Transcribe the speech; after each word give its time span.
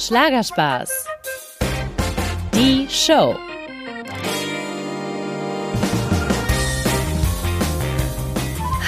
Schlagerspaß. 0.00 0.88
Die 2.54 2.86
Show. 2.88 3.36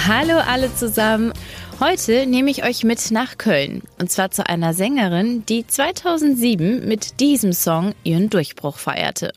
Hallo 0.09 0.39
alle 0.39 0.75
zusammen. 0.75 1.35
Heute 1.81 2.25
nehme 2.25 2.51
ich 2.51 2.65
euch 2.65 2.83
mit 2.83 3.11
nach 3.11 3.37
Köln. 3.37 3.83
Und 4.01 4.11
zwar 4.11 4.31
zu 4.31 4.47
einer 4.49 4.73
Sängerin, 4.73 5.45
die 5.45 5.67
2007 5.67 6.89
mit 6.89 7.21
diesem 7.21 7.53
Song 7.53 7.95
ihren 8.05 8.31
Durchbruch 8.31 8.79
feierte. 8.79 9.35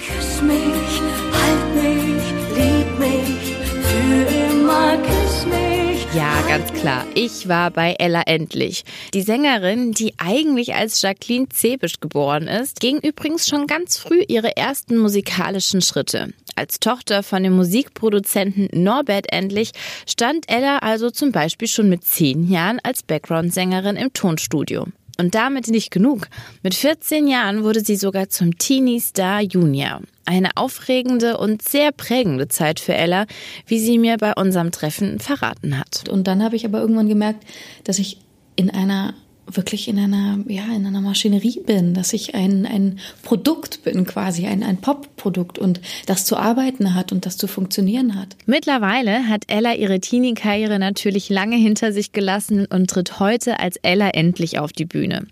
Küss 0.00 0.42
mich, 0.42 0.58
halt 0.58 1.74
mich, 1.76 2.24
lieb 2.56 2.98
mich, 2.98 3.56
für 3.84 4.50
immer 4.50 4.96
küss 4.96 5.46
mich. 5.46 5.71
Ja, 6.14 6.42
ganz 6.46 6.70
klar. 6.74 7.06
Ich 7.14 7.48
war 7.48 7.70
bei 7.70 7.96
Ella 7.98 8.20
Endlich. 8.26 8.84
Die 9.14 9.22
Sängerin, 9.22 9.92
die 9.92 10.12
eigentlich 10.18 10.74
als 10.74 11.00
Jacqueline 11.00 11.48
Zebisch 11.48 12.00
geboren 12.00 12.48
ist, 12.48 12.80
ging 12.80 12.98
übrigens 12.98 13.48
schon 13.48 13.66
ganz 13.66 13.96
früh 13.96 14.22
ihre 14.28 14.54
ersten 14.54 14.98
musikalischen 14.98 15.80
Schritte. 15.80 16.34
Als 16.54 16.80
Tochter 16.80 17.22
von 17.22 17.42
dem 17.42 17.54
Musikproduzenten 17.56 18.68
Norbert 18.74 19.32
Endlich 19.32 19.72
stand 20.06 20.50
Ella 20.50 20.80
also 20.80 21.10
zum 21.10 21.32
Beispiel 21.32 21.68
schon 21.68 21.88
mit 21.88 22.04
zehn 22.04 22.46
Jahren 22.46 22.78
als 22.82 23.02
Background-Sängerin 23.02 23.96
im 23.96 24.12
Tonstudio. 24.12 24.88
Und 25.22 25.36
damit 25.36 25.68
nicht 25.68 25.92
genug. 25.92 26.26
Mit 26.64 26.74
14 26.74 27.28
Jahren 27.28 27.62
wurde 27.62 27.78
sie 27.78 27.94
sogar 27.94 28.28
zum 28.28 28.58
Teenie 28.58 28.98
Star 28.98 29.40
Junior. 29.40 30.00
Eine 30.24 30.56
aufregende 30.56 31.38
und 31.38 31.62
sehr 31.62 31.92
prägende 31.92 32.48
Zeit 32.48 32.80
für 32.80 32.94
Ella, 32.94 33.26
wie 33.68 33.78
sie 33.78 33.98
mir 33.98 34.16
bei 34.16 34.32
unserem 34.32 34.72
Treffen 34.72 35.20
verraten 35.20 35.78
hat. 35.78 36.08
Und 36.08 36.26
dann 36.26 36.42
habe 36.42 36.56
ich 36.56 36.64
aber 36.64 36.80
irgendwann 36.80 37.08
gemerkt, 37.08 37.44
dass 37.84 38.00
ich 38.00 38.18
in 38.56 38.68
einer 38.70 39.14
wirklich 39.56 39.88
in 39.88 39.98
einer 39.98 40.38
ja 40.48 40.64
in 40.74 40.86
einer 40.86 41.00
Maschinerie 41.00 41.60
bin, 41.64 41.94
dass 41.94 42.12
ich 42.12 42.34
ein 42.34 42.66
ein 42.66 42.98
Produkt 43.22 43.82
bin 43.84 44.04
quasi 44.06 44.46
ein 44.46 44.62
ein 44.62 44.78
Pop-Produkt 44.78 45.58
und 45.58 45.80
das 46.06 46.24
zu 46.24 46.36
arbeiten 46.36 46.94
hat 46.94 47.12
und 47.12 47.26
das 47.26 47.36
zu 47.36 47.46
funktionieren 47.46 48.14
hat. 48.14 48.36
Mittlerweile 48.46 49.28
hat 49.28 49.44
Ella 49.48 49.74
ihre 49.74 50.00
Teenie-Karriere 50.00 50.78
natürlich 50.78 51.28
lange 51.28 51.56
hinter 51.56 51.92
sich 51.92 52.12
gelassen 52.12 52.66
und 52.66 52.90
tritt 52.90 53.20
heute 53.20 53.60
als 53.60 53.76
Ella 53.82 54.10
endlich 54.10 54.58
auf 54.58 54.72
die 54.72 54.84
Bühne. 54.84 55.26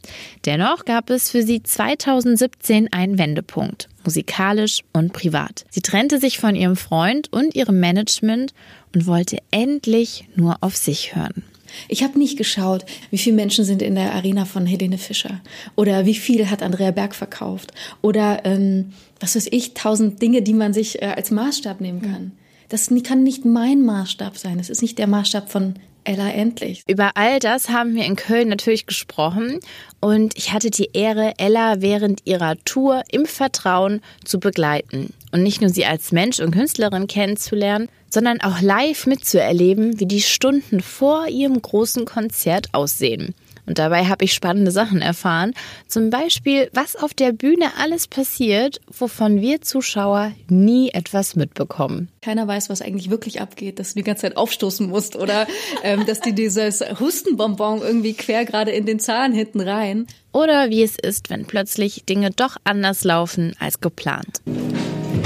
Dennoch 0.46 0.84
gab 0.84 1.10
es 1.10 1.30
für 1.30 1.42
sie 1.42 1.62
2017 1.62 2.92
einen 2.92 3.18
Wendepunkt, 3.18 3.88
musikalisch 4.04 4.80
und 4.92 5.12
privat. 5.12 5.64
Sie 5.70 5.82
trennte 5.82 6.18
sich 6.18 6.38
von 6.38 6.54
ihrem 6.54 6.76
Freund 6.76 7.32
und 7.32 7.54
ihrem 7.54 7.80
Management 7.80 8.52
und 8.94 9.06
wollte 9.06 9.38
endlich 9.50 10.24
nur 10.34 10.58
auf 10.60 10.76
sich 10.76 11.14
hören. 11.14 11.44
Ich 11.88 12.02
habe 12.02 12.18
nicht 12.18 12.36
geschaut, 12.36 12.84
wie 13.10 13.18
viele 13.18 13.36
Menschen 13.36 13.64
sind 13.64 13.82
in 13.82 13.94
der 13.94 14.14
Arena 14.14 14.44
von 14.44 14.66
Helene 14.66 14.98
Fischer 14.98 15.40
oder 15.76 16.06
wie 16.06 16.14
viel 16.14 16.50
hat 16.50 16.62
Andrea 16.62 16.90
Berg 16.90 17.14
verkauft 17.14 17.72
oder 18.02 18.44
ähm, 18.44 18.92
was 19.18 19.36
weiß 19.36 19.48
ich, 19.50 19.74
tausend 19.74 20.20
Dinge, 20.22 20.42
die 20.42 20.54
man 20.54 20.72
sich 20.72 21.02
äh, 21.02 21.06
als 21.06 21.30
Maßstab 21.30 21.80
nehmen 21.80 22.02
kann. 22.02 22.32
Das 22.68 22.90
kann 23.02 23.22
nicht 23.24 23.44
mein 23.44 23.82
Maßstab 23.82 24.38
sein. 24.38 24.58
Das 24.58 24.70
ist 24.70 24.80
nicht 24.80 24.98
der 24.98 25.08
Maßstab 25.08 25.50
von 25.50 25.74
Ella 26.04 26.30
Endlich. 26.30 26.82
Über 26.86 27.12
all 27.14 27.38
das 27.40 27.68
haben 27.68 27.94
wir 27.94 28.04
in 28.04 28.16
Köln 28.16 28.48
natürlich 28.48 28.86
gesprochen 28.86 29.60
und 30.00 30.36
ich 30.36 30.52
hatte 30.52 30.70
die 30.70 30.90
Ehre, 30.92 31.34
Ella 31.36 31.82
während 31.82 32.26
ihrer 32.26 32.56
Tour 32.64 33.02
im 33.10 33.26
Vertrauen 33.26 34.00
zu 34.24 34.40
begleiten 34.40 35.12
und 35.32 35.42
nicht 35.42 35.60
nur 35.60 35.70
sie 35.70 35.84
als 35.84 36.12
Mensch 36.12 36.40
und 36.40 36.52
Künstlerin 36.52 37.06
kennenzulernen, 37.06 37.88
sondern 38.10 38.40
auch 38.40 38.60
live 38.60 39.06
mitzuerleben, 39.06 39.98
wie 39.98 40.06
die 40.06 40.20
Stunden 40.20 40.80
vor 40.80 41.28
ihrem 41.28 41.60
großen 41.60 42.04
Konzert 42.04 42.68
aussehen. 42.72 43.34
Und 43.70 43.78
dabei 43.78 44.06
habe 44.06 44.24
ich 44.24 44.32
spannende 44.32 44.72
Sachen 44.72 45.00
erfahren. 45.00 45.52
Zum 45.86 46.10
Beispiel, 46.10 46.68
was 46.72 46.96
auf 46.96 47.14
der 47.14 47.30
Bühne 47.30 47.66
alles 47.78 48.08
passiert, 48.08 48.80
wovon 48.98 49.40
wir 49.40 49.60
Zuschauer 49.60 50.32
nie 50.48 50.90
etwas 50.90 51.36
mitbekommen. 51.36 52.08
Keiner 52.20 52.48
weiß, 52.48 52.68
was 52.68 52.82
eigentlich 52.82 53.10
wirklich 53.10 53.40
abgeht, 53.40 53.78
dass 53.78 53.90
du 53.90 54.00
die 54.00 54.02
ganze 54.02 54.22
Zeit 54.22 54.36
aufstoßen 54.36 54.88
musst 54.88 55.14
oder 55.14 55.46
ähm, 55.84 56.04
dass 56.04 56.20
die 56.20 56.34
dieses 56.34 56.80
Hustenbonbon 56.80 57.80
irgendwie 57.80 58.14
quer 58.14 58.44
gerade 58.44 58.72
in 58.72 58.86
den 58.86 58.98
Zahn 58.98 59.32
hinten 59.32 59.60
rein. 59.60 60.08
Oder 60.32 60.70
wie 60.70 60.82
es 60.82 60.96
ist, 60.98 61.30
wenn 61.30 61.44
plötzlich 61.44 62.04
Dinge 62.08 62.30
doch 62.32 62.56
anders 62.64 63.04
laufen 63.04 63.54
als 63.60 63.80
geplant. 63.80 64.40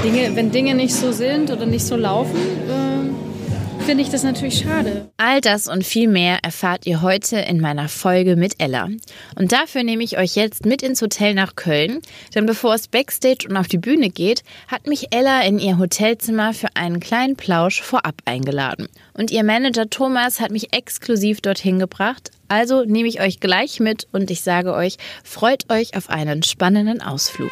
Dinge, 0.03 0.35
wenn 0.35 0.51
Dinge 0.51 0.75
nicht 0.75 0.93
so 0.93 1.11
sind 1.11 1.51
oder 1.51 1.65
nicht 1.65 1.85
so 1.85 1.95
laufen, 1.95 2.35
äh, 2.35 3.83
finde 3.85 4.03
ich 4.03 4.09
das 4.09 4.23
natürlich 4.23 4.59
schade. 4.59 5.09
All 5.17 5.41
das 5.41 5.67
und 5.67 5.83
viel 5.85 6.07
mehr 6.07 6.39
erfahrt 6.43 6.87
ihr 6.87 7.01
heute 7.01 7.37
in 7.37 7.59
meiner 7.61 7.87
Folge 7.87 8.35
mit 8.35 8.55
Ella. 8.59 8.89
Und 9.35 9.51
dafür 9.51 9.83
nehme 9.83 10.03
ich 10.03 10.17
euch 10.17 10.35
jetzt 10.35 10.65
mit 10.65 10.81
ins 10.81 11.01
Hotel 11.01 11.33
nach 11.33 11.55
Köln, 11.55 12.01
denn 12.33 12.45
bevor 12.45 12.73
es 12.73 12.87
backstage 12.87 13.47
und 13.47 13.57
auf 13.57 13.67
die 13.67 13.77
Bühne 13.77 14.09
geht, 14.09 14.43
hat 14.67 14.87
mich 14.87 15.07
Ella 15.11 15.41
in 15.43 15.59
ihr 15.59 15.77
Hotelzimmer 15.77 16.53
für 16.53 16.69
einen 16.73 16.99
kleinen 16.99 17.35
Plausch 17.35 17.81
vorab 17.81 18.15
eingeladen. 18.25 18.87
Und 19.13 19.31
ihr 19.31 19.43
Manager 19.43 19.89
Thomas 19.89 20.39
hat 20.39 20.51
mich 20.51 20.73
exklusiv 20.73 21.41
dorthin 21.41 21.79
gebracht. 21.79 22.31
Also 22.47 22.83
nehme 22.85 23.07
ich 23.07 23.21
euch 23.21 23.39
gleich 23.39 23.79
mit 23.79 24.07
und 24.11 24.31
ich 24.31 24.41
sage 24.41 24.73
euch, 24.73 24.97
freut 25.23 25.71
euch 25.71 25.95
auf 25.95 26.09
einen 26.09 26.43
spannenden 26.43 27.01
Ausflug. 27.01 27.51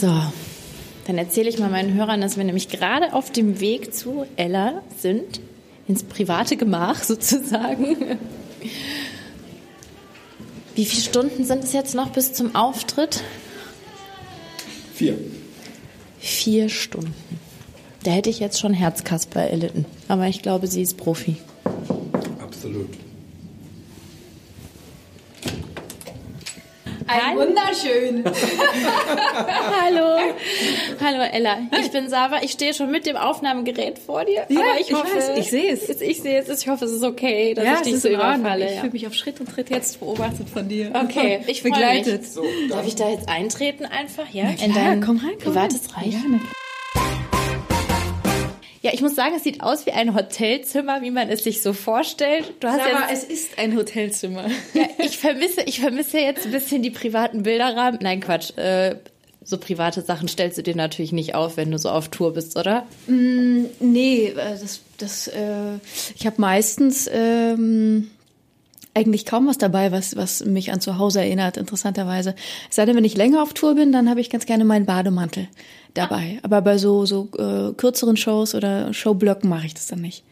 So, 0.00 0.32
dann 1.06 1.18
erzähle 1.18 1.50
ich 1.50 1.58
mal 1.58 1.68
meinen 1.68 1.92
Hörern, 1.92 2.22
dass 2.22 2.38
wir 2.38 2.44
nämlich 2.44 2.70
gerade 2.70 3.12
auf 3.12 3.30
dem 3.30 3.60
Weg 3.60 3.92
zu 3.92 4.24
Ella 4.36 4.80
sind, 4.96 5.42
ins 5.88 6.04
private 6.04 6.56
Gemach 6.56 7.02
sozusagen. 7.02 8.18
Wie 10.74 10.84
viele 10.86 11.02
Stunden 11.02 11.44
sind 11.44 11.64
es 11.64 11.74
jetzt 11.74 11.94
noch 11.94 12.12
bis 12.12 12.32
zum 12.32 12.54
Auftritt? 12.54 13.22
Vier. 14.94 15.18
Vier 16.18 16.70
Stunden. 16.70 17.38
Da 18.02 18.12
hätte 18.12 18.30
ich 18.30 18.40
jetzt 18.40 18.58
schon 18.58 18.72
Herzkasper 18.72 19.42
erlitten. 19.42 19.84
Aber 20.08 20.28
ich 20.28 20.40
glaube, 20.40 20.66
sie 20.66 20.80
ist 20.80 20.96
Profi. 20.96 21.36
Absolut. 22.38 22.88
Ein 27.12 27.36
wunderschön. 27.36 28.24
Hallo. 29.82 30.18
Hallo 31.02 31.22
Ella. 31.32 31.58
Ich 31.80 31.90
bin 31.90 32.08
Sava. 32.08 32.38
Ich 32.42 32.52
stehe 32.52 32.72
schon 32.74 32.90
mit 32.90 33.06
dem 33.06 33.16
Aufnahmegerät 33.16 33.98
vor 33.98 34.24
dir. 34.24 34.44
Ja, 34.48 34.60
aber 34.60 34.80
ich, 34.80 34.88
ich 34.90 34.94
hoffe, 34.94 35.16
weiß, 35.16 35.38
ich 35.38 35.50
sehe 35.50 35.72
es. 35.72 35.88
Ich 36.00 36.22
sehe 36.22 36.38
es. 36.40 36.62
Ich 36.62 36.68
hoffe, 36.68 36.84
es 36.84 36.92
ist 36.92 37.02
okay, 37.02 37.54
dass 37.54 37.64
ich 37.64 37.70
es 37.72 37.82
dich 37.82 37.92
ist 37.94 38.02
so 38.02 38.08
überfalle. 38.08 38.66
Ich 38.66 38.74
Ja. 38.74 38.80
fühle 38.80 38.92
mich 38.92 39.06
auf 39.06 39.14
Schritt 39.14 39.40
und 39.40 39.46
Tritt 39.48 39.70
jetzt 39.70 39.98
beobachtet 40.00 40.48
von 40.48 40.68
dir. 40.68 40.92
Okay, 40.94 41.40
ich 41.46 41.62
freu 41.62 41.70
begleitet. 41.70 42.20
mich. 42.22 42.30
So, 42.30 42.44
Darf 42.68 42.86
ich 42.86 42.94
da 42.94 43.08
jetzt 43.10 43.28
eintreten 43.28 43.86
einfach? 43.86 44.28
Ja, 44.32 44.52
klar, 44.52 44.66
in 44.66 44.74
dein 44.74 45.00
komm 45.00 45.16
rein, 45.18 45.30
komm 45.42 45.52
privates 45.54 45.80
rein. 45.96 46.04
Reich. 46.04 46.12
Ja, 46.14 46.20
na 46.28 46.38
klar. 46.38 46.50
Ja, 48.82 48.92
ich 48.94 49.02
muss 49.02 49.14
sagen, 49.14 49.34
es 49.36 49.44
sieht 49.44 49.62
aus 49.62 49.84
wie 49.84 49.92
ein 49.92 50.14
Hotelzimmer, 50.14 51.02
wie 51.02 51.10
man 51.10 51.28
es 51.28 51.44
sich 51.44 51.62
so 51.62 51.74
vorstellt. 51.74 52.54
Du 52.60 52.68
hast 52.68 52.80
Aber 52.80 53.10
jetzt, 53.10 53.24
es 53.24 53.24
ist 53.24 53.58
ein 53.58 53.76
Hotelzimmer. 53.76 54.46
ja, 54.74 54.84
ich 54.98 55.18
vermisse, 55.18 55.62
ich 55.66 55.80
vermisse 55.80 56.18
jetzt 56.18 56.46
ein 56.46 56.52
bisschen 56.52 56.82
die 56.82 56.90
privaten 56.90 57.42
Bilderrahmen. 57.42 58.00
Nein, 58.02 58.20
Quatsch. 58.20 58.56
Äh, 58.56 58.96
so 59.42 59.58
private 59.58 60.02
Sachen 60.02 60.28
stellst 60.28 60.58
du 60.58 60.62
dir 60.62 60.76
natürlich 60.76 61.12
nicht 61.12 61.34
auf, 61.34 61.56
wenn 61.56 61.70
du 61.70 61.78
so 61.78 61.90
auf 61.90 62.08
Tour 62.08 62.34
bist, 62.34 62.56
oder? 62.56 62.86
Nee, 63.06 64.26
äh, 64.26 64.34
das, 64.34 64.80
das, 64.98 65.28
äh, 65.28 65.78
ich 66.14 66.26
habe 66.26 66.40
meistens 66.40 67.08
ähm, 67.12 68.10
eigentlich 68.94 69.24
kaum 69.24 69.46
was 69.46 69.58
dabei, 69.58 69.92
was, 69.92 70.16
was 70.16 70.44
mich 70.44 70.72
an 70.72 70.80
zu 70.80 70.98
Hause 70.98 71.20
erinnert, 71.20 71.56
interessanterweise. 71.56 72.34
Es 72.68 72.76
sei 72.76 72.86
denn, 72.86 72.96
wenn 72.96 73.04
ich 73.04 73.16
länger 73.16 73.42
auf 73.42 73.54
Tour 73.54 73.74
bin, 73.74 73.92
dann 73.92 74.10
habe 74.10 74.20
ich 74.20 74.30
ganz 74.30 74.46
gerne 74.46 74.64
meinen 74.64 74.86
Bademantel 74.86 75.48
dabei. 75.94 76.38
Aber 76.42 76.60
bei 76.62 76.78
so, 76.78 77.06
so 77.06 77.28
äh, 77.38 77.72
kürzeren 77.74 78.16
Shows 78.16 78.54
oder 78.54 78.92
Showblöcken 78.92 79.48
mache 79.48 79.66
ich 79.66 79.74
das 79.74 79.86
dann 79.86 80.00
nicht. 80.00 80.24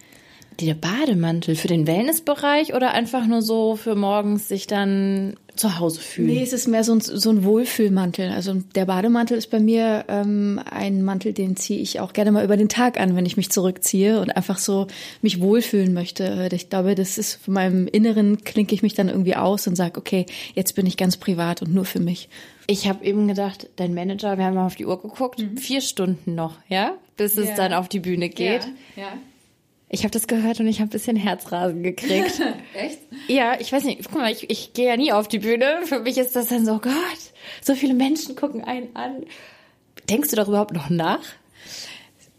Der 0.60 0.74
Bademantel 0.74 1.54
für 1.54 1.68
den 1.68 1.86
Wellnessbereich 1.86 2.74
oder 2.74 2.92
einfach 2.92 3.26
nur 3.26 3.42
so 3.42 3.76
für 3.76 3.94
morgens 3.94 4.48
sich 4.48 4.66
dann 4.66 5.36
zu 5.58 5.78
Hause 5.78 6.00
fühlen? 6.00 6.28
Nee, 6.28 6.42
es 6.42 6.52
ist 6.52 6.66
mehr 6.68 6.84
so 6.84 6.92
ein, 6.92 7.00
so 7.00 7.30
ein 7.30 7.44
Wohlfühlmantel. 7.44 8.30
Also 8.30 8.54
der 8.74 8.86
Bademantel 8.86 9.36
ist 9.36 9.50
bei 9.50 9.60
mir 9.60 10.04
ähm, 10.08 10.60
ein 10.70 11.02
Mantel, 11.02 11.32
den 11.32 11.56
ziehe 11.56 11.80
ich 11.80 12.00
auch 12.00 12.12
gerne 12.12 12.32
mal 12.32 12.44
über 12.44 12.56
den 12.56 12.68
Tag 12.68 12.98
an, 12.98 13.16
wenn 13.16 13.26
ich 13.26 13.36
mich 13.36 13.50
zurückziehe 13.50 14.20
und 14.20 14.30
einfach 14.30 14.58
so 14.58 14.86
mich 15.22 15.40
wohlfühlen 15.40 15.92
möchte. 15.92 16.48
Ich 16.52 16.70
glaube, 16.70 16.94
das 16.94 17.18
ist 17.18 17.34
von 17.42 17.54
meinem 17.54 17.86
Inneren 17.88 18.44
klinke 18.44 18.74
ich 18.74 18.82
mich 18.82 18.94
dann 18.94 19.08
irgendwie 19.08 19.36
aus 19.36 19.66
und 19.66 19.76
sage, 19.76 19.98
okay, 19.98 20.26
jetzt 20.54 20.74
bin 20.74 20.86
ich 20.86 20.96
ganz 20.96 21.16
privat 21.16 21.60
und 21.62 21.74
nur 21.74 21.84
für 21.84 22.00
mich. 22.00 22.28
Ich 22.66 22.86
habe 22.88 23.04
eben 23.04 23.26
gedacht, 23.28 23.68
dein 23.76 23.94
Manager, 23.94 24.36
wir 24.38 24.44
haben 24.44 24.54
mal 24.54 24.66
auf 24.66 24.76
die 24.76 24.86
Uhr 24.86 25.00
geguckt, 25.00 25.42
vier 25.56 25.80
Stunden 25.80 26.34
noch, 26.34 26.56
ja, 26.68 26.92
bis 27.16 27.36
es 27.36 27.48
Ja. 27.48 27.54
dann 27.56 27.72
auf 27.72 27.88
die 27.88 28.00
Bühne 28.00 28.28
geht. 28.28 28.62
ja. 28.96 29.08
Ich 29.90 30.02
habe 30.02 30.10
das 30.10 30.26
gehört 30.26 30.60
und 30.60 30.66
ich 30.66 30.80
habe 30.80 30.88
ein 30.88 30.90
bisschen 30.90 31.16
Herzrasen 31.16 31.82
gekriegt. 31.82 32.40
Echt? 32.74 32.98
ja, 33.26 33.58
ich 33.58 33.72
weiß 33.72 33.84
nicht, 33.84 34.04
guck 34.04 34.20
mal, 34.20 34.30
ich, 34.30 34.50
ich 34.50 34.74
gehe 34.74 34.86
ja 34.86 34.96
nie 34.96 35.12
auf 35.12 35.28
die 35.28 35.38
Bühne. 35.38 35.80
Für 35.84 36.00
mich 36.00 36.18
ist 36.18 36.36
das 36.36 36.48
dann 36.48 36.66
so, 36.66 36.78
Gott, 36.78 36.92
so 37.62 37.74
viele 37.74 37.94
Menschen 37.94 38.36
gucken 38.36 38.62
einen 38.62 38.94
an. 38.94 39.24
Denkst 40.10 40.30
du 40.30 40.36
darüber 40.36 40.52
überhaupt 40.52 40.74
noch 40.74 40.90
nach? 40.90 41.22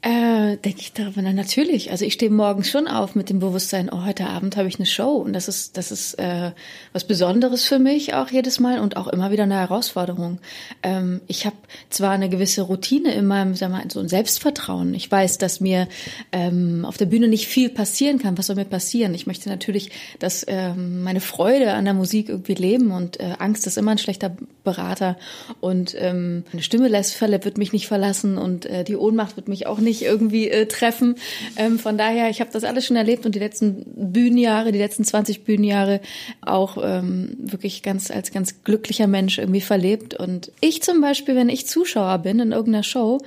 Äh, 0.01 0.56
denke 0.56 0.80
ich 0.80 0.94
darüber, 0.94 1.22
na 1.22 1.34
natürlich. 1.34 1.92
Also 1.92 2.06
ich 2.06 2.13
stehe 2.13 2.31
morgens 2.31 2.69
schon 2.69 2.88
auf 2.88 3.16
mit 3.16 3.30
dem 3.30 3.40
Bewusstsein, 3.40 3.90
oh, 3.92 4.06
heute 4.06 4.28
Abend 4.28 4.56
habe 4.56 4.69
ich 4.69 4.78
eine 4.78 4.86
Show 4.86 5.16
und 5.16 5.34
das 5.34 5.50
ist, 5.50 5.75
das 5.75 5.92
ist 5.92 6.13
äh, 6.13 6.51
was 6.94 7.04
Besonderes 7.04 7.66
für 7.66 7.80
mich 7.80 8.13
auch 8.13 8.30
jedes 8.30 8.62
Mal 8.62 8.80
und 8.80 8.96
auch 8.96 9.10
immer 9.10 9.30
wieder 9.30 9.44
eine 9.44 9.56
Herausforderung. 9.56 10.40
Ähm, 10.84 11.19
ich 11.28 11.46
habe 11.46 11.57
zwar 11.90 12.12
eine 12.12 12.30
gewisse 12.30 12.62
Routine 12.62 13.13
in 13.13 13.28
meinem, 13.28 13.56
sag 13.56 13.72
mal, 13.72 13.84
so 13.92 14.00
ein 14.00 14.07
Selbstvertrauen. 14.07 14.94
Ich 14.94 15.12
weiß, 15.12 15.38
dass 15.38 15.60
mir 15.60 15.90
ähm, 16.31 16.86
auf 16.86 16.95
der 16.95 17.07
Bühne 17.07 17.28
nicht 17.28 17.48
viel 17.48 17.68
passieren 17.68 18.19
kann. 18.19 18.38
Was 18.38 18.48
soll 18.48 18.56
mir 18.56 18.63
passieren? 18.63 19.13
Ich 19.13 19.28
möchte 19.28 19.50
natürlich, 19.50 19.92
dass 20.19 20.45
ähm, 20.48 21.04
meine 21.04 21.19
Freude 21.19 21.74
an 21.74 21.84
der 21.84 21.94
Musik 21.94 22.30
irgendwie 22.30 22.56
leben 22.56 22.92
und 22.92 23.19
äh, 23.19 23.34
Angst 23.38 23.68
ist 23.68 23.78
immer 23.78 23.92
ein 23.92 23.98
schlechter 23.98 24.38
Berater 24.63 25.18
und 25.60 25.94
ähm, 25.98 26.45
meine 26.54 26.63
Stimme 26.63 26.88
lässt 26.88 27.19
wird 27.19 27.57
mich 27.57 27.74
nicht 27.74 27.88
verlassen 27.88 28.38
und 28.38 28.66
äh, 28.66 28.86
die 28.86 28.95
Ohnmacht 28.95 29.36
wird 29.36 29.50
mich 29.50 29.68
auch 29.68 29.80
nicht 29.80 29.89
nicht 29.90 30.04
irgendwie 30.04 30.50
äh, 30.50 30.68
treffen. 30.68 31.16
Ähm, 31.58 31.80
von 31.80 31.98
daher, 31.98 32.30
ich 32.30 32.40
habe 32.40 32.52
das 32.54 32.64
alles 32.64 32.86
schon 32.86 32.96
erlebt 32.96 33.26
und 33.26 33.36
die 33.36 33.40
letzten 33.40 33.84
Bühnenjahre, 33.96 34.72
die 34.72 34.80
letzten 34.80 35.04
20 35.04 35.44
Bühnenjahre 35.44 36.00
auch 36.42 36.78
ähm, 36.82 37.36
wirklich 37.40 37.84
ganz 37.84 38.12
als 38.12 38.32
ganz 38.32 38.64
glücklicher 38.64 39.08
Mensch 39.08 39.40
irgendwie 39.40 39.62
verlebt. 39.62 40.14
Und 40.14 40.52
ich 40.62 40.82
zum 40.84 41.02
Beispiel, 41.02 41.36
wenn 41.36 41.50
ich 41.50 41.68
Zuschauer 41.68 42.20
bin 42.20 42.40
in 42.40 42.52
irgendeiner 42.52 42.84
Show, 42.84 43.20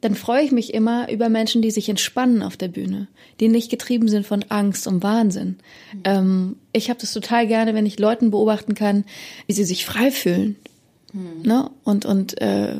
dann 0.00 0.14
freue 0.14 0.44
ich 0.44 0.52
mich 0.52 0.74
immer 0.74 1.10
über 1.10 1.28
Menschen, 1.30 1.62
die 1.62 1.70
sich 1.70 1.88
entspannen 1.88 2.42
auf 2.42 2.56
der 2.56 2.68
Bühne, 2.68 3.08
die 3.40 3.48
nicht 3.48 3.70
getrieben 3.70 4.08
sind 4.08 4.26
von 4.26 4.44
Angst 4.50 4.86
und 4.86 5.02
Wahnsinn. 5.02 5.56
Mhm. 5.92 6.00
Ähm, 6.04 6.56
ich 6.72 6.90
habe 6.90 7.00
das 7.00 7.12
total 7.12 7.46
gerne, 7.46 7.74
wenn 7.74 7.86
ich 7.86 7.98
Leuten 7.98 8.30
beobachten 8.30 8.74
kann, 8.74 9.04
wie 9.46 9.54
sie 9.54 9.64
sich 9.64 9.86
frei 9.86 10.10
fühlen. 10.10 10.56
Mhm. 11.14 11.42
Ne? 11.42 11.70
Und, 11.84 12.04
und 12.04 12.40
äh, 12.40 12.76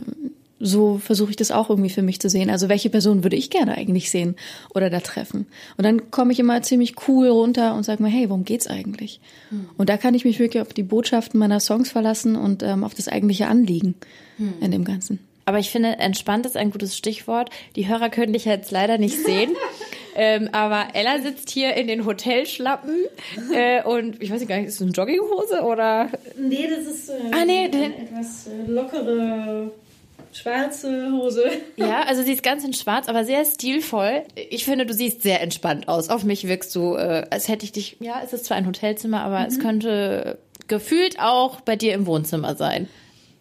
so 0.64 0.99
versuche 0.99 1.31
ich 1.31 1.37
das 1.37 1.50
auch 1.50 1.69
irgendwie 1.69 1.90
für 1.90 2.02
mich 2.02 2.20
zu 2.20 2.28
sehen. 2.28 2.49
Also 2.49 2.69
welche 2.69 2.88
Person 2.88 3.22
würde 3.22 3.37
ich 3.37 3.50
gerne 3.50 3.76
eigentlich 3.76 4.11
sehen 4.11 4.34
oder 4.75 4.88
da 4.88 5.00
treffen? 5.00 5.46
Und 5.76 5.84
dann 5.84 6.11
komme 6.11 6.32
ich 6.32 6.40
immer 6.40 6.62
ziemlich 6.62 6.94
cool 7.06 7.28
runter 7.28 7.75
und 7.75 7.84
sage 7.84 8.02
mir, 8.02 8.08
hey, 8.08 8.31
worum 8.31 8.44
geht's 8.44 8.66
eigentlich? 8.66 9.20
Hm. 9.50 9.69
Und 9.76 9.88
da 9.90 9.99
kann 9.99 10.14
ich 10.14 10.25
mich 10.25 10.38
wirklich 10.38 10.62
auf 10.62 10.72
die 10.72 10.82
Botschaften 10.82 11.38
meiner 11.38 11.61
Songs 11.61 11.90
verlassen 11.90 12.37
und 12.37 12.62
ähm, 12.62 12.82
auf 12.82 12.94
das 12.94 13.08
eigentliche 13.08 13.46
Anliegen 13.46 13.94
hm. 14.38 14.55
in 14.61 14.70
dem 14.70 14.84
Ganzen. 14.84 15.19
Aber 15.44 15.58
ich 15.58 15.70
finde, 15.70 15.99
entspannt 15.99 16.46
ist 16.46 16.56
ein 16.56 16.70
gutes 16.70 16.96
Stichwort. 16.96 17.50
Die 17.76 17.87
Hörer 17.87 18.08
können 18.08 18.32
dich 18.32 18.46
jetzt 18.46 18.70
leider 18.70 18.96
nicht 18.96 19.19
sehen. 19.22 19.55
ähm, 20.16 20.49
aber 20.52 20.94
Ella 20.94 21.20
sitzt 21.20 21.50
hier 21.50 21.75
in 21.75 21.87
den 21.87 22.06
Hotelschlappen 22.06 23.05
äh, 23.52 23.82
und 23.82 24.22
ich 24.22 24.31
weiß 24.31 24.40
nicht 24.40 24.49
gar 24.49 24.56
nicht, 24.56 24.69
ist 24.69 24.81
das 24.81 24.87
eine 24.87 24.93
Jogginghose 24.93 25.61
oder? 25.61 26.08
Nee, 26.38 26.66
das 26.69 26.87
ist 26.87 27.11
äh, 27.11 27.14
ah, 27.32 27.44
nee, 27.44 27.66
etwas 27.66 28.46
äh, 28.46 28.70
lockere 28.70 29.70
schwarze 30.35 31.13
Hose. 31.13 31.45
Ja, 31.77 32.03
also 32.03 32.23
sie 32.23 32.33
ist 32.33 32.43
ganz 32.43 32.65
in 32.65 32.73
schwarz, 32.73 33.09
aber 33.09 33.25
sehr 33.25 33.45
stilvoll. 33.45 34.23
Ich 34.35 34.65
finde, 34.65 34.87
du 34.87 34.93
siehst 34.93 35.23
sehr 35.23 35.41
entspannt 35.41 35.89
aus. 35.89 36.09
Auf 36.09 36.25
mich 36.25 36.47
wirkst 36.47 36.75
du, 36.75 36.95
äh, 36.97 37.27
als 37.31 37.49
hätte 37.49 37.65
ich 37.65 37.73
dich, 37.73 37.97
ja, 38.01 38.21
es 38.25 38.33
ist 38.33 38.45
zwar 38.47 38.57
ein 38.57 38.67
Hotelzimmer, 38.67 39.23
aber 39.23 39.41
mhm. 39.41 39.47
es 39.47 39.59
könnte 39.61 40.39
gefühlt 40.69 41.19
auch 41.21 41.61
bei 41.61 41.77
dir 41.77 41.95
im 41.95 42.07
Wohnzimmer 42.07 42.55
sein. 42.55 42.89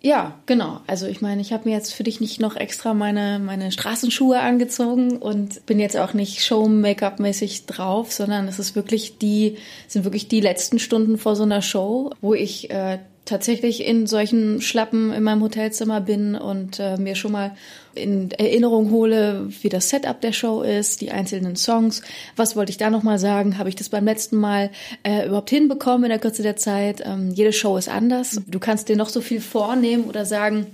Ja, 0.06 0.38
genau. 0.48 0.82
Also 0.86 1.08
ich 1.08 1.22
meine, 1.22 1.40
ich 1.40 1.54
habe 1.54 1.70
mir 1.70 1.76
jetzt 1.76 1.94
für 1.94 2.04
dich 2.04 2.20
nicht 2.20 2.42
noch 2.42 2.58
extra 2.58 2.94
meine, 2.94 3.40
meine 3.40 3.72
Straßenschuhe 3.72 4.38
angezogen 4.38 5.18
und 5.18 5.66
bin 5.66 5.80
jetzt 5.80 5.96
auch 5.96 6.14
nicht 6.14 6.44
Show-Make-up-mäßig 6.44 7.68
drauf, 7.68 8.12
sondern 8.12 8.50
es 8.50 8.60
ist 8.60 8.76
wirklich 8.76 9.18
die, 9.18 9.56
sind 9.88 10.04
wirklich 10.04 10.28
die 10.28 10.42
letzten 10.42 10.78
Stunden 10.78 11.18
vor 11.18 11.38
so 11.38 11.44
einer 11.44 11.62
Show, 11.62 12.12
wo 12.20 12.34
ich 12.34 12.70
äh, 12.70 13.00
tatsächlich 13.26 13.86
in 13.86 14.06
solchen 14.06 14.62
Schlappen 14.62 15.14
in 15.14 15.24
meinem 15.24 15.42
Hotelzimmer 15.42 16.02
bin 16.02 16.36
und 16.36 16.80
äh, 16.80 16.98
mir 16.98 17.16
schon 17.16 17.32
mal 17.32 17.56
in 17.96 18.32
Erinnerung 18.32 18.92
hole, 18.92 19.48
wie 19.62 19.70
das 19.70 19.90
Setup 19.90 20.20
der 20.20 20.34
Show 20.34 20.62
ist, 20.62 21.00
die 21.00 21.12
einzelnen 21.12 21.56
Songs. 21.56 22.02
Was 22.36 22.56
wollte 22.56 22.72
ich 22.72 22.78
da 22.78 22.90
nochmal 22.90 23.20
sagen? 23.20 23.58
Habe 23.58 23.70
ich 23.70 23.76
das 23.76 23.90
beim 23.90 24.06
letzten 24.06 24.38
Mal 24.38 24.72
äh, 25.04 25.28
überhaupt 25.28 25.50
hinbekommen 25.50 26.06
in 26.06 26.10
der 26.10 26.20
Kürze 26.20 26.44
der 26.44 26.58
Zeit? 26.58 27.02
Ähm, 27.06 27.32
jede 27.32 27.54
Show 27.54 27.78
ist 27.78 27.90
anders. 27.90 28.42
Du 28.48 28.60
kannst 28.60 28.90
dir 28.90 28.98
noch 28.98 29.10
so 29.10 29.22
viel 29.22 29.40
vornehmen 29.40 30.06
oder 30.06 30.26
sagen, 30.26 30.68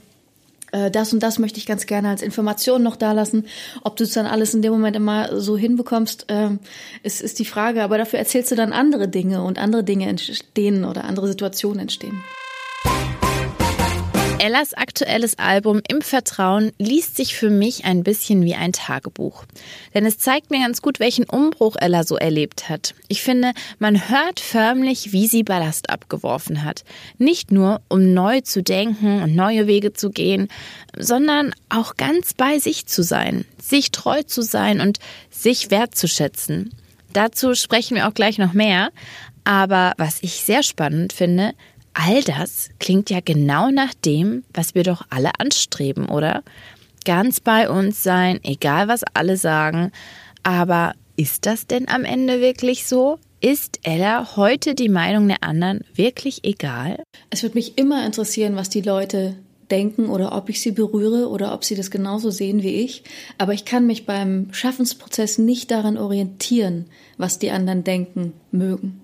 äh, 0.72 0.92
das 0.92 1.14
und 1.14 1.22
das 1.22 1.40
möchte 1.40 1.60
ich 1.60 1.66
ganz 1.66 1.86
gerne 1.86 2.10
als 2.10 2.22
Information 2.22 2.84
noch 2.84 2.96
da 2.96 3.12
lassen. 3.12 3.46
Ob 3.84 3.98
du 3.98 4.04
es 4.04 4.14
dann 4.14 4.26
alles 4.26 4.54
in 4.54 4.62
dem 4.62 4.72
Moment 4.72 4.96
immer 4.96 5.40
so 5.40 5.58
hinbekommst, 5.58 6.26
äh, 6.30 6.50
ist, 7.04 7.22
ist 7.22 7.40
die 7.40 7.46
Frage. 7.46 7.84
Aber 7.84 7.98
dafür 7.98 8.20
erzählst 8.20 8.52
du 8.52 8.56
dann 8.56 8.74
andere 8.74 9.08
Dinge 9.08 9.44
und 9.44 9.60
andere 9.60 9.84
Dinge 9.84 10.08
entstehen 10.08 10.86
oder 10.86 11.04
andere 11.04 11.28
Situationen 11.28 11.80
entstehen. 11.80 12.24
Ellas 14.40 14.74
aktuelles 14.74 15.38
Album 15.38 15.82
Im 15.90 16.02
Vertrauen 16.02 16.72
liest 16.78 17.18
sich 17.18 17.36
für 17.36 17.50
mich 17.50 17.84
ein 17.84 18.04
bisschen 18.04 18.46
wie 18.46 18.56
ein 18.56 18.72
Tagebuch. 18.72 19.44
Denn 19.94 20.06
es 20.06 20.18
zeigt 20.18 20.50
mir 20.50 20.60
ganz 20.60 20.82
gut, 20.82 21.02
welchen 21.02 21.26
Umbruch 21.26 21.76
Ella 21.78 22.06
so 22.06 22.16
erlebt 22.16 22.70
hat. 22.70 22.96
Ich 23.10 23.22
finde, 23.22 23.52
man 23.80 24.10
hört 24.10 24.40
förmlich, 24.40 25.12
wie 25.12 25.28
sie 25.28 25.44
Ballast 25.44 25.90
abgeworfen 25.90 26.64
hat. 26.64 26.86
Nicht 27.18 27.52
nur, 27.52 27.82
um 27.90 28.14
neu 28.14 28.40
zu 28.40 28.64
denken 28.64 29.22
und 29.22 29.36
neue 29.36 29.68
Wege 29.68 29.92
zu 29.92 30.10
gehen, 30.10 30.48
sondern 30.98 31.54
auch 31.68 31.98
ganz 31.98 32.34
bei 32.34 32.60
sich 32.60 32.86
zu 32.86 33.04
sein, 33.04 33.44
sich 33.62 33.92
treu 33.92 34.24
zu 34.24 34.42
sein 34.42 34.80
und 34.80 35.00
sich 35.30 35.70
wertzuschätzen. 35.70 36.74
Dazu 37.12 37.56
sprechen 37.56 37.96
wir 37.96 38.08
auch 38.08 38.14
gleich 38.14 38.38
noch 38.38 38.54
mehr. 38.54 38.92
Aber 39.44 39.94
was 39.98 40.20
ich 40.22 40.44
sehr 40.44 40.64
spannend 40.64 41.12
finde, 41.12 41.54
All 41.94 42.24
das 42.24 42.70
klingt 42.80 43.10
ja 43.10 43.20
genau 43.24 43.72
nach 43.72 43.94
dem, 43.94 44.44
was 44.54 44.76
wir 44.76 44.84
doch 44.84 45.04
alle 45.10 45.32
anstreben, 45.40 46.08
oder? 46.08 46.44
Ganz 47.06 47.40
bei 47.40 47.70
uns 47.70 48.04
sein, 48.04 48.40
egal 48.44 48.88
was 48.88 49.04
alle 49.14 49.38
sagen. 49.38 49.92
Aber 50.44 50.94
ist 51.16 51.46
das 51.46 51.68
denn 51.68 51.90
am 51.90 52.06
Ende 52.06 52.42
wirklich 52.42 52.86
so? 52.86 53.20
Ist 53.42 53.80
Ella 53.84 54.36
heute 54.36 54.76
die 54.76 54.90
Meinung 54.90 55.28
der 55.28 55.44
anderen 55.44 55.84
wirklich 55.94 56.44
egal? 56.44 57.04
Es 57.30 57.44
wird 57.44 57.56
mich 57.56 57.78
immer 57.78 58.06
interessieren, 58.06 58.56
was 58.56 58.70
die 58.70 58.82
Leute 58.82 59.36
denken 59.72 60.10
oder 60.10 60.36
ob 60.36 60.50
ich 60.50 60.62
sie 60.62 60.72
berühre 60.72 61.30
oder 61.30 61.54
ob 61.54 61.64
sie 61.64 61.76
das 61.76 61.92
genauso 61.92 62.32
sehen 62.32 62.64
wie 62.64 62.76
ich. 62.76 63.04
Aber 63.38 63.54
ich 63.54 63.66
kann 63.66 63.86
mich 63.86 64.06
beim 64.06 64.48
Schaffensprozess 64.52 65.38
nicht 65.38 65.72
daran 65.72 65.98
orientieren, 65.98 66.86
was 67.18 67.40
die 67.40 67.52
anderen 67.52 67.84
denken 67.84 68.34
mögen. 68.52 68.99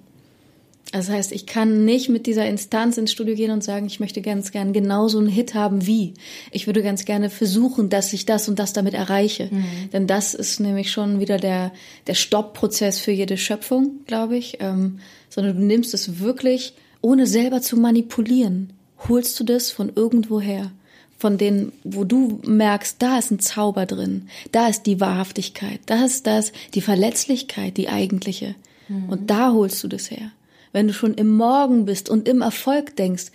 Das 0.91 1.09
heißt, 1.09 1.31
ich 1.31 1.45
kann 1.45 1.83
nicht 1.83 2.09
mit 2.09 2.27
dieser 2.27 2.47
Instanz 2.47 2.97
ins 2.97 3.11
Studio 3.11 3.35
gehen 3.35 3.51
und 3.51 3.63
sagen, 3.63 3.85
ich 3.87 3.99
möchte 3.99 4.21
ganz 4.21 4.51
gern 4.51 4.71
genauso 4.71 5.17
einen 5.17 5.27
Hit 5.27 5.55
haben 5.55 5.87
wie. 5.87 6.13
Ich 6.51 6.67
würde 6.67 6.83
ganz 6.83 7.05
gerne 7.05 7.29
versuchen, 7.29 7.89
dass 7.89 8.13
ich 8.13 8.25
das 8.25 8.47
und 8.47 8.59
das 8.59 8.71
damit 8.71 8.93
erreiche. 8.93 9.49
Mhm. 9.51 9.89
Denn 9.91 10.07
das 10.07 10.33
ist 10.33 10.59
nämlich 10.59 10.91
schon 10.91 11.19
wieder 11.19 11.37
der, 11.37 11.71
der 12.07 12.13
Stoppprozess 12.13 12.99
für 12.99 13.11
jede 13.11 13.37
Schöpfung, 13.37 13.99
glaube 14.05 14.37
ich. 14.37 14.57
Ähm, 14.61 14.99
sondern 15.29 15.57
du 15.57 15.65
nimmst 15.65 15.93
es 15.93 16.19
wirklich, 16.19 16.73
ohne 17.01 17.27
selber 17.27 17.61
zu 17.61 17.77
manipulieren, 17.77 18.71
holst 19.09 19.39
du 19.39 19.43
das 19.43 19.71
von 19.71 19.91
irgendwoher. 19.95 20.71
Von 21.17 21.37
denen, 21.37 21.71
wo 21.83 22.03
du 22.03 22.39
merkst, 22.45 22.97
da 22.99 23.17
ist 23.17 23.31
ein 23.31 23.39
Zauber 23.39 23.85
drin, 23.85 24.27
da 24.51 24.67
ist 24.67 24.83
die 24.83 24.99
Wahrhaftigkeit, 24.99 25.79
da 25.85 26.05
ist 26.05 26.27
das, 26.27 26.51
die 26.73 26.81
Verletzlichkeit, 26.81 27.77
die 27.77 27.89
eigentliche. 27.89 28.55
Mhm. 28.89 29.09
Und 29.09 29.29
da 29.29 29.51
holst 29.51 29.83
du 29.83 29.87
das 29.87 30.11
her 30.11 30.31
wenn 30.75 30.87
du 30.89 30.93
schon 30.93 31.13
im 31.13 31.37
Morgen 31.37 31.85
bist 31.85 32.09
und 32.09 32.27
im 32.27 32.41
Erfolg 32.41 32.97
denkst, 32.97 33.27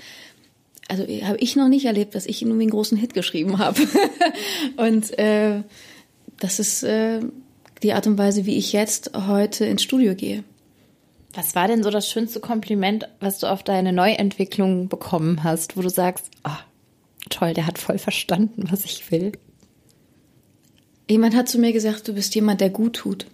also 0.89 1.05
habe 1.05 1.39
ich 1.39 1.57
noch 1.57 1.69
nicht 1.69 1.87
erlebt, 1.87 2.15
dass 2.15 2.27
ich 2.27 2.43
irgendwie 2.43 2.65
einen 2.65 2.71
großen 2.71 2.99
Hit 2.99 3.15
geschrieben 3.15 3.59
habe. 3.59 3.81
und 4.77 5.19
äh, 5.19 5.63
das 6.39 6.59
ist 6.59 6.83
äh, 6.83 7.21
die 7.83 7.95
Art 7.95 8.07
und 8.07 8.19
Weise, 8.19 8.45
wie 8.45 8.59
ich 8.59 8.75
jetzt 8.75 9.13
heute 9.15 9.65
ins 9.65 9.83
Studio 9.83 10.15
gehe. 10.15 10.45
Was 11.33 11.55
war 11.55 11.67
denn 11.67 11.83
so 11.83 11.89
das 11.89 12.11
schönste 12.11 12.41
Kompliment, 12.41 13.09
was 13.21 13.39
du 13.39 13.47
auf 13.47 13.63
deine 13.63 13.95
Neuentwicklung 13.95 14.91
bekommen 14.91 15.43
hast, 15.43 15.79
wo 15.79 15.81
du 15.81 15.89
sagst, 15.89 16.27
oh, 16.45 16.51
toll, 17.31 17.55
der 17.55 17.67
hat 17.67 17.79
voll 17.79 17.97
verstanden, 17.97 18.65
was 18.71 18.85
ich 18.85 19.11
will? 19.11 19.33
Jemand 21.09 21.35
hat 21.35 21.49
zu 21.49 21.59
mir 21.59 21.73
gesagt, 21.73 22.07
du 22.07 22.13
bist 22.13 22.35
jemand, 22.35 22.61
der 22.61 22.69
gut 22.69 22.97
tut. 22.97 23.25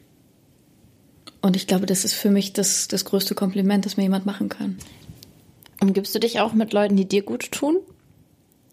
Und 1.46 1.54
ich 1.54 1.68
glaube, 1.68 1.86
das 1.86 2.04
ist 2.04 2.14
für 2.14 2.30
mich 2.30 2.52
das, 2.52 2.88
das 2.88 3.04
größte 3.04 3.36
Kompliment, 3.36 3.86
das 3.86 3.96
mir 3.96 4.02
jemand 4.02 4.26
machen 4.26 4.48
kann. 4.48 4.76
Umgibst 5.80 6.12
du 6.14 6.18
dich 6.18 6.40
auch 6.40 6.54
mit 6.54 6.72
Leuten, 6.72 6.96
die 6.96 7.06
dir 7.06 7.22
gut 7.22 7.52
tun? 7.52 7.76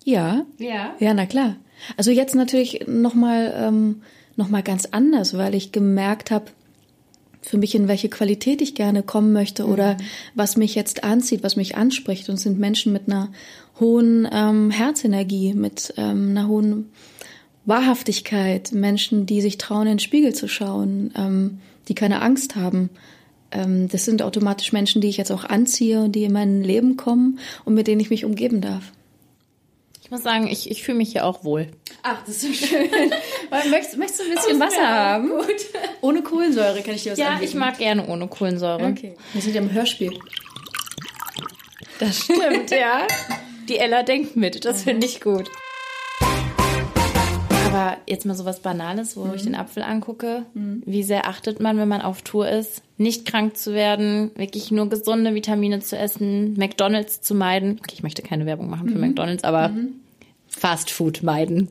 Ja. 0.03 0.45
Ja. 0.57 0.95
Ja, 0.99 1.13
na 1.13 1.27
klar. 1.27 1.57
Also 1.97 2.09
jetzt 2.09 2.33
natürlich 2.33 2.87
nochmal 2.87 3.53
ähm, 3.55 4.01
noch 4.35 4.49
ganz 4.63 4.87
anders, 4.87 5.37
weil 5.37 5.53
ich 5.53 5.71
gemerkt 5.71 6.31
habe, 6.31 6.45
für 7.41 7.57
mich 7.57 7.75
in 7.75 7.87
welche 7.87 8.09
Qualität 8.09 8.61
ich 8.61 8.73
gerne 8.73 9.03
kommen 9.03 9.33
möchte 9.33 9.67
oder 9.67 9.93
mhm. 9.93 9.97
was 10.33 10.57
mich 10.57 10.73
jetzt 10.73 11.03
anzieht, 11.03 11.43
was 11.43 11.55
mich 11.55 11.77
anspricht. 11.77 12.27
Und 12.29 12.35
es 12.35 12.41
sind 12.41 12.57
Menschen 12.57 12.91
mit 12.91 13.03
einer 13.07 13.31
hohen 13.79 14.27
ähm, 14.31 14.71
Herzenergie, 14.71 15.53
mit 15.53 15.93
ähm, 15.97 16.29
einer 16.29 16.47
hohen 16.47 16.89
Wahrhaftigkeit, 17.65 18.71
Menschen, 18.71 19.27
die 19.27 19.41
sich 19.41 19.59
trauen, 19.59 19.83
in 19.83 19.93
den 19.93 19.99
Spiegel 19.99 20.33
zu 20.33 20.47
schauen, 20.47 21.13
ähm, 21.15 21.59
die 21.87 21.95
keine 21.95 22.21
Angst 22.21 22.55
haben. 22.55 22.89
Ähm, 23.51 23.87
das 23.89 24.05
sind 24.05 24.21
automatisch 24.21 24.71
Menschen, 24.73 25.01
die 25.01 25.09
ich 25.09 25.17
jetzt 25.17 25.31
auch 25.31 25.43
anziehe 25.43 26.01
und 26.01 26.11
die 26.13 26.23
in 26.23 26.33
mein 26.33 26.63
Leben 26.63 26.97
kommen 26.97 27.39
und 27.65 27.73
mit 27.73 27.87
denen 27.87 28.01
ich 28.01 28.09
mich 28.09 28.25
umgeben 28.25 28.61
darf. 28.61 28.91
Ich 30.01 30.11
muss 30.11 30.23
sagen, 30.23 30.47
ich, 30.47 30.69
ich 30.69 30.83
fühle 30.83 30.97
mich 30.97 31.11
hier 31.13 31.25
auch 31.25 31.43
wohl. 31.43 31.67
Ach, 32.03 32.21
das 32.25 32.43
ist 32.43 32.59
so 32.59 32.67
schön. 32.67 32.89
möchtest, 33.71 33.97
möchtest 33.97 34.19
du 34.19 34.25
ein 34.25 34.35
bisschen 34.35 34.59
Wasser 34.59 34.87
haben? 34.87 35.29
Gut. 35.29 35.55
Ohne 36.01 36.21
Kohlensäure 36.21 36.81
kann 36.81 36.95
ich 36.95 37.03
dir 37.03 37.13
was 37.13 37.19
Ja, 37.19 37.29
anbieten. 37.29 37.49
ich 37.49 37.55
mag 37.55 37.77
gerne 37.77 38.05
ohne 38.07 38.27
Kohlensäure. 38.27 38.85
Okay. 38.85 39.15
Wir 39.31 39.41
sind 39.41 39.55
ja 39.55 39.61
im 39.61 39.71
Hörspiel. 39.71 40.11
Das 41.99 42.19
stimmt, 42.19 42.69
ja. 42.71 43.07
Die 43.69 43.77
Ella 43.77 44.03
denkt 44.03 44.35
mit. 44.35 44.65
Das 44.65 44.83
finde 44.83 45.07
ich 45.07 45.21
gut. 45.21 45.49
Aber 47.73 47.97
jetzt 48.07 48.25
mal 48.25 48.35
so 48.35 48.45
was 48.45 48.59
Banales, 48.59 49.17
wo 49.17 49.31
ich 49.33 49.43
den 49.43 49.55
Apfel 49.55 49.83
angucke. 49.83 50.45
Wie 50.85 51.03
sehr 51.03 51.27
achtet 51.27 51.59
man, 51.59 51.77
wenn 51.77 51.87
man 51.87 52.01
auf 52.01 52.21
Tour 52.21 52.47
ist, 52.47 52.83
nicht 52.97 53.25
krank 53.25 53.57
zu 53.57 53.73
werden, 53.73 54.31
wirklich 54.35 54.71
nur 54.71 54.89
gesunde 54.89 55.33
Vitamine 55.33 55.79
zu 55.79 55.97
essen, 55.97 56.53
McDonalds 56.57 57.21
zu 57.21 57.33
meiden. 57.33 57.79
Okay, 57.79 57.93
ich 57.93 58.03
möchte 58.03 58.21
keine 58.21 58.45
Werbung 58.45 58.69
machen 58.69 58.89
für 58.89 58.99
McDonalds, 58.99 59.43
aber 59.43 59.71
Fast 60.55 60.91
Food 60.91 61.23
meiden. 61.23 61.67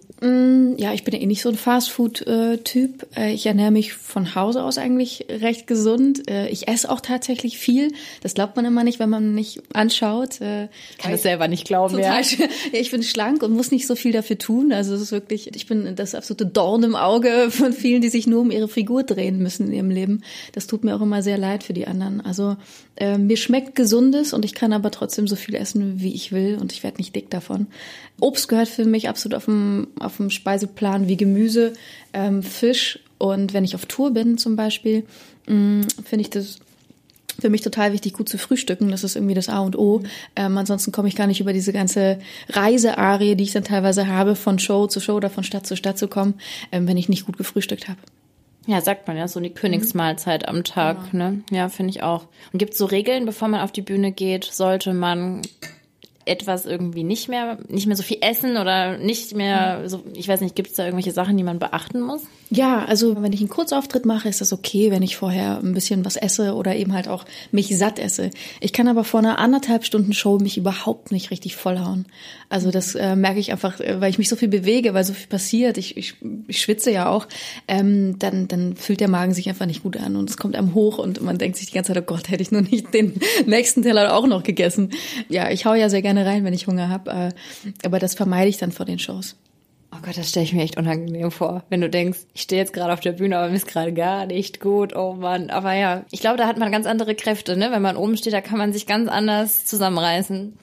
Ja, 0.76 0.92
ich 0.92 1.02
bin 1.02 1.14
ja 1.14 1.20
eh 1.20 1.26
nicht 1.26 1.42
so 1.42 1.48
ein 1.48 1.56
Fastfood-Typ. 1.56 3.06
Äh, 3.16 3.32
Ich 3.32 3.46
ernähre 3.46 3.70
mich 3.72 3.92
von 3.94 4.34
Hause 4.36 4.62
aus 4.62 4.78
eigentlich 4.78 5.26
recht 5.28 5.66
gesund. 5.66 6.30
Äh, 6.30 6.48
Ich 6.48 6.68
esse 6.68 6.90
auch 6.90 7.00
tatsächlich 7.00 7.58
viel. 7.58 7.92
Das 8.22 8.34
glaubt 8.34 8.54
man 8.54 8.64
immer 8.64 8.84
nicht, 8.84 8.98
wenn 9.00 9.08
man 9.10 9.34
mich 9.34 9.60
anschaut. 9.72 10.40
Äh, 10.40 10.68
Ich 10.92 10.98
kann 10.98 11.12
es 11.12 11.22
selber 11.22 11.48
nicht 11.48 11.66
glauben, 11.66 11.98
ja. 11.98 12.20
Total. 12.22 12.48
Ja, 12.72 12.78
ich 12.80 12.90
bin 12.90 13.02
schlank 13.02 13.42
und 13.42 13.52
muss 13.52 13.70
nicht 13.72 13.86
so 13.86 13.94
viel 13.96 14.12
dafür 14.12 14.38
tun. 14.38 14.72
Also 14.72 14.94
es 14.94 15.00
ist 15.00 15.12
wirklich, 15.12 15.54
ich 15.56 15.66
bin 15.66 15.96
das 15.96 16.14
absolute 16.14 16.46
Dorn 16.46 16.82
im 16.84 16.94
Auge 16.94 17.50
von 17.50 17.72
vielen, 17.72 18.02
die 18.02 18.08
sich 18.08 18.26
nur 18.26 18.42
um 18.42 18.50
ihre 18.50 18.68
Figur 18.68 19.02
drehen 19.04 19.38
müssen 19.38 19.68
in 19.68 19.72
ihrem 19.72 19.90
Leben. 19.90 20.22
Das 20.52 20.66
tut 20.66 20.84
mir 20.84 20.94
auch 20.94 21.00
immer 21.02 21.22
sehr 21.22 21.38
leid 21.38 21.64
für 21.64 21.72
die 21.72 21.86
anderen. 21.86 22.20
Also 22.20 22.56
äh, 22.96 23.18
mir 23.18 23.36
schmeckt 23.36 23.74
Gesundes 23.74 24.32
und 24.34 24.44
ich 24.44 24.54
kann 24.54 24.72
aber 24.72 24.90
trotzdem 24.92 25.26
so 25.26 25.34
viel 25.36 25.54
essen, 25.54 26.00
wie 26.00 26.14
ich 26.14 26.30
will 26.30 26.58
und 26.60 26.72
ich 26.72 26.82
werde 26.84 26.98
nicht 26.98 27.16
dick 27.16 27.30
davon. 27.30 27.66
Obst 28.20 28.46
gehört 28.48 28.68
für 28.72 28.84
mich 28.84 29.08
absolut 29.08 29.36
auf 29.36 29.44
dem, 29.46 29.88
auf 29.98 30.16
dem 30.16 30.30
Speiseplan 30.30 31.08
wie 31.08 31.16
Gemüse, 31.16 31.72
ähm, 32.12 32.42
Fisch 32.42 32.98
und 33.18 33.52
wenn 33.52 33.64
ich 33.64 33.74
auf 33.74 33.86
Tour 33.86 34.12
bin 34.12 34.38
zum 34.38 34.56
Beispiel, 34.56 35.04
mh, 35.46 35.86
finde 36.04 36.22
ich 36.22 36.30
das 36.30 36.58
für 37.40 37.50
mich 37.50 37.62
total 37.62 37.92
wichtig, 37.92 38.12
gut 38.12 38.28
zu 38.28 38.38
frühstücken. 38.38 38.90
Das 38.90 39.04
ist 39.04 39.16
irgendwie 39.16 39.34
das 39.34 39.48
A 39.48 39.60
und 39.60 39.76
O. 39.76 40.02
Ähm, 40.36 40.58
ansonsten 40.58 40.92
komme 40.92 41.08
ich 41.08 41.16
gar 41.16 41.26
nicht 41.26 41.40
über 41.40 41.52
diese 41.52 41.72
ganze 41.72 42.18
Reisearie, 42.50 43.36
die 43.36 43.44
ich 43.44 43.52
dann 43.52 43.64
teilweise 43.64 44.06
habe, 44.06 44.36
von 44.36 44.58
Show 44.58 44.86
zu 44.86 45.00
Show 45.00 45.14
oder 45.14 45.30
von 45.30 45.44
Stadt 45.44 45.66
zu 45.66 45.76
Stadt 45.76 45.98
zu 45.98 46.08
kommen, 46.08 46.34
ähm, 46.72 46.86
wenn 46.86 46.96
ich 46.96 47.08
nicht 47.08 47.26
gut 47.26 47.38
gefrühstückt 47.38 47.88
habe. 47.88 47.98
Ja, 48.66 48.80
sagt 48.80 49.08
man 49.08 49.16
ja, 49.16 49.26
so 49.26 49.40
die 49.40 49.50
Königsmahlzeit 49.50 50.46
am 50.46 50.62
Tag, 50.62 51.12
ne? 51.12 51.42
Ja, 51.50 51.68
finde 51.68 51.90
ich 51.90 52.04
auch. 52.04 52.26
Und 52.52 52.58
gibt 52.58 52.72
es 52.72 52.78
so 52.78 52.84
Regeln, 52.84 53.24
bevor 53.24 53.48
man 53.48 53.60
auf 53.60 53.72
die 53.72 53.82
Bühne 53.82 54.12
geht, 54.12 54.44
sollte 54.44 54.94
man 54.94 55.42
etwas 56.24 56.66
irgendwie 56.66 57.04
nicht 57.04 57.28
mehr, 57.28 57.58
nicht 57.68 57.86
mehr 57.86 57.96
so 57.96 58.02
viel 58.02 58.18
essen 58.20 58.56
oder 58.56 58.98
nicht 58.98 59.34
mehr 59.34 59.88
so, 59.88 60.02
ich 60.14 60.28
weiß 60.28 60.40
nicht, 60.40 60.54
gibt 60.54 60.70
es 60.70 60.76
da 60.76 60.84
irgendwelche 60.84 61.12
Sachen, 61.12 61.36
die 61.36 61.42
man 61.42 61.58
beachten 61.58 62.00
muss? 62.00 62.22
Ja, 62.50 62.84
also 62.84 63.22
wenn 63.22 63.32
ich 63.32 63.40
einen 63.40 63.48
Kurzauftritt 63.48 64.04
mache, 64.04 64.28
ist 64.28 64.42
das 64.42 64.52
okay, 64.52 64.90
wenn 64.90 65.02
ich 65.02 65.16
vorher 65.16 65.58
ein 65.58 65.72
bisschen 65.72 66.04
was 66.04 66.16
esse 66.16 66.54
oder 66.54 66.76
eben 66.76 66.92
halt 66.92 67.08
auch 67.08 67.24
mich 67.50 67.76
satt 67.76 67.98
esse. 67.98 68.30
Ich 68.60 68.74
kann 68.74 68.88
aber 68.88 69.04
vor 69.04 69.20
einer 69.20 69.38
anderthalb 69.38 69.86
Stunden 69.86 70.12
Show 70.12 70.38
mich 70.38 70.58
überhaupt 70.58 71.12
nicht 71.12 71.30
richtig 71.30 71.56
vollhauen. 71.56 72.04
Also 72.50 72.70
das 72.70 72.94
äh, 72.94 73.16
merke 73.16 73.40
ich 73.40 73.52
einfach, 73.52 73.80
äh, 73.80 74.02
weil 74.02 74.10
ich 74.10 74.18
mich 74.18 74.28
so 74.28 74.36
viel 74.36 74.48
bewege, 74.48 74.92
weil 74.92 75.04
so 75.04 75.14
viel 75.14 75.28
passiert. 75.28 75.78
Ich, 75.78 75.96
ich, 75.96 76.16
ich 76.46 76.60
schwitze 76.60 76.90
ja 76.90 77.08
auch. 77.08 77.26
Ähm, 77.68 78.18
dann, 78.18 78.48
dann 78.48 78.76
fühlt 78.76 79.00
der 79.00 79.08
Magen 79.08 79.32
sich 79.32 79.48
einfach 79.48 79.64
nicht 79.64 79.82
gut 79.82 79.96
an 79.96 80.16
und 80.16 80.28
es 80.28 80.36
kommt 80.36 80.54
einem 80.54 80.74
hoch 80.74 80.98
und 80.98 81.22
man 81.22 81.38
denkt 81.38 81.56
sich 81.56 81.68
die 81.68 81.72
ganze 81.72 81.94
Zeit, 81.94 82.02
oh 82.02 82.06
Gott, 82.06 82.28
hätte 82.28 82.42
ich 82.42 82.52
nur 82.52 82.60
nicht 82.60 82.92
den 82.92 83.18
nächsten 83.46 83.82
Teller 83.82 84.14
auch 84.14 84.26
noch 84.26 84.42
gegessen. 84.42 84.90
Ja, 85.30 85.50
ich 85.50 85.64
hau 85.64 85.72
ja 85.72 85.88
sehr 85.88 86.02
gerne 86.02 86.12
rein, 86.19 86.45
wenn 86.45 86.54
ich 86.54 86.66
Hunger 86.66 86.88
habe, 86.88 87.11
äh, 87.11 87.28
aber 87.85 87.99
das 87.99 88.14
vermeide 88.14 88.49
ich 88.49 88.59
dann 88.59 88.73
vor 88.73 88.87
den 88.87 88.99
Shows. 88.99 89.37
Oh 89.95 89.99
Gott, 90.02 90.16
das 90.16 90.31
stelle 90.31 90.45
ich 90.45 90.54
mir 90.54 90.62
echt 90.62 90.78
unangenehm 90.78 91.31
vor, 91.31 91.64
wenn 91.69 91.83
du 91.83 91.90
denkst, 91.90 92.21
ich 92.33 92.42
stehe 92.42 92.61
jetzt 92.61 92.73
gerade 92.73 92.95
auf 92.95 93.00
der 93.00 93.12
Bühne, 93.12 93.37
aber 93.37 93.49
mir 93.49 93.57
ist 93.57 93.66
gerade 93.66 93.92
gar 93.92 94.25
nicht 94.25 94.59
gut. 94.59 94.97
Oh 94.97 95.12
Mann, 95.12 95.50
aber 95.50 95.75
ja, 95.75 96.04
ich 96.11 96.21
glaube, 96.21 96.38
da 96.38 96.47
hat 96.47 96.57
man 96.57 96.73
ganz 96.73 96.87
andere 96.87 97.14
Kräfte, 97.14 97.59
ne? 97.59 97.71
Wenn 97.71 97.83
man 97.83 97.97
oben 97.97 98.16
steht, 98.16 98.33
da 98.33 98.40
kann 98.40 98.57
man 98.57 98.73
sich 98.73 98.87
ganz 98.87 99.11
anders 99.11 99.66
zusammenreißen. 99.66 100.57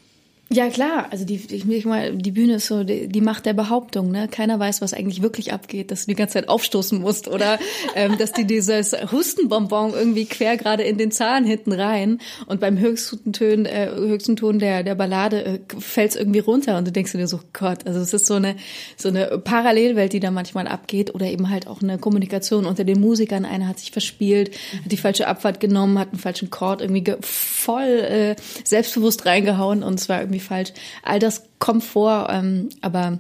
Ja 0.51 0.67
klar, 0.69 1.05
also 1.11 1.25
die, 1.25 1.35
ich, 1.35 1.69
ich 1.69 1.85
mal, 1.85 2.15
die 2.15 2.31
Bühne 2.31 2.55
ist 2.55 2.65
so 2.65 2.83
die, 2.83 3.07
die 3.07 3.21
Macht 3.21 3.45
der 3.45 3.53
Behauptung. 3.53 4.09
Ne? 4.09 4.27
Keiner 4.27 4.57
weiß, 4.59 4.81
was 4.81 4.95
eigentlich 4.95 5.21
wirklich 5.21 5.53
abgeht, 5.53 5.91
dass 5.91 6.05
du 6.05 6.11
die 6.11 6.15
ganze 6.15 6.33
Zeit 6.33 6.49
aufstoßen 6.49 6.99
musst 6.99 7.27
oder 7.27 7.59
ähm, 7.95 8.17
dass 8.17 8.31
die 8.31 8.45
dieses 8.45 8.93
Hustenbonbon 9.11 9.93
irgendwie 9.93 10.25
quer 10.25 10.57
gerade 10.57 10.81
in 10.81 10.97
den 10.97 11.11
Zahn 11.11 11.45
hinten 11.45 11.71
rein 11.71 12.17
und 12.47 12.59
beim 12.61 12.79
höchsten 12.79 13.31
Ton, 13.31 13.67
äh, 13.67 13.91
höchsten 13.93 14.37
Ton 14.37 14.57
der 14.57 14.81
der 14.81 14.95
Ballade 14.95 15.45
äh, 15.45 15.59
fällt 15.79 16.15
irgendwie 16.15 16.39
runter 16.39 16.79
und 16.79 16.87
du 16.87 16.91
denkst 16.91 17.11
dir 17.11 17.27
so 17.27 17.41
Gott, 17.53 17.85
also 17.85 17.99
es 17.99 18.11
ist 18.15 18.25
so 18.25 18.33
eine 18.33 18.55
so 18.97 19.09
eine 19.09 19.37
Parallelwelt, 19.37 20.13
die 20.13 20.19
da 20.19 20.31
manchmal 20.31 20.67
abgeht 20.67 21.13
oder 21.13 21.27
eben 21.27 21.51
halt 21.51 21.67
auch 21.67 21.83
eine 21.83 21.99
Kommunikation 21.99 22.65
unter 22.65 22.85
den 22.85 22.99
Musikern. 22.99 23.45
Einer 23.45 23.67
hat 23.67 23.77
sich 23.77 23.91
verspielt, 23.91 24.55
hat 24.83 24.91
die 24.91 24.97
falsche 24.97 25.27
Abfahrt 25.27 25.59
genommen, 25.59 25.99
hat 25.99 26.09
einen 26.09 26.19
falschen 26.19 26.49
Chord 26.49 26.81
irgendwie 26.81 27.03
ge- 27.03 27.17
voll 27.21 27.83
äh, 27.83 28.35
selbstbewusst 28.63 29.27
reingehauen 29.27 29.83
und 29.83 29.99
es 29.99 30.09
war 30.09 30.21
irgendwie 30.39 30.45
falsch. 30.45 30.73
All 31.03 31.19
das 31.19 31.43
kommt 31.59 31.83
vor, 31.83 32.27
ähm, 32.29 32.69
aber 32.81 33.19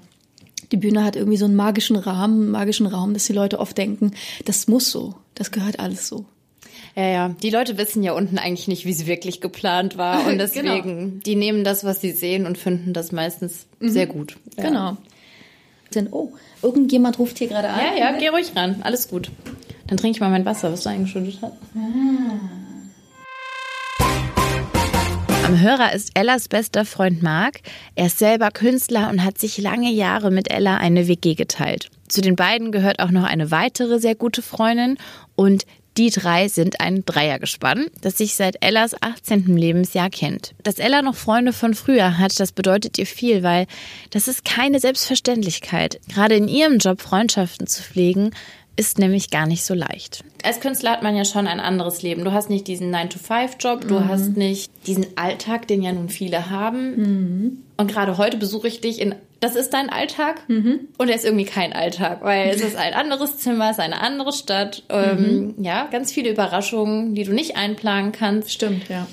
die 0.71 0.77
Bühne 0.77 1.03
hat 1.03 1.15
irgendwie 1.15 1.37
so 1.37 1.45
einen 1.45 1.55
magischen 1.55 1.95
Rahmen, 1.95 2.41
einen 2.41 2.51
magischen 2.51 2.87
Raum, 2.87 3.13
dass 3.13 3.25
die 3.25 3.33
Leute 3.33 3.59
oft 3.59 3.77
denken, 3.77 4.11
das 4.45 4.67
muss 4.67 4.91
so, 4.91 5.15
das 5.35 5.51
gehört 5.51 5.79
alles 5.79 6.07
so. 6.07 6.25
Ja, 6.95 7.07
ja. 7.07 7.29
Die 7.41 7.49
Leute 7.49 7.77
wissen 7.77 8.03
ja 8.03 8.13
unten 8.13 8.37
eigentlich 8.37 8.67
nicht, 8.67 8.85
wie 8.85 8.91
es 8.91 9.05
wirklich 9.05 9.41
geplant 9.41 9.97
war. 9.97 10.27
Und 10.27 10.37
deswegen, 10.37 11.21
die 11.21 11.35
nehmen 11.35 11.63
das, 11.63 11.83
was 11.83 12.01
sie 12.01 12.11
sehen 12.11 12.45
und 12.45 12.57
finden 12.57 12.93
das 12.93 13.11
meistens 13.11 13.67
sehr 13.79 14.07
gut. 14.07 14.37
Ja. 14.57 14.63
Genau. 14.63 14.97
Denn, 15.93 16.09
oh, 16.11 16.33
irgendjemand 16.61 17.17
ruft 17.19 17.37
hier 17.37 17.47
gerade 17.47 17.69
an. 17.69 17.79
Ja, 17.79 18.11
ja, 18.11 18.17
geh 18.17 18.27
ruhig 18.29 18.51
ran. 18.55 18.77
Alles 18.81 19.07
gut. 19.07 19.31
Dann 19.87 19.97
trinke 19.97 20.17
ich 20.17 20.21
mal 20.21 20.29
mein 20.29 20.45
Wasser, 20.45 20.71
was 20.71 20.83
du 20.83 20.89
eingeschüttet 20.89 21.39
hast. 21.41 21.53
Am 25.49 25.59
Hörer 25.59 25.93
ist 25.93 26.11
Ellas 26.13 26.47
bester 26.47 26.85
Freund 26.85 27.23
Marc. 27.23 27.61
Er 27.95 28.05
ist 28.05 28.19
selber 28.19 28.51
Künstler 28.51 29.09
und 29.09 29.23
hat 29.23 29.39
sich 29.39 29.57
lange 29.57 29.91
Jahre 29.91 30.29
mit 30.29 30.51
Ella 30.51 30.77
eine 30.77 31.07
WG 31.07 31.33
geteilt. 31.33 31.89
Zu 32.07 32.21
den 32.21 32.35
beiden 32.35 32.71
gehört 32.71 32.99
auch 32.99 33.09
noch 33.09 33.23
eine 33.23 33.49
weitere 33.49 33.97
sehr 33.97 34.13
gute 34.13 34.43
Freundin 34.43 34.99
und 35.35 35.65
die 35.97 36.11
drei 36.11 36.49
sind 36.49 36.79
ein 36.79 37.03
Dreiergespann, 37.03 37.87
das 38.01 38.19
sich 38.19 38.35
seit 38.35 38.63
Ellas 38.63 38.95
18. 39.01 39.57
Lebensjahr 39.57 40.11
kennt. 40.11 40.53
Dass 40.61 40.77
Ella 40.77 41.01
noch 41.01 41.15
Freunde 41.15 41.51
von 41.51 41.73
früher 41.73 42.19
hat, 42.19 42.39
das 42.39 42.51
bedeutet 42.51 42.99
ihr 42.99 43.07
viel, 43.07 43.41
weil 43.41 43.65
das 44.11 44.27
ist 44.27 44.45
keine 44.45 44.79
Selbstverständlichkeit. 44.79 45.99
Gerade 46.13 46.35
in 46.35 46.47
ihrem 46.47 46.77
Job 46.77 47.01
Freundschaften 47.01 47.65
zu 47.65 47.81
pflegen, 47.81 48.31
ist 48.79 48.97
nämlich 48.97 49.29
gar 49.29 49.45
nicht 49.45 49.65
so 49.65 49.73
leicht. 49.73 50.23
Als 50.41 50.61
Künstler 50.61 50.91
hat 50.91 51.03
man 51.03 51.13
ja 51.13 51.25
schon 51.25 51.47
ein 51.47 51.59
anderes 51.59 52.01
Leben. 52.01 52.23
Du 52.23 52.31
hast 52.31 52.49
nicht 52.49 52.65
diesen 52.65 52.95
9-to-5-Job, 52.95 53.85
du 53.85 54.05
hast 54.05 54.37
nicht 54.37 54.71
diesen 54.87 55.05
Alltag, 55.17 55.67
den 55.67 55.81
ja 55.81 55.91
nun 55.91 56.07
viele 56.07 56.49
haben. 56.49 57.65
Und 57.75 57.91
gerade 57.91 58.17
heute 58.17 58.37
besuche 58.37 58.69
ich 58.69 58.79
dich 58.79 59.01
in, 59.01 59.15
das 59.41 59.57
ist 59.57 59.71
dein 59.71 59.89
Alltag 59.89 60.43
und 60.47 61.09
er 61.09 61.15
ist 61.15 61.25
irgendwie 61.25 61.43
kein 61.43 61.73
Alltag, 61.73 62.19
weil 62.21 62.51
es 62.51 62.61
ist 62.61 62.77
ein 62.77 62.93
anderes 62.93 63.37
Zimmer, 63.37 63.65
es 63.65 63.77
ist 63.77 63.83
eine 63.83 63.99
andere 63.99 64.31
Stadt. 64.31 64.83
Ähm, 64.87 65.55
ja, 65.59 65.87
ganz 65.91 66.13
viele 66.13 66.29
Überraschungen, 66.29 67.15
die 67.15 67.25
du 67.25 67.33
nicht 67.33 67.57
einplanen 67.57 68.13
kannst. 68.13 68.53
Stimmt, 68.53 68.87
ja. 68.87 69.07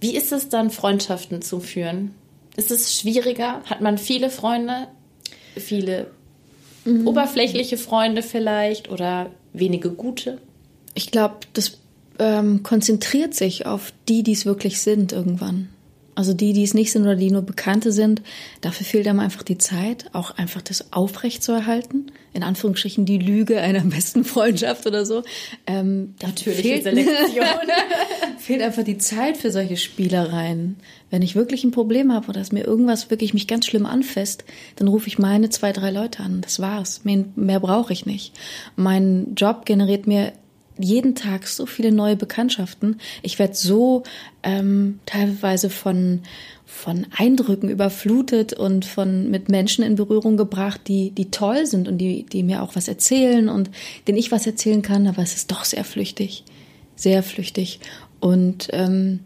Wie 0.00 0.16
ist 0.16 0.32
es 0.32 0.48
dann, 0.48 0.70
Freundschaften 0.70 1.40
zu 1.40 1.60
führen? 1.60 2.16
Ist 2.56 2.72
es 2.72 2.98
schwieriger? 2.98 3.62
Hat 3.66 3.80
man 3.80 3.96
viele 3.96 4.28
Freunde? 4.28 4.88
Viele 5.56 6.10
oberflächliche 6.86 7.76
Freunde 7.76 8.22
vielleicht 8.22 8.90
oder 8.90 9.30
wenige 9.52 9.90
gute? 9.90 10.38
Ich 10.94 11.10
glaube, 11.10 11.36
das 11.52 11.78
ähm, 12.18 12.62
konzentriert 12.62 13.34
sich 13.34 13.66
auf 13.66 13.92
die, 14.08 14.22
die 14.22 14.32
es 14.32 14.46
wirklich 14.46 14.80
sind 14.80 15.12
irgendwann. 15.12 15.68
Also 16.14 16.34
die, 16.34 16.52
die 16.52 16.64
es 16.64 16.74
nicht 16.74 16.92
sind 16.92 17.02
oder 17.02 17.16
die 17.16 17.30
nur 17.30 17.42
Bekannte 17.42 17.92
sind, 17.92 18.22
dafür 18.60 18.84
fehlt 18.84 19.06
einem 19.06 19.20
einfach 19.20 19.42
die 19.42 19.58
Zeit, 19.58 20.06
auch 20.12 20.32
einfach 20.32 20.60
das 20.60 20.92
aufrechtzuerhalten. 20.92 22.10
In 22.32 22.42
Anführungsstrichen 22.42 23.06
die 23.06 23.18
Lüge 23.18 23.60
einer 23.60 23.80
besten 23.80 24.24
Freundschaft 24.24 24.86
oder 24.86 25.04
so. 25.06 25.22
Ähm, 25.66 26.14
da 26.18 26.28
Natürliche 26.28 26.62
fehlt, 26.62 26.82
Selektion. 26.84 27.46
fehlt 28.38 28.62
einfach 28.62 28.84
die 28.84 28.98
Zeit 28.98 29.36
für 29.36 29.50
solche 29.50 29.76
Spielereien. 29.76 30.76
Wenn 31.10 31.22
ich 31.22 31.34
wirklich 31.34 31.64
ein 31.64 31.72
Problem 31.72 32.12
habe 32.12 32.28
oder 32.28 32.40
dass 32.40 32.52
mir 32.52 32.64
irgendwas 32.64 33.10
wirklich 33.10 33.34
mich 33.34 33.46
ganz 33.46 33.66
schlimm 33.66 33.86
anfasst, 33.86 34.44
dann 34.76 34.88
rufe 34.88 35.08
ich 35.08 35.18
meine 35.18 35.50
zwei, 35.50 35.72
drei 35.72 35.90
Leute 35.90 36.22
an. 36.22 36.40
Das 36.40 36.60
war's. 36.60 37.04
Mehr, 37.04 37.24
mehr 37.34 37.60
brauche 37.60 37.92
ich 37.92 38.06
nicht. 38.06 38.32
Mein 38.76 39.34
Job 39.34 39.64
generiert 39.66 40.06
mir 40.06 40.32
jeden 40.82 41.14
Tag 41.14 41.46
so 41.46 41.66
viele 41.66 41.92
neue 41.92 42.16
Bekanntschaften. 42.16 43.00
Ich 43.22 43.38
werde 43.38 43.54
so 43.54 44.02
ähm, 44.42 45.00
teilweise 45.06 45.70
von 45.70 46.20
von 46.66 47.06
Eindrücken 47.16 47.68
überflutet 47.68 48.52
und 48.52 48.84
von 48.84 49.30
mit 49.30 49.48
Menschen 49.48 49.84
in 49.84 49.96
Berührung 49.96 50.36
gebracht, 50.36 50.82
die 50.86 51.10
die 51.10 51.30
toll 51.30 51.66
sind 51.66 51.88
und 51.88 51.98
die 51.98 52.24
die 52.24 52.42
mir 52.42 52.62
auch 52.62 52.76
was 52.76 52.88
erzählen 52.88 53.48
und 53.48 53.70
denen 54.06 54.18
ich 54.18 54.30
was 54.30 54.46
erzählen 54.46 54.82
kann, 54.82 55.06
aber 55.06 55.22
es 55.22 55.34
ist 55.34 55.50
doch 55.50 55.64
sehr 55.64 55.84
flüchtig, 55.84 56.44
sehr 56.96 57.22
flüchtig 57.22 57.80
und 58.20 58.68
ähm, 58.72 59.20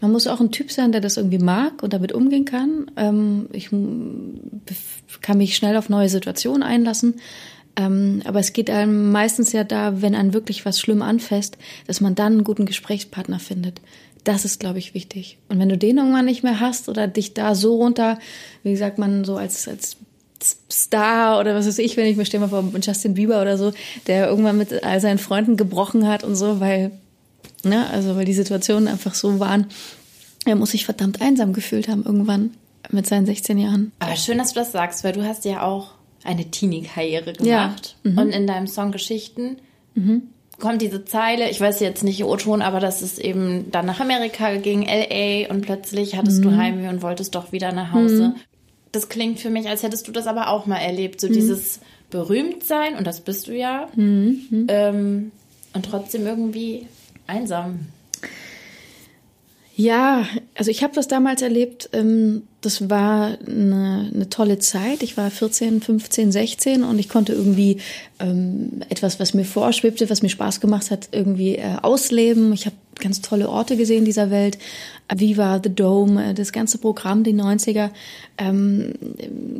Man 0.00 0.12
muss 0.12 0.26
auch 0.26 0.40
ein 0.40 0.52
Typ 0.52 0.70
sein, 0.70 0.92
der 0.92 1.00
das 1.00 1.16
irgendwie 1.16 1.38
mag 1.38 1.82
und 1.82 1.92
damit 1.92 2.12
umgehen 2.12 2.44
kann. 2.44 2.90
Ähm, 2.96 3.48
ich 3.52 3.70
kann 5.22 5.38
mich 5.38 5.56
schnell 5.56 5.76
auf 5.76 5.88
neue 5.88 6.08
Situationen 6.08 6.62
einlassen. 6.62 7.14
Ähm, 7.76 8.22
aber 8.24 8.40
es 8.40 8.52
geht 8.52 8.70
einem 8.70 9.12
meistens 9.12 9.52
ja 9.52 9.64
da, 9.64 10.00
wenn 10.00 10.14
einem 10.14 10.32
wirklich 10.32 10.64
was 10.64 10.80
schlimm 10.80 11.02
anfasst, 11.02 11.58
dass 11.86 12.00
man 12.00 12.14
dann 12.14 12.32
einen 12.32 12.44
guten 12.44 12.66
Gesprächspartner 12.66 13.38
findet. 13.38 13.80
Das 14.24 14.44
ist, 14.44 14.58
glaube 14.58 14.78
ich, 14.78 14.94
wichtig. 14.94 15.38
Und 15.48 15.60
wenn 15.60 15.68
du 15.68 15.78
den 15.78 15.98
irgendwann 15.98 16.24
nicht 16.24 16.42
mehr 16.42 16.58
hast 16.58 16.88
oder 16.88 17.06
dich 17.06 17.34
da 17.34 17.54
so 17.54 17.76
runter, 17.76 18.18
wie 18.62 18.72
gesagt, 18.72 18.98
man 18.98 19.24
so 19.24 19.36
als, 19.36 19.68
als 19.68 19.96
Star 20.70 21.38
oder 21.38 21.54
was 21.54 21.66
weiß 21.66 21.78
ich, 21.78 21.96
wenn 21.96 22.06
ich 22.06 22.16
mir 22.16 22.24
stelle 22.24 22.46
mal 22.46 22.48
vor 22.48 22.80
Justin 22.80 23.14
Bieber 23.14 23.40
oder 23.40 23.56
so, 23.56 23.72
der 24.06 24.28
irgendwann 24.28 24.58
mit 24.58 24.82
all 24.82 25.00
seinen 25.00 25.18
Freunden 25.18 25.56
gebrochen 25.56 26.06
hat 26.06 26.24
und 26.24 26.34
so, 26.34 26.60
weil, 26.60 26.90
ne, 27.62 27.88
also 27.90 28.16
weil 28.16 28.24
die 28.24 28.34
Situationen 28.34 28.88
einfach 28.88 29.14
so 29.14 29.38
waren, 29.38 29.66
er 30.44 30.56
muss 30.56 30.70
sich 30.70 30.84
verdammt 30.84 31.20
einsam 31.20 31.52
gefühlt 31.52 31.88
haben 31.88 32.04
irgendwann 32.04 32.50
mit 32.90 33.06
seinen 33.06 33.26
16 33.26 33.58
Jahren. 33.58 33.92
Aber 33.98 34.16
schön, 34.16 34.38
dass 34.38 34.52
du 34.52 34.60
das 34.60 34.72
sagst, 34.72 35.04
weil 35.04 35.12
du 35.12 35.24
hast 35.24 35.44
ja 35.44 35.62
auch 35.62 35.95
eine 36.24 36.50
Teenie-Karriere 36.50 37.32
Ja. 37.42 37.66
gemacht. 37.66 37.96
Und 38.04 38.30
in 38.30 38.46
deinem 38.46 38.66
Song 38.66 38.92
Geschichten 38.92 39.58
kommt 40.58 40.82
diese 40.82 41.04
Zeile, 41.04 41.50
ich 41.50 41.60
weiß 41.60 41.80
jetzt 41.80 42.02
nicht 42.04 42.24
O-Ton, 42.24 42.62
aber 42.62 42.80
dass 42.80 43.02
es 43.02 43.18
eben 43.18 43.70
dann 43.70 43.86
nach 43.86 44.00
Amerika 44.00 44.56
ging, 44.56 44.84
L.A. 44.84 45.50
und 45.52 45.62
plötzlich 45.62 46.16
hattest 46.16 46.44
du 46.44 46.56
Heimweh 46.56 46.88
und 46.88 47.02
wolltest 47.02 47.34
doch 47.34 47.52
wieder 47.52 47.72
nach 47.72 47.92
Hause. 47.92 48.34
Das 48.92 49.08
klingt 49.08 49.38
für 49.40 49.50
mich, 49.50 49.68
als 49.68 49.82
hättest 49.82 50.08
du 50.08 50.12
das 50.12 50.26
aber 50.26 50.48
auch 50.48 50.66
mal 50.66 50.78
erlebt. 50.78 51.20
So 51.20 51.28
dieses 51.28 51.80
Berühmtsein, 52.10 52.96
und 52.96 53.06
das 53.06 53.20
bist 53.20 53.48
du 53.48 53.52
ja, 53.56 53.88
ähm, 53.96 55.32
und 55.74 55.84
trotzdem 55.84 56.26
irgendwie 56.26 56.86
einsam. 57.26 57.80
Ja, 59.78 60.24
also 60.54 60.70
ich 60.70 60.82
habe 60.82 60.94
das 60.94 61.06
damals 61.06 61.42
erlebt. 61.42 61.90
Ähm, 61.92 62.44
das 62.62 62.88
war 62.88 63.36
eine, 63.46 64.10
eine 64.12 64.30
tolle 64.30 64.58
Zeit. 64.58 65.02
Ich 65.02 65.18
war 65.18 65.30
14, 65.30 65.82
15, 65.82 66.32
16 66.32 66.82
und 66.82 66.98
ich 66.98 67.10
konnte 67.10 67.34
irgendwie 67.34 67.82
ähm, 68.18 68.82
etwas, 68.88 69.20
was 69.20 69.34
mir 69.34 69.44
vorschwebte, 69.44 70.08
was 70.08 70.22
mir 70.22 70.30
Spaß 70.30 70.62
gemacht 70.62 70.90
hat, 70.90 71.10
irgendwie 71.12 71.56
äh, 71.56 71.76
ausleben. 71.82 72.54
Ich 72.54 72.64
habe 72.64 72.74
ganz 72.98 73.20
tolle 73.20 73.50
Orte 73.50 73.76
gesehen 73.76 74.06
dieser 74.06 74.30
Welt. 74.30 74.56
Viva, 75.14 75.60
The 75.62 75.74
Dome, 75.74 76.30
äh, 76.30 76.32
das 76.32 76.52
ganze 76.52 76.78
Programm, 76.78 77.22
die 77.22 77.34
90er, 77.34 77.90
ähm, 78.38 78.94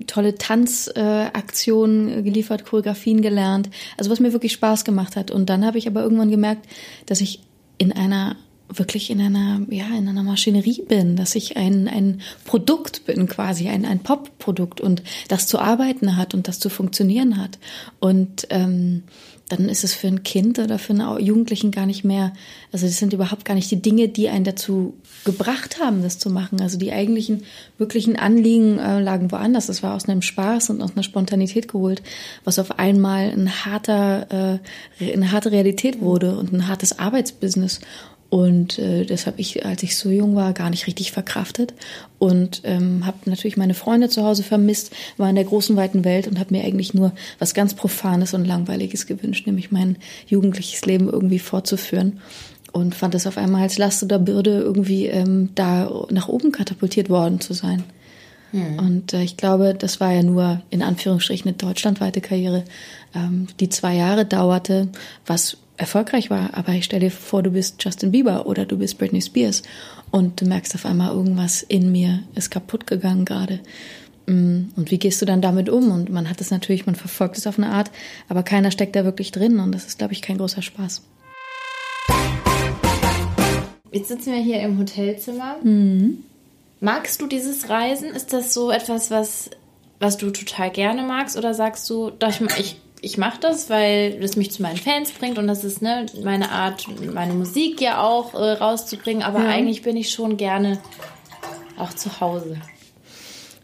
tolle 0.07 0.37
Tanzaktionen 0.37 2.21
äh, 2.21 2.23
geliefert, 2.23 2.65
Choreografien 2.65 3.21
gelernt. 3.21 3.69
Also 3.99 4.11
was 4.11 4.21
mir 4.21 4.33
wirklich 4.33 4.53
Spaß 4.53 4.87
gemacht 4.87 5.15
hat. 5.15 5.31
Und 5.31 5.51
dann 5.51 5.67
habe 5.67 5.77
ich 5.77 5.87
aber 5.87 6.03
irgendwann 6.03 6.31
gemerkt, 6.31 6.67
dass 7.05 7.21
ich 7.21 7.43
in 7.77 7.93
einer 7.93 8.37
wirklich 8.69 9.11
in 9.11 9.21
einer, 9.21 9.61
ja, 9.71 9.87
in 9.97 10.09
einer 10.09 10.23
Maschinerie 10.23 10.83
bin, 10.89 11.17
dass 11.17 11.35
ich 11.35 11.57
ein, 11.57 11.89
ein 11.89 12.21
Produkt 12.45 13.07
bin 13.07 13.27
quasi, 13.27 13.69
ein, 13.69 13.85
ein 13.85 14.01
Pop-Produkt 14.01 14.81
und 14.81 15.03
das 15.29 15.47
zu 15.47 15.59
arbeiten 15.59 16.17
hat 16.17 16.35
und 16.35 16.49
das 16.49 16.59
zu 16.59 16.69
funktionieren 16.69 17.37
hat. 17.41 17.59
Und 18.01 18.47
ähm, 18.51 19.05
dann 19.49 19.69
ist 19.69 19.85
es 19.85 19.95
für 19.95 20.09
ein 20.09 20.25
Kind 20.25 20.59
oder 20.59 20.79
für 20.79 20.93
einen 20.93 21.25
Jugendlichen 21.25 21.71
gar 21.71 21.87
nicht 21.87 22.03
mehr, 22.03 22.33
also 22.73 22.87
das 22.87 22.99
sind 22.99 23.13
überhaupt 23.13 23.45
gar 23.45 23.55
nicht 23.55 23.71
die 23.71 23.81
Dinge, 23.81 24.09
die 24.09 24.29
einen 24.29 24.45
dazu 24.45 24.95
gebracht 25.25 25.79
haben, 25.81 26.03
das 26.03 26.19
zu 26.19 26.31
machen. 26.31 26.61
Also 26.61 26.79
die 26.79 26.93
eigentlichen, 26.93 27.45
wirklichen 27.79 28.17
Anliegen 28.17 28.79
äh, 28.79 29.01
lagen 29.01 29.31
woanders. 29.31 29.67
Das 29.67 29.85
war 29.85 29.95
aus 29.95 30.09
einem 30.09 30.23
Spaß 30.23 30.71
und 30.71 30.83
aus 30.83 30.93
einer 30.95 31.05
Spontanität 31.05 31.69
geholt, 31.69 32.03
was 32.43 32.59
auf 32.59 32.81
einmal 32.81 33.31
ein 33.31 33.65
harter, 33.65 34.61
äh, 35.01 35.13
eine 35.13 35.31
harte 35.31 35.53
Realität 35.53 36.01
wurde 36.01 36.37
und 36.37 36.53
ein 36.53 36.67
hartes 36.67 36.99
Arbeitsbusiness. 36.99 37.81
Und 38.29 38.79
äh, 38.79 39.05
das 39.05 39.27
habe 39.27 39.41
ich, 39.41 39.65
als 39.65 39.83
ich 39.83 39.97
so 39.97 40.11
jung 40.11 40.35
war, 40.35 40.53
gar 40.53 40.71
nicht 40.71 40.87
richtig 40.87 41.13
verkraftet. 41.13 41.75
Und 42.19 42.63
ähm, 42.65 43.07
habe 43.07 43.19
natürlich 43.27 43.57
meine 43.57 43.75
Freunde 43.75 44.09
zu 44.09 44.25
Hause 44.25 44.43
vermisst, 44.43 44.93
war 45.17 45.29
in 45.29 45.37
der 45.37 45.45
großen, 45.45 45.77
weiten 45.77 46.05
Welt 46.05 46.27
und 46.27 46.39
habe 46.39 46.55
mir 46.55 46.65
eigentlich 46.65 46.93
nur 46.93 47.13
was 47.39 47.55
ganz 47.55 47.75
Profanes 47.75 48.35
und 48.35 48.45
Langweiliges 48.45 49.07
gewünscht, 49.07 49.47
nämlich 49.47 49.71
mein 49.71 49.97
jugendliches 50.27 50.85
Leben 50.87 51.09
irgendwie 51.09 51.39
fortzuführen. 51.39 52.21
Und 52.73 52.95
fand 52.95 53.15
es 53.15 53.27
auf 53.27 53.39
einmal 53.39 53.63
als 53.63 53.79
Last 53.79 54.03
oder 54.03 54.19
Bürde, 54.19 54.59
irgendwie 54.59 55.07
ähm, 55.07 55.51
da 55.55 55.91
nach 56.11 56.29
oben 56.29 56.53
katapultiert 56.53 57.09
worden 57.09 57.41
zu 57.41 57.55
sein. 57.55 57.85
Und 58.79 59.13
äh, 59.13 59.23
ich 59.23 59.37
glaube, 59.37 59.75
das 59.75 60.01
war 60.01 60.13
ja 60.13 60.23
nur 60.23 60.63
in 60.71 60.83
Anführungsstrichen 60.83 61.49
eine 61.49 61.57
deutschlandweite 61.57 62.21
Karriere, 62.21 62.65
ähm, 63.15 63.49
die 63.61 63.69
zwei 63.69 63.95
Jahre 63.95 64.25
dauerte, 64.25 64.89
was 65.27 65.57
erfolgreich 65.77 66.31
war. 66.31 66.55
Aber 66.55 66.73
ich 66.73 66.85
stelle 66.85 67.07
dir 67.07 67.11
vor, 67.11 67.43
du 67.43 67.51
bist 67.51 67.83
Justin 67.83 68.13
Bieber 68.13 68.47
oder 68.47 68.65
du 68.65 68.79
bist 68.79 68.99
Britney 68.99 69.23
Spears 69.23 69.63
und 70.11 70.41
du 70.41 70.47
merkst 70.47 70.75
auf 70.75 70.87
einmal, 70.87 71.13
irgendwas 71.15 71.63
in 71.63 71.93
mir 71.93 72.23
ist 72.35 72.51
kaputt 72.51 72.87
gegangen 72.87 73.25
gerade. 73.25 73.61
Mm, 74.27 74.69
Und 74.77 74.91
wie 74.91 74.99
gehst 74.99 75.21
du 75.23 75.27
dann 75.27 75.41
damit 75.41 75.69
um? 75.69 75.91
Und 75.91 76.11
man 76.11 76.29
hat 76.29 76.41
es 76.41 76.51
natürlich, 76.51 76.87
man 76.87 76.95
verfolgt 76.95 77.39
es 77.39 77.47
auf 77.47 77.59
eine 77.59 77.71
Art, 77.71 77.91
aber 78.29 78.43
keiner 78.43 78.71
steckt 78.71 78.97
da 78.97 79.05
wirklich 79.05 79.33
drin 79.33 79.59
und 79.61 79.73
das 79.73 79.87
ist, 79.87 79.99
glaube 79.99 80.13
ich, 80.13 80.23
kein 80.23 80.39
großer 80.39 80.63
Spaß. 80.63 81.03
Jetzt 83.93 84.09
sitzen 84.09 84.33
wir 84.33 84.41
hier 84.43 84.61
im 84.61 84.79
Hotelzimmer. 84.79 85.57
Magst 86.81 87.21
du 87.21 87.27
dieses 87.27 87.71
Reisen? 87.71 88.11
Ist 88.11 88.33
das 88.33 88.53
so 88.53 88.71
etwas, 88.71 89.11
was, 89.11 89.51
was 90.01 90.19
du 90.19 90.31
total 90.31 90.71
gerne 90.71 91.03
magst? 91.03 91.37
Oder 91.39 91.55
sagst 91.55 91.89
du, 91.89 92.11
doch, 92.11 92.29
ich, 92.29 92.41
ich, 92.59 92.77
ich 93.07 93.19
mache 93.19 93.39
das, 93.41 93.71
weil 93.71 94.19
es 94.21 94.35
mich 94.35 94.51
zu 94.51 94.63
meinen 94.63 94.79
Fans 94.79 95.13
bringt 95.13 95.39
und 95.39 95.47
das 95.47 95.63
ist 95.63 95.81
ne, 95.81 96.07
meine 96.25 96.51
Art, 96.51 96.87
meine 97.15 97.35
Musik 97.35 97.81
ja 97.81 98.03
auch 98.03 98.35
äh, 98.35 98.53
rauszubringen. 98.53 99.23
Aber 99.23 99.39
Ja. 99.45 99.49
eigentlich 99.49 99.83
bin 99.83 99.97
ich 99.97 100.11
schon 100.11 100.37
gerne 100.37 100.79
auch 101.79 101.93
zu 101.95 102.21
Hause. 102.21 102.57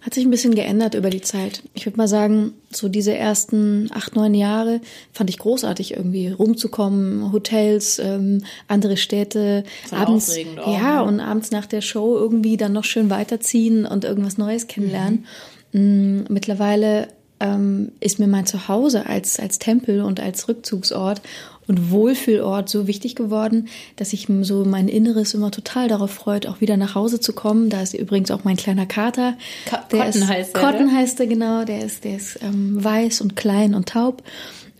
Hat 0.01 0.15
sich 0.15 0.25
ein 0.25 0.31
bisschen 0.31 0.55
geändert 0.55 0.95
über 0.95 1.11
die 1.11 1.21
Zeit. 1.23 1.63
Ich 1.75 1.87
würde 1.87 1.97
mal 1.97 2.07
sagen, 2.09 2.55
so 2.71 2.89
diese 2.89 3.15
ersten 3.17 3.91
acht, 3.93 4.15
neun 4.15 4.35
Jahre 4.35 4.81
fand 5.13 5.29
ich 5.31 5.39
großartig, 5.39 5.97
irgendwie 5.97 6.29
rumzukommen, 6.29 7.33
Hotels, 7.33 7.99
ähm, 7.99 8.45
andere 8.69 8.97
Städte, 8.97 9.65
Voll 9.89 9.99
abends, 9.99 10.37
auch, 10.61 10.73
ja, 10.73 11.03
ne? 11.03 11.05
und 11.05 11.19
abends 11.21 11.51
nach 11.51 11.67
der 11.67 11.81
Show 11.81 12.17
irgendwie 12.17 12.57
dann 12.57 12.73
noch 12.73 12.85
schön 12.85 13.11
weiterziehen 13.11 13.87
und 13.87 14.05
irgendwas 14.05 14.39
Neues 14.39 14.69
kennenlernen. 14.69 15.27
Mm, 15.73 16.25
Mittlerweile 16.29 17.09
ähm, 17.43 17.91
ist 18.01 18.19
mir 18.21 18.29
mein 18.29 18.47
Zuhause 18.47 19.07
als, 19.07 19.39
als 19.41 19.59
Tempel 19.59 20.01
und 20.03 20.21
als 20.21 20.49
Rückzugsort 20.49 21.21
und 21.67 21.91
Wohlfühlort 21.91 22.69
so 22.69 22.87
wichtig 22.87 23.15
geworden, 23.17 23.69
dass 23.97 24.13
ich 24.13 24.29
so 24.43 24.65
mein 24.65 24.89
Inneres 24.89 25.35
immer 25.35 25.51
total 25.51 25.89
darauf 25.89 26.11
freut, 26.11 26.47
auch 26.47 26.61
wieder 26.61 26.77
nach 26.77 26.95
Hause 26.95 27.21
zu 27.21 27.33
kommen. 27.33 27.69
Da 27.71 27.83
ist 27.83 27.95
übrigens 27.95 28.31
auch 28.31 28.45
mein 28.45 28.57
kleiner 28.57 28.87
Kater. 28.87 29.35
Co- 29.69 29.77
Der 29.91 30.05
Cotton 30.07 30.23
ist, 30.23 30.29
heißt 30.29 30.55
er, 30.55 30.61
Cotton 30.61 30.87
ne? 30.87 30.93
heißt 30.93 31.21
er, 31.21 31.27
genau. 31.27 31.65
Der 31.65 31.85
ist, 31.85 32.05
der 32.05 32.17
ist 32.17 32.39
ähm, 32.43 32.83
weiß 32.83 33.21
und 33.21 33.37
klein 33.37 33.75
und 33.75 33.89
taub. 33.89 34.23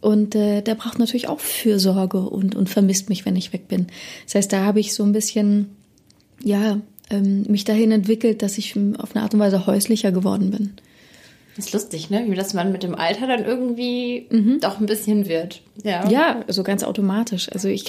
Und 0.01 0.35
äh, 0.35 0.63
der 0.63 0.75
braucht 0.75 0.99
natürlich 0.99 1.29
auch 1.29 1.39
Fürsorge 1.41 2.19
und, 2.21 2.57
und 2.57 2.69
vermisst 2.69 3.09
mich, 3.09 3.25
wenn 3.25 3.37
ich 3.37 3.53
weg 3.53 3.69
bin. 3.69 3.87
Das 4.27 4.35
heißt, 4.35 4.53
da 4.53 4.65
habe 4.65 4.81
ich 4.81 4.95
so 4.95 5.05
ein 5.05 5.13
bisschen, 5.13 5.69
ja, 6.43 6.79
ähm, 7.11 7.45
mich 7.49 7.65
dahin 7.65 7.93
entwickelt, 7.93 8.43
dass 8.43 8.59
ich 8.59 8.75
auf 8.99 9.15
eine 9.15 9.23
Art 9.23 9.35
und 9.35 9.41
Weise 9.41 9.67
häuslicher 9.67 10.11
geworden 10.11 10.51
bin. 10.51 10.73
Das 11.57 11.67
ist 11.67 11.73
lustig, 11.73 12.09
ne? 12.09 12.25
Wie 12.29 12.35
das 12.35 12.55
man 12.55 12.73
mit 12.73 12.83
dem 12.83 12.95
Alter 12.95 13.27
dann 13.27 13.45
irgendwie 13.45 14.27
doch 14.61 14.81
ein 14.81 14.87
bisschen 14.87 15.29
wird. 15.29 15.61
Ja. 15.85 16.09
Ja, 16.09 16.45
also 16.47 16.63
ganz 16.63 16.83
automatisch. 16.83 17.51
Also 17.53 17.69
ich, 17.69 17.85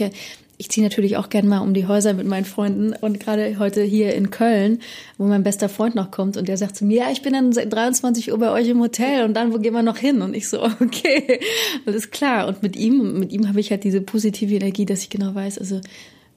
ich 0.58 0.70
ziehe 0.70 0.86
natürlich 0.86 1.18
auch 1.18 1.30
gern 1.30 1.48
mal 1.48 1.60
um 1.60 1.74
die 1.74 1.88
Häuser 1.88 2.14
mit 2.14 2.28
meinen 2.28 2.46
Freunden 2.46 2.94
und 2.94 3.20
gerade 3.20 3.58
heute 3.60 3.82
hier 3.82 4.14
in 4.16 4.32
Köln, 4.32 4.80
wo 5.18 5.26
mein 5.26 5.44
bester 5.44 5.70
Freund 5.70 5.96
noch 5.96 6.12
kommt 6.12 6.38
und 6.38 6.48
der 6.48 6.58
sagt 6.58 6.76
zu 6.76 6.86
mir, 6.86 6.98
ja, 6.98 7.12
ich 7.12 7.22
bin 7.22 7.34
dann 7.34 7.54
seit 7.54 7.72
23 7.72 8.32
Uhr 8.32 8.38
bei 8.38 8.52
euch 8.52 8.68
im 8.68 8.80
Hotel 8.82 9.24
und 9.24 9.34
dann, 9.34 9.54
wo 9.54 9.60
gehen 9.60 9.74
wir 9.74 9.82
noch 9.82 9.98
hin? 9.98 10.22
Und 10.22 10.36
ich 10.36 10.50
so, 10.50 10.62
okay, 10.82 11.40
alles 11.86 12.12
klar. 12.12 12.48
Und 12.48 12.64
mit 12.64 12.76
ihm, 12.76 13.20
mit 13.20 13.32
ihm 13.32 13.48
habe 13.48 13.60
ich 13.60 13.72
halt 13.72 13.84
diese 13.84 14.02
positive 14.02 14.54
Energie, 14.54 14.86
dass 14.86 15.02
ich 15.02 15.10
genau 15.10 15.34
weiß, 15.34 15.58
also 15.58 15.82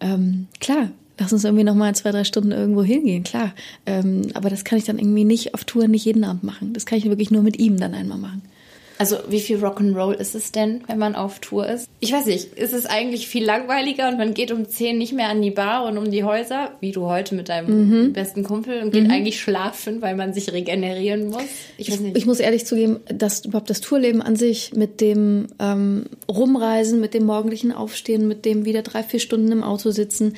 ähm, 0.01 0.47
klar, 0.61 0.91
lass 1.19 1.33
uns 1.33 1.45
irgendwie 1.45 1.65
noch 1.65 1.75
mal 1.75 1.95
zwei, 1.95 2.11
drei 2.11 2.25
Stunden 2.25 2.53
irgendwo 2.53 2.83
hingehen, 2.83 3.25
klar. 3.25 3.53
Ähm, 3.87 4.23
aber 4.35 4.51
das 4.51 4.65
kann 4.65 4.79
ich 4.79 4.85
dann 4.85 4.99
irgendwie 4.99 5.25
nicht 5.25 5.55
auf 5.55 5.65
Tour 5.65 5.89
nicht 5.89 6.05
jeden 6.05 6.25
Abend 6.25 6.45
machen. 6.45 6.73
Das 6.73 6.87
kann 6.87 6.99
ich 6.99 7.05
wirklich 7.05 7.31
nur 7.31 7.43
mit 7.43 7.59
ihm 7.59 7.79
dann 7.79 7.95
einmal 7.95 8.19
machen. 8.19 8.43
Also 8.99 9.17
wie 9.29 9.41
viel 9.41 9.63
Rock'n'Roll 9.63 10.13
ist 10.13 10.35
es 10.35 10.53
denn, 10.53 10.83
wenn 10.87 10.99
man 10.99 11.15
auf 11.15 11.39
Tour 11.41 11.69
ist? 11.69 11.89
Ich 12.01 12.13
weiß 12.13 12.27
nicht, 12.27 12.55
ist 12.55 12.73
es 12.73 12.87
eigentlich 12.87 13.29
viel 13.29 13.45
langweiliger 13.45 14.09
und 14.09 14.17
man 14.17 14.33
geht 14.33 14.53
um 14.53 14.69
10 14.69 14.97
nicht 14.97 15.13
mehr 15.13 15.29
an 15.29 15.43
die 15.43 15.51
Bar 15.51 15.85
und 15.85 15.99
um 15.99 16.11
die 16.11 16.25
Häuser, 16.25 16.73
wie 16.81 16.93
du 16.93 17.07
heute 17.07 17.35
mit 17.35 17.49
deinem 17.49 18.13
besten 18.13 18.43
Kumpel 18.43 18.83
und 18.83 18.93
geht 18.93 19.11
eigentlich 19.11 19.41
schlafen, 19.41 20.01
weil 20.01 20.17
man 20.17 20.33
sich 20.33 20.53
regenerieren 20.53 21.29
muss? 21.29 21.43
Ich 21.77 21.91
weiß 21.91 22.01
nicht. 22.01 22.17
Ich 22.17 22.27
muss 22.27 22.41
ehrlich 22.41 22.67
zugeben, 22.67 23.01
dass 23.07 23.45
überhaupt 23.45 23.69
das 23.69 23.81
Tourleben 23.81 24.23
an 24.23 24.37
sich 24.37 24.73
mit 24.75 25.01
dem 25.01 25.49
ähm, 25.59 26.07
Rumreisen, 26.29 27.01
mit 27.01 27.13
dem 27.15 27.27
morgendlichen 27.27 27.73
Aufstehen, 27.73 28.27
mit 28.27 28.45
dem 28.45 28.65
wieder 28.65 28.83
drei, 28.83 29.03
vier 29.03 29.21
Stunden 29.21 29.53
im 29.53 29.63
Auto 29.63 29.91
sitzen, 29.91 30.35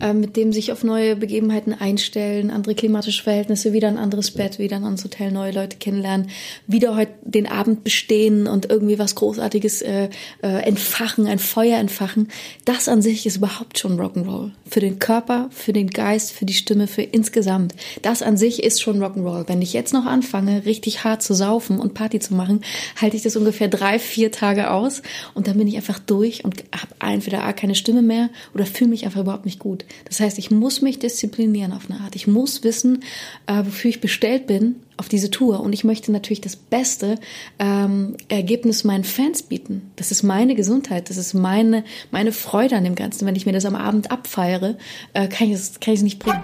ähm, 0.00 0.20
mit 0.20 0.36
dem 0.36 0.52
sich 0.52 0.72
auf 0.72 0.82
neue 0.82 1.16
Begebenheiten 1.16 1.72
einstellen, 1.72 2.50
andere 2.50 2.74
klimatische 2.74 3.22
Verhältnisse, 3.22 3.72
wieder 3.72 3.88
ein 3.88 3.98
anderes 3.98 4.32
Bett, 4.32 4.58
wieder 4.58 4.76
ein 4.76 4.84
anderes 4.84 5.04
Hotel, 5.04 5.30
neue 5.30 5.52
Leute 5.52 5.76
kennenlernen, 5.76 6.30
wieder 6.66 6.96
heute 6.96 7.12
den 7.22 7.46
Abend 7.46 7.84
bestellen, 7.84 7.99
stehen 8.00 8.46
und 8.46 8.68
irgendwie 8.68 8.98
was 8.98 9.14
Großartiges 9.14 9.82
äh, 9.82 10.08
äh, 10.42 10.48
entfachen, 10.62 11.26
ein 11.26 11.38
Feuer 11.38 11.78
entfachen. 11.78 12.28
Das 12.64 12.88
an 12.88 13.02
sich 13.02 13.26
ist 13.26 13.36
überhaupt 13.36 13.78
schon 13.78 14.00
Rock'n'Roll. 14.00 14.50
Für 14.68 14.80
den 14.80 14.98
Körper, 14.98 15.48
für 15.50 15.72
den 15.72 15.90
Geist, 15.90 16.32
für 16.32 16.44
die 16.44 16.54
Stimme, 16.54 16.86
für 16.86 17.02
insgesamt. 17.02 17.74
Das 18.02 18.22
an 18.22 18.36
sich 18.36 18.62
ist 18.62 18.82
schon 18.82 19.02
Rock'n'Roll. 19.02 19.48
Wenn 19.48 19.62
ich 19.62 19.72
jetzt 19.72 19.92
noch 19.92 20.06
anfange, 20.06 20.64
richtig 20.64 21.04
hart 21.04 21.22
zu 21.22 21.34
saufen 21.34 21.78
und 21.78 21.94
Party 21.94 22.18
zu 22.18 22.34
machen, 22.34 22.62
halte 23.00 23.16
ich 23.16 23.22
das 23.22 23.36
ungefähr 23.36 23.68
drei, 23.68 23.98
vier 23.98 24.32
Tage 24.32 24.70
aus 24.70 25.02
und 25.34 25.46
dann 25.46 25.58
bin 25.58 25.68
ich 25.68 25.76
einfach 25.76 25.98
durch 25.98 26.44
und 26.44 26.64
habe 26.72 26.94
entweder 27.12 27.44
A, 27.44 27.52
keine 27.52 27.74
Stimme 27.74 28.02
mehr 28.02 28.30
oder 28.54 28.66
fühle 28.66 28.90
mich 28.90 29.04
einfach 29.04 29.20
überhaupt 29.20 29.44
nicht 29.44 29.58
gut. 29.58 29.84
Das 30.06 30.20
heißt, 30.20 30.38
ich 30.38 30.50
muss 30.50 30.80
mich 30.80 30.98
disziplinieren 30.98 31.72
auf 31.72 31.90
eine 31.90 32.00
Art. 32.00 32.16
Ich 32.16 32.26
muss 32.26 32.64
wissen, 32.64 33.04
äh, 33.46 33.64
wofür 33.64 33.90
ich 33.90 34.00
bestellt 34.00 34.46
bin 34.46 34.76
auf 35.00 35.08
diese 35.08 35.30
Tour. 35.30 35.60
Und 35.60 35.72
ich 35.72 35.82
möchte 35.82 36.12
natürlich 36.12 36.42
das 36.42 36.56
beste 36.56 37.18
ähm, 37.58 38.16
Ergebnis 38.28 38.84
meinen 38.84 39.02
Fans 39.02 39.42
bieten. 39.42 39.90
Das 39.96 40.10
ist 40.10 40.22
meine 40.22 40.54
Gesundheit, 40.54 41.08
das 41.08 41.16
ist 41.16 41.32
meine, 41.32 41.84
meine 42.10 42.32
Freude 42.32 42.76
an 42.76 42.84
dem 42.84 42.94
Ganzen. 42.94 43.26
Wenn 43.26 43.34
ich 43.34 43.46
mir 43.46 43.52
das 43.52 43.64
am 43.64 43.74
Abend 43.74 44.10
abfeiere, 44.10 44.76
äh, 45.14 45.26
kann 45.26 45.48
ich 45.48 45.54
es 45.54 45.80
kann 45.80 45.94
ich 45.94 46.00
es 46.00 46.04
nicht 46.04 46.18
bringen. 46.18 46.42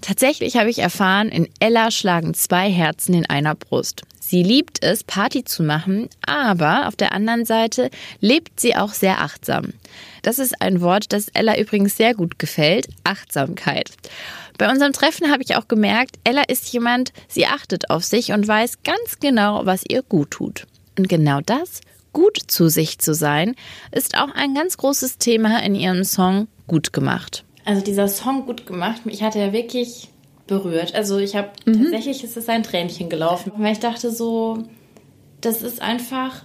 Tatsächlich 0.00 0.56
habe 0.56 0.68
ich 0.68 0.80
erfahren, 0.80 1.28
in 1.28 1.48
Ella 1.60 1.92
schlagen 1.92 2.34
zwei 2.34 2.68
Herzen 2.68 3.14
in 3.14 3.24
einer 3.26 3.54
Brust. 3.54 4.02
Sie 4.32 4.42
liebt 4.42 4.82
es, 4.82 5.04
Party 5.04 5.44
zu 5.44 5.62
machen, 5.62 6.08
aber 6.24 6.88
auf 6.88 6.96
der 6.96 7.12
anderen 7.12 7.44
Seite 7.44 7.90
lebt 8.18 8.60
sie 8.60 8.74
auch 8.74 8.94
sehr 8.94 9.20
achtsam. 9.20 9.74
Das 10.22 10.38
ist 10.38 10.62
ein 10.62 10.80
Wort, 10.80 11.12
das 11.12 11.28
Ella 11.34 11.58
übrigens 11.58 11.98
sehr 11.98 12.14
gut 12.14 12.38
gefällt, 12.38 12.88
Achtsamkeit. 13.04 13.90
Bei 14.56 14.70
unserem 14.70 14.94
Treffen 14.94 15.30
habe 15.30 15.42
ich 15.42 15.54
auch 15.56 15.68
gemerkt, 15.68 16.16
Ella 16.24 16.44
ist 16.44 16.72
jemand, 16.72 17.12
sie 17.28 17.44
achtet 17.44 17.90
auf 17.90 18.04
sich 18.04 18.32
und 18.32 18.48
weiß 18.48 18.82
ganz 18.84 19.20
genau, 19.20 19.66
was 19.66 19.84
ihr 19.86 20.02
gut 20.02 20.30
tut. 20.30 20.66
Und 20.96 21.10
genau 21.10 21.42
das, 21.44 21.82
gut 22.14 22.38
zu 22.46 22.70
sich 22.70 23.00
zu 23.00 23.12
sein, 23.12 23.54
ist 23.90 24.16
auch 24.16 24.30
ein 24.34 24.54
ganz 24.54 24.78
großes 24.78 25.18
Thema 25.18 25.62
in 25.62 25.74
ihrem 25.74 26.04
Song 26.04 26.48
Gut 26.66 26.94
gemacht. 26.94 27.44
Also 27.66 27.84
dieser 27.84 28.08
Song 28.08 28.46
Gut 28.46 28.64
gemacht, 28.64 29.04
mich 29.04 29.22
hat 29.22 29.34
ja 29.34 29.52
wirklich 29.52 30.08
berührt. 30.52 30.94
Also 30.94 31.18
ich 31.18 31.34
habe 31.34 31.50
mhm. 31.64 31.82
tatsächlich 31.84 32.22
ist 32.24 32.36
es 32.36 32.48
ein 32.48 32.62
Tränchen 32.62 33.08
gelaufen, 33.08 33.52
weil 33.56 33.72
ich 33.72 33.80
dachte 33.80 34.10
so, 34.10 34.64
das 35.40 35.62
ist 35.62 35.80
einfach 35.80 36.44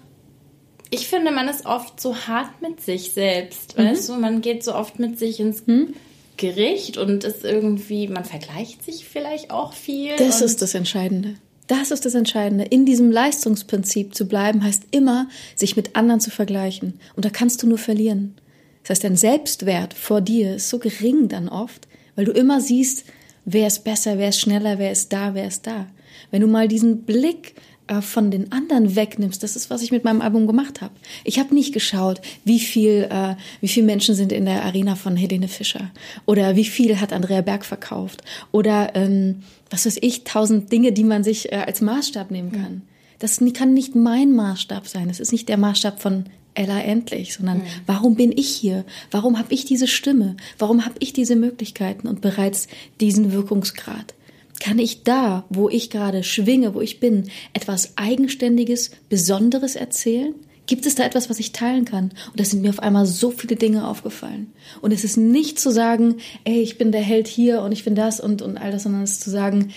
ich 0.90 1.08
finde, 1.08 1.32
man 1.32 1.50
ist 1.50 1.66
oft 1.66 2.00
so 2.00 2.16
hart 2.16 2.62
mit 2.62 2.82
sich 2.82 3.12
selbst. 3.12 3.78
Mhm. 3.78 3.84
Weißt 3.84 4.08
du, 4.08 4.14
man 4.14 4.42
geht 4.42 4.64
so 4.64 4.74
oft 4.74 5.00
mit 5.00 5.20
sich 5.20 5.40
ins 5.40 5.68
mhm. 5.68 5.94
Gericht 6.38 6.98
und 6.98 7.24
ist 7.24 7.44
irgendwie, 7.44 8.08
man 8.08 8.24
vergleicht 8.24 8.84
sich 8.86 9.06
vielleicht 9.06 9.52
auch 9.52 9.74
viel. 9.74 10.16
Das 10.18 10.42
ist 10.42 10.62
das 10.62 10.76
Entscheidende. 10.76 11.36
Das 11.68 11.92
ist 11.92 12.06
das 12.06 12.16
Entscheidende. 12.16 12.64
In 12.64 12.86
diesem 12.86 13.12
Leistungsprinzip 13.12 14.16
zu 14.16 14.28
bleiben, 14.28 14.64
heißt 14.64 14.84
immer, 14.92 15.28
sich 15.56 15.76
mit 15.76 15.98
anderen 15.98 16.22
zu 16.22 16.32
vergleichen. 16.32 17.00
Und 17.16 17.26
da 17.26 17.30
kannst 17.30 17.62
du 17.62 17.68
nur 17.68 17.78
verlieren. 17.78 18.36
Das 18.84 18.92
heißt, 18.92 19.04
dein 19.04 19.18
Selbstwert 19.18 19.94
vor 19.94 20.22
dir 20.22 20.56
ist 20.56 20.70
so 20.70 20.80
gering 20.80 21.28
dann 21.28 21.50
oft, 21.50 21.90
weil 22.16 22.24
du 22.24 22.32
immer 22.32 22.62
siehst, 22.62 23.04
wer 23.48 23.66
ist 23.66 23.84
besser, 23.84 24.20
wer 24.20 24.30
ist 24.30 24.42
schneller, 24.42 24.78
wer 24.78 24.92
ist 24.92 25.12
da, 25.12 25.34
wer 25.34 25.48
ist 25.48 25.66
da. 25.66 25.88
Wenn 26.30 26.42
du 26.42 26.48
mal 26.48 26.68
diesen 26.68 27.04
Blick 27.04 27.56
äh, 27.88 28.02
von 28.02 28.30
den 28.30 28.52
anderen 28.52 28.96
wegnimmst, 28.96 29.42
das 29.42 29.56
ist, 29.56 29.70
was 29.70 29.82
ich 29.82 29.92
mit 29.92 30.04
meinem 30.04 30.22
Album 30.22 30.46
gemacht 30.46 30.82
habe. 30.82 30.94
Ich 31.24 31.40
habe 31.40 31.56
nicht 31.56 31.74
geschaut, 31.74 32.22
wie 32.44 32.60
viel, 32.60 33.08
äh, 33.10 33.36
wie 33.62 33.70
viele 33.70 33.86
Menschen 33.86 34.14
sind 34.14 34.34
in 34.34 34.46
der 34.46 34.66
Arena 34.66 34.96
von 34.96 35.16
Helene 35.16 35.48
Fischer 35.48 35.92
oder 36.26 36.58
wie 36.58 36.66
viel 36.66 37.00
hat 37.00 37.14
Andrea 37.14 37.42
Berg 37.42 37.66
verkauft 37.66 38.22
oder 38.52 38.94
ähm, 38.96 39.44
was 39.70 39.86
weiß 39.86 39.98
ich, 40.02 40.26
tausend 40.26 40.72
Dinge, 40.72 40.92
die 40.92 41.06
man 41.06 41.24
sich 41.24 41.52
äh, 41.52 41.56
als 41.56 41.80
Maßstab 41.80 42.30
nehmen 42.30 42.52
kann. 42.52 42.82
Das 43.20 43.42
kann 43.54 43.74
nicht 43.74 43.96
mein 43.96 44.34
Maßstab 44.34 44.88
sein. 44.88 45.10
Es 45.10 45.20
ist 45.20 45.32
nicht 45.32 45.50
der 45.50 45.58
Maßstab 45.58 46.02
von 46.02 46.26
Ella 46.58 46.80
endlich, 46.82 47.34
sondern 47.34 47.60
mhm. 47.60 47.68
warum 47.86 48.16
bin 48.16 48.32
ich 48.32 48.50
hier? 48.50 48.86
Warum 49.12 49.38
habe 49.38 49.54
ich 49.54 49.66
diese 49.66 49.88
Stimme? 49.88 50.38
Warum 50.58 50.86
habe 50.86 50.96
ich 51.00 51.14
diese 51.14 51.36
Möglichkeiten 51.36 52.08
und 52.08 52.22
bereits 52.22 52.68
diesen 53.00 53.32
Wirkungsgrad? 53.32 54.14
kann 54.60 54.80
ich 54.80 55.04
da, 55.04 55.46
wo 55.50 55.70
ich 55.70 55.90
gerade 55.90 56.24
schwinge, 56.24 56.74
wo 56.74 56.82
ich 56.82 57.00
bin, 57.00 57.30
etwas 57.54 57.94
Eigenständiges, 57.96 58.92
Besonderes 59.10 59.76
erzählen? 59.76 60.34
Gibt 60.66 60.86
es 60.86 60.96
da 60.96 61.06
etwas, 61.06 61.30
was 61.30 61.40
ich 61.40 61.54
teilen 61.54 61.86
kann? 61.86 62.12
Und 62.32 62.40
da 62.40 62.44
sind 62.44 62.62
mir 62.62 62.70
auf 62.70 62.80
einmal 62.80 63.06
so 63.06 63.32
viele 63.32 63.56
Dinge 63.56 63.88
aufgefallen. 63.88 64.52
Und 64.82 64.92
es 64.92 65.06
ist 65.06 65.16
nicht 65.16 65.60
zu 65.60 65.72
sagen, 65.72 66.18
ey, 66.44 66.62
ich 66.62 66.78
bin 66.78 66.92
der 66.92 67.02
Held 67.02 67.28
hier 67.28 67.62
und 67.62 67.72
ich 67.72 67.86
bin 67.86 67.96
das 67.96 68.20
und, 68.20 68.42
und 68.42 68.58
all 68.58 68.72
das, 68.72 68.84
sondern 68.84 69.04
es 69.04 69.14
ist 69.14 69.24
zu 69.24 69.30
sagen, 69.30 69.72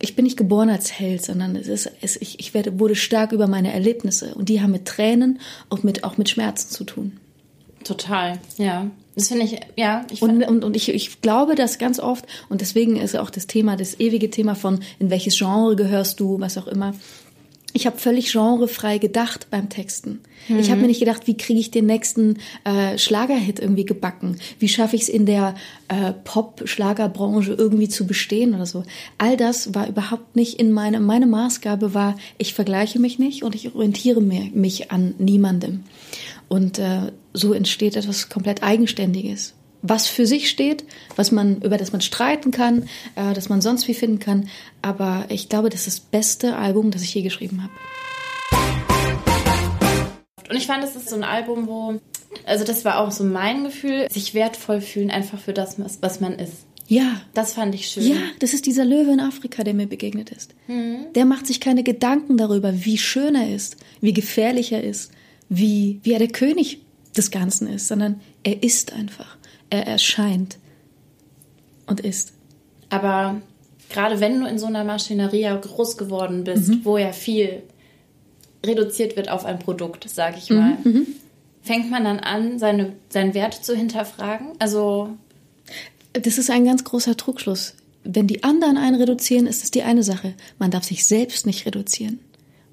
ich 0.00 0.16
bin 0.16 0.24
nicht 0.24 0.36
geboren 0.36 0.70
als 0.70 0.92
Held, 0.92 1.24
sondern 1.24 1.56
es 1.56 1.68
ist, 1.68 1.90
es, 2.00 2.16
ich, 2.16 2.40
ich 2.40 2.54
werde, 2.54 2.78
wurde 2.78 2.94
stark 2.94 3.32
über 3.32 3.46
meine 3.46 3.72
Erlebnisse 3.72 4.34
und 4.34 4.48
die 4.48 4.60
haben 4.60 4.72
mit 4.72 4.86
Tränen 4.86 5.40
und 5.68 5.84
mit, 5.84 6.04
auch 6.04 6.16
mit 6.16 6.28
Schmerzen 6.28 6.70
zu 6.70 6.84
tun. 6.84 7.20
Total, 7.84 8.38
ja. 8.56 8.90
Das 9.14 9.28
finde 9.28 9.44
ich, 9.44 9.60
ja. 9.76 10.06
Ich 10.10 10.22
und 10.22 10.42
und, 10.44 10.64
und 10.64 10.76
ich, 10.76 10.88
ich 10.88 11.20
glaube 11.20 11.54
das 11.54 11.78
ganz 11.78 11.98
oft, 11.98 12.24
und 12.48 12.60
deswegen 12.60 12.96
ist 12.96 13.16
auch 13.16 13.30
das 13.30 13.46
Thema, 13.46 13.76
das 13.76 13.98
ewige 14.00 14.30
Thema 14.30 14.54
von, 14.54 14.80
in 14.98 15.10
welches 15.10 15.36
Genre 15.36 15.76
gehörst 15.76 16.20
du, 16.20 16.40
was 16.40 16.56
auch 16.56 16.66
immer. 16.66 16.94
Ich 17.72 17.86
habe 17.86 17.98
völlig 17.98 18.32
genrefrei 18.32 18.98
gedacht 18.98 19.48
beim 19.50 19.68
Texten. 19.68 20.20
Mhm. 20.48 20.58
Ich 20.58 20.70
habe 20.70 20.80
mir 20.80 20.86
nicht 20.88 21.00
gedacht, 21.00 21.26
wie 21.26 21.36
kriege 21.36 21.60
ich 21.60 21.70
den 21.70 21.86
nächsten 21.86 22.38
äh, 22.64 22.98
Schlagerhit 22.98 23.60
irgendwie 23.60 23.84
gebacken? 23.84 24.36
Wie 24.58 24.68
schaffe 24.68 24.96
ich 24.96 25.02
es 25.02 25.08
in 25.08 25.26
der 25.26 25.54
äh, 25.88 26.12
Pop-Schlagerbranche 26.24 27.52
irgendwie 27.52 27.88
zu 27.88 28.06
bestehen 28.06 28.54
oder 28.54 28.66
so? 28.66 28.84
All 29.18 29.36
das 29.36 29.74
war 29.74 29.88
überhaupt 29.88 30.36
nicht 30.36 30.58
in 30.58 30.72
meine 30.72 31.00
meine 31.00 31.26
Maßgabe 31.26 31.94
war, 31.94 32.16
ich 32.38 32.54
vergleiche 32.54 32.98
mich 32.98 33.18
nicht 33.18 33.42
und 33.42 33.54
ich 33.54 33.74
orientiere 33.74 34.20
mich 34.20 34.90
an 34.90 35.14
niemandem. 35.18 35.84
Und 36.48 36.78
äh, 36.78 37.12
so 37.32 37.52
entsteht 37.52 37.96
etwas 37.96 38.28
komplett 38.28 38.62
Eigenständiges. 38.62 39.54
Was 39.82 40.06
für 40.06 40.26
sich 40.26 40.50
steht, 40.50 40.84
was 41.16 41.32
man, 41.32 41.62
über 41.62 41.78
das 41.78 41.92
man 41.92 42.00
streiten 42.00 42.50
kann, 42.50 42.88
äh, 43.16 43.32
das 43.34 43.48
man 43.48 43.60
sonst 43.60 43.88
wie 43.88 43.94
finden 43.94 44.18
kann. 44.18 44.48
Aber 44.82 45.24
ich 45.28 45.48
glaube, 45.48 45.70
das 45.70 45.86
ist 45.86 45.98
das 45.98 46.00
beste 46.00 46.56
Album, 46.56 46.90
das 46.90 47.02
ich 47.02 47.14
je 47.14 47.22
geschrieben 47.22 47.62
habe. 47.62 47.72
Und 50.50 50.56
ich 50.56 50.66
fand, 50.66 50.82
das 50.82 50.96
ist 50.96 51.08
so 51.08 51.16
ein 51.16 51.24
Album, 51.24 51.66
wo, 51.68 52.00
also 52.44 52.64
das 52.64 52.84
war 52.84 52.98
auch 52.98 53.12
so 53.12 53.24
mein 53.24 53.64
Gefühl, 53.64 54.08
sich 54.10 54.34
wertvoll 54.34 54.80
fühlen 54.80 55.10
einfach 55.10 55.38
für 55.38 55.52
das, 55.52 55.76
was 56.00 56.20
man 56.20 56.34
ist. 56.34 56.66
Ja. 56.90 57.22
Das 57.34 57.52
fand 57.52 57.72
ich 57.76 57.86
schön. 57.86 58.04
Ja, 58.04 58.16
das 58.40 58.52
ist 58.52 58.66
dieser 58.66 58.84
Löwe 58.84 59.12
in 59.12 59.20
Afrika, 59.20 59.62
der 59.62 59.74
mir 59.74 59.86
begegnet 59.86 60.30
ist. 60.30 60.54
Mhm. 60.66 61.06
Der 61.14 61.24
macht 61.24 61.46
sich 61.46 61.60
keine 61.60 61.84
Gedanken 61.84 62.36
darüber, 62.36 62.84
wie 62.84 62.98
schön 62.98 63.36
er 63.36 63.54
ist, 63.54 63.76
wie 64.00 64.12
gefährlich 64.12 64.72
er 64.72 64.82
ist, 64.82 65.12
wie, 65.48 66.00
wie 66.02 66.12
er 66.12 66.18
der 66.18 66.28
König 66.28 66.80
des 67.16 67.30
Ganzen 67.30 67.68
ist, 67.68 67.86
sondern 67.86 68.20
er 68.42 68.64
ist 68.64 68.92
einfach. 68.92 69.36
Er 69.70 69.86
erscheint 69.86 70.58
und 71.86 72.00
ist. 72.00 72.32
Aber 72.88 73.40
gerade 73.88 74.20
wenn 74.20 74.40
du 74.40 74.46
in 74.46 74.58
so 74.58 74.66
einer 74.66 74.84
Maschinerie 74.84 75.48
groß 75.60 75.96
geworden 75.96 76.44
bist, 76.44 76.68
mhm. 76.68 76.80
wo 76.84 76.98
ja 76.98 77.12
viel 77.12 77.62
reduziert 78.64 79.16
wird 79.16 79.30
auf 79.30 79.44
ein 79.44 79.58
Produkt, 79.58 80.08
sage 80.08 80.36
ich 80.38 80.50
mal, 80.50 80.76
mhm, 80.84 80.92
mhm. 80.92 81.06
fängt 81.62 81.90
man 81.90 82.04
dann 82.04 82.18
an, 82.20 82.58
seine, 82.58 82.94
seinen 83.08 83.34
Wert 83.34 83.54
zu 83.54 83.74
hinterfragen? 83.74 84.48
Also. 84.58 85.10
Das 86.12 86.38
ist 86.38 86.50
ein 86.50 86.64
ganz 86.64 86.84
großer 86.84 87.16
Trugschluss. 87.16 87.74
Wenn 88.02 88.26
die 88.26 88.42
anderen 88.42 88.76
einen 88.76 88.96
reduzieren, 88.96 89.46
ist 89.46 89.62
es 89.62 89.70
die 89.70 89.82
eine 89.82 90.02
Sache. 90.02 90.34
Man 90.58 90.70
darf 90.70 90.84
sich 90.84 91.04
selbst 91.04 91.46
nicht 91.46 91.66
reduzieren. 91.66 92.18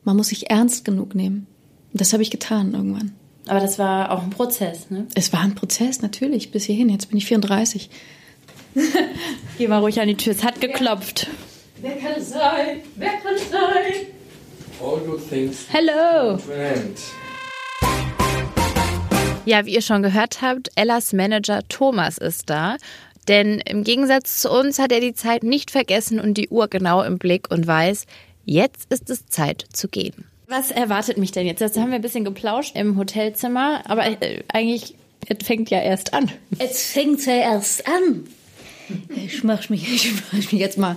Man 0.04 0.16
muss 0.16 0.30
sich 0.30 0.50
ernst 0.50 0.86
genug 0.86 1.16
nehmen. 1.16 1.48
Und 1.92 2.02
das 2.02 2.14
habe 2.14 2.24
ich 2.24 2.32
getan 2.32 2.74
irgendwann. 2.74 3.14
Aber 3.48 3.60
das 3.60 3.80
war 3.80 4.12
auch 4.12 4.24
ein 4.24 4.30
Prozess, 4.30 4.90
ne? 4.90 5.08
Es 5.16 5.32
war 5.32 5.42
ein 5.42 5.56
Prozess, 5.56 6.02
natürlich, 6.02 6.52
bis 6.52 6.66
hierhin. 6.66 6.90
Jetzt 6.90 7.10
bin 7.10 7.18
ich 7.18 7.26
34. 7.26 7.90
Geh 9.58 9.68
mal 9.68 9.80
ruhig 9.80 10.00
an 10.00 10.08
die 10.08 10.16
Tür. 10.16 10.34
Es 10.34 10.44
hat 10.44 10.60
geklopft. 10.60 11.28
Wer, 11.82 11.92
wer 11.92 12.02
kann 12.02 12.22
es 12.22 12.30
sein? 12.30 12.82
Wer 12.96 13.10
kann 13.10 13.36
es 13.36 13.50
sein? 13.50 14.08
All 14.82 15.00
good 15.00 15.28
things. 15.30 15.66
Hello. 15.70 16.38
Ja, 19.46 19.66
wie 19.66 19.74
ihr 19.74 19.82
schon 19.82 20.04
gehört 20.04 20.42
habt, 20.42 20.70
Ellas 20.76 21.14
Manager 21.14 21.62
Thomas 21.70 22.18
ist 22.18 22.50
da. 22.50 22.76
Denn 23.28 23.60
im 23.66 23.84
Gegensatz 23.84 24.42
zu 24.42 24.52
uns 24.52 24.78
hat 24.80 24.92
er 24.92 25.00
die 25.00 25.14
Zeit 25.14 25.44
nicht 25.44 25.72
vergessen 25.72 26.20
und 26.20 26.36
die 26.36 26.50
Uhr 26.50 26.68
genau 26.68 27.02
im 27.02 27.18
Blick 27.18 27.50
und 27.50 27.66
weiß, 27.66 28.06
jetzt 28.46 28.92
ist 28.92 29.10
es 29.10 29.28
Zeit 29.28 29.66
zu 29.72 29.88
gehen. 29.88 30.26
Was 30.50 30.72
erwartet 30.72 31.18
mich 31.18 31.34
denn 31.34 31.46
jetzt? 31.46 31.60
Jetzt 31.60 31.78
haben 31.78 31.90
wir 31.90 31.96
ein 31.96 32.02
bisschen 32.02 32.24
geplauscht 32.24 32.78
im 32.78 32.98
Hotelzimmer, 32.98 33.82
aber 33.86 34.06
äh, 34.06 34.44
eigentlich, 34.48 34.96
es 35.28 35.46
fängt 35.46 35.70
ja 35.70 35.82
erst 35.82 36.14
an. 36.14 36.32
Es 36.58 36.86
fängt 36.86 37.26
ja 37.26 37.34
erst 37.34 37.86
an. 37.86 38.26
Ich 39.14 39.44
mach 39.44 39.68
mich, 39.68 39.94
ich 39.94 40.14
mach 40.14 40.34
mich 40.34 40.52
jetzt 40.54 40.78
mal 40.78 40.96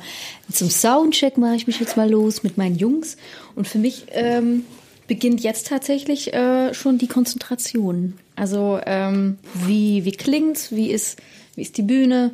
zum 0.53 0.71
Soundcheck 0.71 1.37
mache 1.37 1.57
ich 1.57 1.67
mich 1.67 1.81
jetzt 1.81 1.97
mal 1.97 2.09
los 2.09 2.45
mit 2.45 2.59
meinen 2.59 2.77
Jungs 2.77 3.17
und 3.57 3.67
für 3.67 3.79
mich 3.79 4.05
ähm, 4.13 4.65
beginnt 5.09 5.41
jetzt 5.41 5.67
tatsächlich 5.67 6.33
äh, 6.33 6.73
schon 6.73 6.99
die 6.99 7.09
Konzentration. 7.09 8.17
Also 8.37 8.79
ähm, 8.87 9.39
wie 9.67 10.05
wie 10.05 10.13
klingt's, 10.13 10.71
wie 10.71 10.93
ist 10.93 11.19
wie 11.57 11.63
ist 11.63 11.77
die 11.77 11.83
Bühne? 11.83 12.31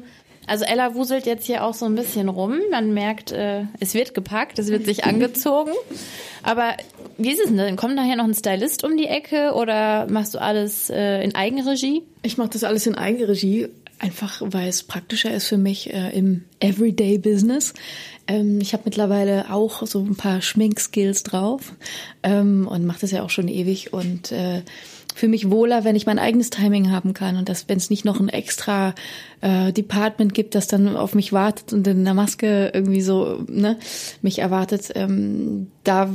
Also 0.46 0.64
Ella 0.64 0.94
wuselt 0.94 1.26
jetzt 1.26 1.46
hier 1.46 1.64
auch 1.64 1.74
so 1.74 1.86
ein 1.86 1.94
bisschen 1.94 2.28
rum. 2.28 2.58
Man 2.70 2.94
merkt, 2.94 3.32
äh, 3.32 3.64
es 3.80 3.94
wird 3.94 4.14
gepackt, 4.14 4.58
es 4.58 4.68
wird 4.68 4.84
sich 4.84 5.04
angezogen. 5.06 5.72
Aber 6.42 6.76
wie 7.18 7.32
ist 7.32 7.40
es 7.40 7.54
denn? 7.54 7.76
Kommt 7.76 7.94
nachher 7.94 8.16
noch 8.16 8.24
ein 8.24 8.34
Stylist 8.34 8.84
um 8.84 8.96
die 8.96 9.06
Ecke 9.06 9.52
oder 9.54 10.06
machst 10.10 10.34
du 10.34 10.40
alles 10.40 10.90
äh, 10.90 11.22
in 11.22 11.34
Eigenregie? 11.34 12.02
Ich 12.22 12.38
mache 12.38 12.50
das 12.50 12.64
alles 12.64 12.86
in 12.86 12.94
Eigenregie, 12.94 13.68
einfach 13.98 14.42
weil 14.44 14.68
es 14.68 14.82
praktischer 14.82 15.32
ist 15.32 15.48
für 15.48 15.58
mich 15.58 15.92
äh, 15.92 16.10
im 16.10 16.44
Everyday 16.60 17.18
Business. 17.18 17.74
Ähm, 18.26 18.60
ich 18.60 18.72
habe 18.72 18.82
mittlerweile 18.86 19.50
auch 19.50 19.86
so 19.86 20.00
ein 20.00 20.16
paar 20.16 20.42
Schminkskills 20.42 21.22
drauf 21.22 21.72
ähm, 22.22 22.68
und 22.68 22.84
mache 22.84 23.00
das 23.00 23.12
ja 23.12 23.22
auch 23.22 23.30
schon 23.30 23.48
ewig 23.48 23.92
und 23.92 24.32
äh, 24.32 24.62
für 25.16 25.28
mich 25.28 25.50
wohler, 25.50 25.82
wenn 25.84 25.96
ich 25.96 26.04
mein 26.04 26.18
eigenes 26.18 26.50
Timing 26.50 26.90
haben 26.90 27.14
kann 27.14 27.38
und 27.38 27.48
dass, 27.48 27.70
wenn 27.70 27.78
es 27.78 27.88
nicht 27.88 28.04
noch 28.04 28.20
ein 28.20 28.28
extra 28.28 28.94
äh, 29.40 29.72
Department 29.72 30.34
gibt, 30.34 30.54
das 30.54 30.66
dann 30.66 30.94
auf 30.94 31.14
mich 31.14 31.32
wartet 31.32 31.72
und 31.72 31.86
in 31.86 32.04
der 32.04 32.12
Maske 32.12 32.70
irgendwie 32.74 33.00
so 33.00 33.42
ne, 33.48 33.78
mich 34.20 34.40
erwartet. 34.40 34.92
Ähm, 34.94 35.68
da 35.84 36.10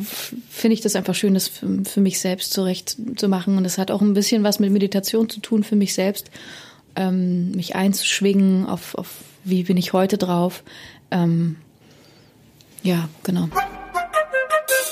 finde 0.52 0.76
ich 0.76 0.82
das 0.82 0.96
einfach 0.96 1.16
schön, 1.16 1.34
das 1.34 1.48
für, 1.48 1.84
für 1.84 2.00
mich 2.00 2.20
selbst 2.20 2.54
zurecht 2.54 2.96
zu 3.16 3.28
machen 3.28 3.58
und 3.58 3.64
das 3.64 3.80
hat 3.80 3.90
auch 3.90 4.02
ein 4.02 4.14
bisschen 4.14 4.44
was 4.44 4.60
mit 4.60 4.72
Meditation 4.72 5.28
zu 5.30 5.40
tun 5.40 5.64
für 5.64 5.76
mich 5.76 5.96
selbst, 5.96 6.30
ähm, 6.96 7.54
mich 7.54 7.76
einzuschwingen 7.76 8.68
auf, 8.68 8.94
auf 8.94 9.24
wie 9.44 9.64
bin 9.64 9.78
ich 9.78 9.94
heute 9.94 10.20
drauf. 10.20 10.62
Ähm, 11.10 11.56
ja, 12.84 13.10
genau. 13.24 13.50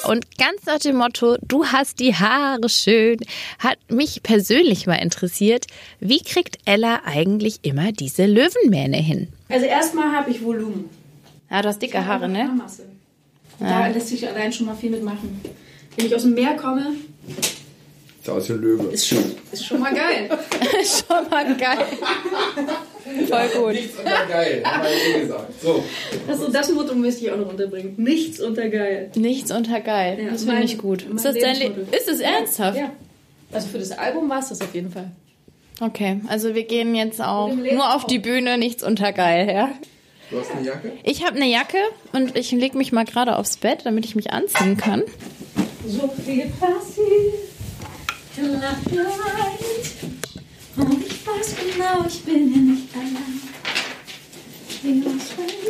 Und 0.07 0.37
ganz 0.37 0.65
nach 0.65 0.79
dem 0.79 0.95
Motto, 0.95 1.37
du 1.41 1.65
hast 1.65 1.99
die 1.99 2.15
Haare 2.15 2.69
schön, 2.69 3.17
hat 3.59 3.77
mich 3.89 4.23
persönlich 4.23 4.87
mal 4.87 4.95
interessiert, 4.95 5.67
wie 5.99 6.21
kriegt 6.23 6.57
Ella 6.65 7.01
eigentlich 7.05 7.59
immer 7.63 7.91
diese 7.91 8.25
Löwenmähne 8.25 8.97
hin? 8.97 9.27
Also 9.49 9.65
erstmal 9.65 10.15
habe 10.15 10.31
ich 10.31 10.43
Volumen. 10.43 10.89
Ja, 11.51 11.61
du 11.61 11.67
hast 11.69 11.81
dicke 11.81 12.05
Haare, 12.05 12.29
ne? 12.29 12.43
Haarmasse. 12.47 12.85
Da 13.59 13.87
lässt 13.87 14.07
sich 14.07 14.25
allein 14.27 14.53
schon 14.53 14.67
mal 14.67 14.75
viel 14.75 14.89
mitmachen. 14.89 15.41
Wenn 15.95 16.05
ich 16.05 16.15
aus 16.15 16.21
dem 16.21 16.33
Meer 16.33 16.55
komme, 16.55 16.93
Ist 18.21 18.29
aus 18.29 18.47
dem 18.47 18.61
Löwe. 18.61 18.85
ist 18.93 19.05
schon, 19.07 19.23
ist 19.51 19.65
schon 19.65 19.79
mal 19.81 19.93
geil. 19.93 20.29
Schon 20.85 21.29
mal 21.29 21.57
geil. 21.57 21.79
Voll 23.03 23.47
gut. 23.61 23.73
Nichts 23.73 23.97
unter 23.97 24.25
geil, 24.25 24.61
haben 24.65 24.83
wir 24.83 24.89
ja 24.89 25.17
eh 25.17 25.21
gesagt. 25.21 25.61
So, 25.61 25.83
Das, 26.27 26.51
das 26.51 26.71
Motto 26.71 26.95
möchte 26.95 27.25
ich 27.25 27.31
auch 27.31 27.37
noch 27.37 27.49
unterbringen. 27.49 27.95
Nichts 27.97 28.39
unter 28.39 28.69
geil. 28.69 29.11
Nichts 29.15 29.51
unter 29.51 29.79
geil. 29.81 30.19
Ja, 30.23 30.31
das 30.31 30.43
finde 30.43 30.63
ich 30.63 30.77
gut. 30.77 31.03
Ist 31.03 31.25
das 31.25 31.35
dein 31.35 31.57
Le. 31.59 31.87
Ist 31.91 32.09
es 32.09 32.19
ernsthaft? 32.19 32.77
Ja. 32.77 32.91
Also 33.51 33.67
für 33.69 33.79
das 33.79 33.91
Album 33.91 34.29
war 34.29 34.39
es 34.39 34.49
das 34.49 34.61
auf 34.61 34.73
jeden 34.75 34.91
Fall. 34.91 35.11
Okay, 35.81 36.19
also 36.27 36.55
wir 36.55 36.63
gehen 36.63 36.93
jetzt 36.93 37.21
auch 37.21 37.53
nur 37.53 37.95
auf 37.95 38.05
die 38.05 38.19
Bühne, 38.19 38.57
nichts 38.57 38.83
unter 38.83 39.13
geil, 39.13 39.49
ja? 39.49 39.71
du 40.29 40.39
hast 40.39 40.51
eine 40.51 40.65
Jacke? 40.67 40.91
Ich 41.03 41.25
habe 41.25 41.37
eine 41.37 41.47
Jacke 41.47 41.77
und 42.11 42.37
ich 42.37 42.51
lege 42.51 42.77
mich 42.77 42.91
mal 42.91 43.05
gerade 43.05 43.37
aufs 43.37 43.57
Bett, 43.57 43.85
damit 43.85 44.05
ich 44.05 44.15
mich 44.15 44.31
anziehen 44.31 44.77
kann. 44.77 45.03
So 45.87 46.09
viel 46.25 46.51
passiert 46.59 47.49
Nacht 48.61 48.85
Und 50.79 51.05
ich 51.05 51.27
weiß 51.27 51.55
genau, 51.73 52.05
ich 52.07 52.21
bin 52.23 52.53
hier 52.53 52.61
nicht 52.61 52.95
allein. 52.95 53.39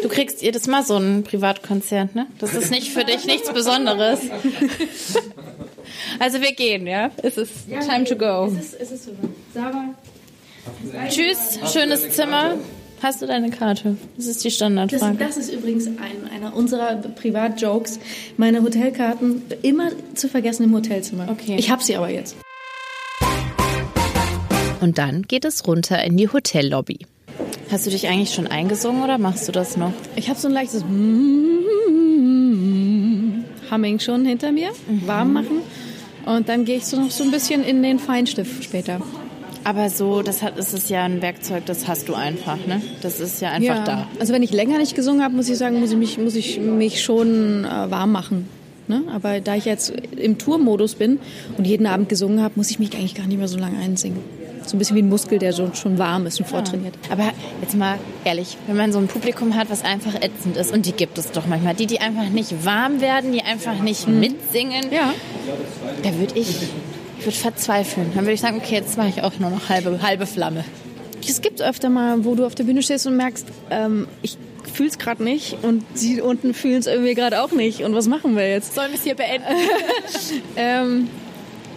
Du 0.03 0.09
kriegst 0.09 0.41
jedes 0.41 0.67
Mal 0.67 0.83
so 0.85 0.97
ein 0.97 1.23
Privatkonzert, 1.23 2.13
ne? 2.15 2.27
Das 2.37 2.53
ist 2.53 2.69
nicht 2.69 2.89
für 2.89 3.03
dich 3.03 3.25
nichts 3.25 3.51
Besonderes. 3.51 4.19
Also 6.19 6.41
wir 6.41 6.53
gehen, 6.53 6.85
ja? 6.85 7.09
Es 7.23 7.37
ist 7.37 7.67
time 7.67 8.03
to 8.03 8.15
go. 8.15 8.45
Es 8.55 8.73
ist, 8.73 8.79
es 8.79 8.91
ist. 8.91 9.09
Sarah, 9.53 9.95
Tschüss, 11.09 11.59
schönes 11.71 12.09
Zimmer. 12.11 12.55
Hast 13.01 13.21
du 13.21 13.27
deine 13.27 13.49
Karte? 13.49 13.95
Das 14.17 14.25
ist 14.25 14.43
die 14.43 14.49
das, 14.49 14.55
Standardfrage. 14.55 15.17
das 15.17 15.37
ist 15.37 15.51
übrigens 15.53 15.87
ein, 15.87 16.29
einer 16.33 16.55
unserer 16.55 16.95
Privatjokes. 16.95 17.99
Meine 18.37 18.61
Hotelkarten 18.61 19.43
immer 19.61 19.91
zu 20.15 20.27
vergessen 20.27 20.63
im 20.63 20.73
Hotelzimmer. 20.73 21.27
Okay. 21.29 21.55
Ich 21.57 21.71
habe 21.71 21.81
sie 21.81 21.95
aber 21.95 22.09
jetzt. 22.09 22.35
Und 24.81 24.97
dann 24.97 25.23
geht 25.23 25.45
es 25.45 25.67
runter 25.67 26.03
in 26.03 26.17
die 26.17 26.29
Hotellobby. 26.29 26.99
Hast 27.71 27.85
du 27.85 27.91
dich 27.91 28.07
eigentlich 28.07 28.33
schon 28.33 28.47
eingesungen 28.47 29.03
oder 29.03 29.17
machst 29.17 29.47
du 29.47 29.51
das 29.51 29.77
noch? 29.77 29.93
Ich 30.15 30.29
habe 30.29 30.39
so 30.39 30.47
ein 30.47 30.53
leichtes 30.53 30.83
Humming 33.71 33.99
schon 33.99 34.25
hinter 34.25 34.51
mir, 34.51 34.69
warm 35.05 35.33
machen. 35.33 35.61
Und 36.25 36.49
dann 36.49 36.65
gehe 36.65 36.77
ich 36.77 36.85
so 36.85 36.99
noch 36.99 37.11
so 37.11 37.23
ein 37.23 37.31
bisschen 37.31 37.63
in 37.63 37.83
den 37.83 37.99
Feinstift 37.99 38.63
später. 38.63 39.01
Aber 39.63 39.89
so, 39.89 40.21
das 40.21 40.41
hat, 40.41 40.57
das 40.57 40.73
ist 40.73 40.89
ja 40.89 41.03
ein 41.03 41.21
Werkzeug, 41.21 41.65
das 41.65 41.87
hast 41.87 42.07
du 42.09 42.15
einfach, 42.15 42.57
ne? 42.65 42.81
Das 43.01 43.19
ist 43.19 43.41
ja 43.41 43.51
einfach 43.51 43.83
da. 43.83 44.07
Also 44.19 44.33
wenn 44.33 44.41
ich 44.41 44.51
länger 44.51 44.77
nicht 44.77 44.95
gesungen 44.95 45.21
habe, 45.21 45.35
muss 45.35 45.49
ich 45.49 45.57
sagen, 45.57 45.79
muss 45.79 45.91
ich 45.91 45.97
mich, 45.97 46.17
muss 46.17 46.35
ich 46.35 46.59
mich 46.59 47.03
schon 47.03 47.65
äh, 47.65 47.91
warm 47.91 48.11
machen. 48.11 48.47
Ne? 48.87 49.03
Aber 49.13 49.39
da 49.39 49.55
ich 49.55 49.65
jetzt 49.65 49.93
im 50.17 50.39
Tourmodus 50.39 50.95
bin 50.95 51.19
und 51.57 51.67
jeden 51.67 51.85
Abend 51.85 52.09
gesungen 52.09 52.41
habe, 52.41 52.55
muss 52.55 52.71
ich 52.71 52.79
mich 52.79 52.95
eigentlich 52.95 53.13
gar 53.13 53.27
nicht 53.27 53.37
mehr 53.37 53.47
so 53.47 53.59
lange 53.59 53.77
einsingen. 53.77 54.17
So 54.69 54.75
ein 54.75 54.79
bisschen 54.79 54.95
wie 54.97 55.01
ein 55.01 55.09
Muskel, 55.09 55.39
der 55.39 55.51
schon, 55.51 55.73
schon 55.73 55.97
warm 55.97 56.27
ist 56.27 56.39
und 56.39 56.45
vortrainiert. 56.47 56.93
Aber 57.09 57.31
jetzt 57.61 57.75
mal 57.75 57.97
ehrlich, 58.23 58.55
wenn 58.67 58.77
man 58.77 58.91
so 58.91 58.99
ein 58.99 59.07
Publikum 59.07 59.55
hat, 59.55 59.71
was 59.71 59.83
einfach 59.83 60.13
ätzend 60.15 60.57
ist, 60.57 60.71
und 60.71 60.85
die 60.85 60.91
gibt 60.91 61.17
es 61.17 61.31
doch 61.31 61.47
manchmal, 61.47 61.73
die, 61.73 61.87
die 61.87 61.99
einfach 62.01 62.29
nicht 62.29 62.63
warm 62.65 63.01
werden, 63.01 63.31
die 63.31 63.41
einfach 63.41 63.79
nicht 63.79 64.07
mitsingen, 64.07 64.91
Ja. 64.91 65.13
da 66.03 66.13
würde 66.19 66.37
ich, 66.37 66.49
ich 67.17 67.25
würde 67.25 67.35
verzweifeln. 67.37 68.11
Dann 68.13 68.25
würde 68.25 68.33
ich 68.33 68.41
sagen, 68.41 68.61
okay, 68.63 68.75
jetzt 68.75 68.95
mache 68.95 69.09
ich 69.09 69.23
auch 69.23 69.39
nur 69.39 69.49
noch 69.49 69.69
halbe, 69.69 69.99
halbe 70.03 70.27
Flamme. 70.27 70.63
Es 71.27 71.41
gibt 71.41 71.61
öfter 71.61 71.89
mal, 71.89 72.23
wo 72.23 72.35
du 72.35 72.45
auf 72.45 72.53
der 72.55 72.63
Bühne 72.63 72.83
stehst 72.83 73.07
und 73.07 73.17
merkst, 73.17 73.47
ähm, 73.71 74.07
ich 74.21 74.37
fühl's 74.71 74.97
gerade 74.99 75.23
nicht 75.23 75.57
und 75.63 75.83
sie 75.95 76.21
unten 76.21 76.53
fühlen 76.53 76.77
es 76.79 76.85
irgendwie 76.87 77.15
gerade 77.15 77.41
auch 77.41 77.51
nicht. 77.51 77.81
Und 77.83 77.95
was 77.95 78.07
machen 78.07 78.35
wir 78.35 78.47
jetzt? 78.47 78.75
Sollen 78.75 78.91
wir 78.91 78.97
es 78.99 79.03
hier 79.03 79.15
beenden? 79.15 79.47
Ähm, 80.55 81.07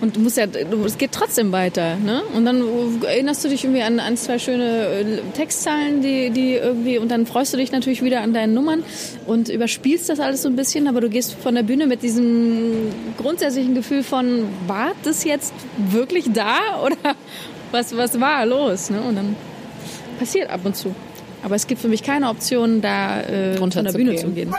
und 0.02 0.16
du 0.16 0.20
musst 0.20 0.36
ja, 0.36 0.48
du, 0.48 0.84
es 0.84 0.98
geht 0.98 1.12
trotzdem 1.12 1.52
weiter, 1.52 1.94
ne? 1.94 2.22
Und 2.34 2.44
dann 2.44 2.64
erinnerst 3.04 3.44
du 3.44 3.48
dich 3.48 3.62
irgendwie 3.62 3.82
an, 3.82 4.00
an 4.00 4.16
zwei 4.16 4.40
schöne 4.40 4.86
äh, 4.86 5.04
Textzeilen, 5.34 6.02
die, 6.02 6.30
die 6.30 6.54
irgendwie, 6.54 6.98
und 6.98 7.08
dann 7.08 7.24
freust 7.24 7.52
du 7.52 7.56
dich 7.56 7.70
natürlich 7.70 8.02
wieder 8.02 8.20
an 8.20 8.34
deinen 8.34 8.52
Nummern 8.52 8.82
und 9.26 9.48
überspielst 9.48 10.08
das 10.08 10.18
alles 10.18 10.42
so 10.42 10.48
ein 10.48 10.56
bisschen, 10.56 10.88
aber 10.88 11.00
du 11.00 11.08
gehst 11.08 11.34
von 11.34 11.54
der 11.54 11.62
Bühne 11.62 11.86
mit 11.86 12.02
diesem 12.02 12.90
grundsätzlichen 13.16 13.76
Gefühl 13.76 14.02
von, 14.02 14.48
war 14.66 14.90
das 15.04 15.22
jetzt 15.22 15.54
wirklich 15.76 16.32
da 16.32 16.82
oder 16.84 17.14
was, 17.70 17.96
was 17.96 18.20
war 18.20 18.44
los, 18.44 18.90
ne? 18.90 19.00
Und 19.02 19.14
dann 19.14 19.36
passiert 20.18 20.50
ab 20.50 20.62
und 20.64 20.76
zu. 20.76 20.92
Aber 21.44 21.54
es 21.54 21.68
gibt 21.68 21.80
für 21.80 21.88
mich 21.88 22.02
keine 22.02 22.28
Option, 22.28 22.80
da 22.80 23.20
äh, 23.20 23.56
von 23.56 23.70
der 23.70 23.92
Bühne 23.92 24.16
zu 24.16 24.26
Runterzugehen. 24.26 24.50
gehen. 24.50 24.54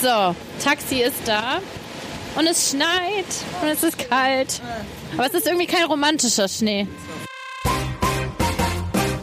So, 0.00 0.34
Taxi 0.64 1.02
ist 1.02 1.26
da. 1.26 1.60
Und 2.38 2.46
es 2.46 2.70
schneit 2.70 3.26
und 3.60 3.68
es 3.68 3.82
ist 3.82 3.98
kalt. 3.98 4.62
Aber 5.14 5.26
es 5.26 5.34
ist 5.34 5.48
irgendwie 5.48 5.66
kein 5.66 5.86
romantischer 5.86 6.46
Schnee. 6.46 6.86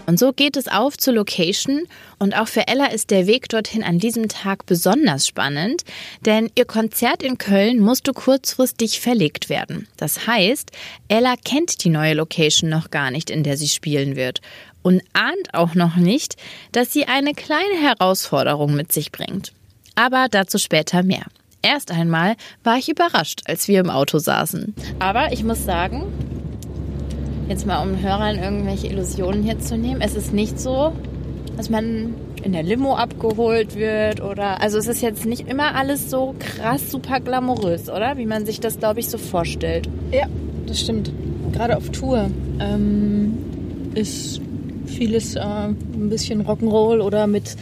Und 0.05 0.19
so 0.19 0.33
geht 0.33 0.57
es 0.57 0.67
auf 0.67 0.97
zur 0.97 1.13
Location 1.13 1.87
und 2.19 2.37
auch 2.37 2.49
für 2.49 2.67
Ella 2.67 2.87
ist 2.87 3.11
der 3.11 3.25
Weg 3.25 3.47
dorthin 3.47 3.83
an 3.83 3.99
diesem 3.99 4.27
Tag 4.27 4.65
besonders 4.65 5.25
spannend, 5.27 5.83
denn 6.25 6.51
ihr 6.55 6.65
Konzert 6.65 7.23
in 7.23 7.37
Köln 7.37 7.79
musste 7.79 8.11
kurzfristig 8.11 8.99
verlegt 8.99 9.47
werden. 9.47 9.87
Das 9.95 10.27
heißt, 10.27 10.71
Ella 11.07 11.35
kennt 11.43 11.85
die 11.85 11.89
neue 11.89 12.15
Location 12.15 12.69
noch 12.69 12.91
gar 12.91 13.11
nicht, 13.11 13.29
in 13.29 13.43
der 13.43 13.55
sie 13.55 13.69
spielen 13.69 14.17
wird 14.17 14.41
und 14.83 15.01
ahnt 15.13 15.53
auch 15.53 15.73
noch 15.73 15.95
nicht, 15.95 16.35
dass 16.73 16.91
sie 16.91 17.05
eine 17.05 17.33
kleine 17.33 17.81
Herausforderung 17.81 18.75
mit 18.75 18.91
sich 18.91 19.11
bringt. 19.11 19.53
Aber 19.95 20.27
dazu 20.29 20.57
später 20.57 21.01
mehr. 21.01 21.25
Erst 21.65 21.89
einmal 21.91 22.35
war 22.63 22.77
ich 22.77 22.89
überrascht, 22.89 23.41
als 23.45 23.67
wir 23.67 23.79
im 23.79 23.89
Auto 23.89 24.19
saßen. 24.19 24.75
Aber 24.99 25.33
ich 25.33 25.43
muss 25.43 25.65
sagen, 25.65 26.03
jetzt 27.49 27.65
mal 27.65 27.81
um 27.81 27.99
Hörern 27.99 28.37
irgendwelche 28.37 28.85
Illusionen 28.85 29.41
hier 29.41 29.57
zu 29.57 29.75
nehmen, 29.75 29.99
es 30.01 30.13
ist 30.13 30.31
nicht 30.31 30.59
so, 30.59 30.93
dass 31.57 31.71
man 31.71 32.13
in 32.43 32.51
der 32.51 32.61
Limo 32.61 32.95
abgeholt 32.95 33.75
wird 33.75 34.21
oder 34.21 34.61
also 34.61 34.77
es 34.77 34.85
ist 34.85 35.01
jetzt 35.01 35.25
nicht 35.25 35.47
immer 35.49 35.73
alles 35.73 36.11
so 36.11 36.35
krass 36.37 36.91
super 36.91 37.19
glamourös, 37.19 37.89
oder? 37.89 38.19
Wie 38.19 38.27
man 38.27 38.45
sich 38.45 38.59
das 38.59 38.77
glaube 38.77 38.99
ich 38.99 39.09
so 39.09 39.17
vorstellt. 39.17 39.89
Ja, 40.11 40.27
das 40.67 40.79
stimmt. 40.79 41.11
Gerade 41.51 41.77
auf 41.77 41.89
Tour 41.89 42.29
ähm, 42.59 43.39
ist 43.95 44.39
vieles 44.85 45.35
äh, 45.35 45.39
ein 45.39 46.09
bisschen 46.09 46.45
Rock'n'Roll 46.45 47.01
oder 47.01 47.25
mit, 47.25 47.55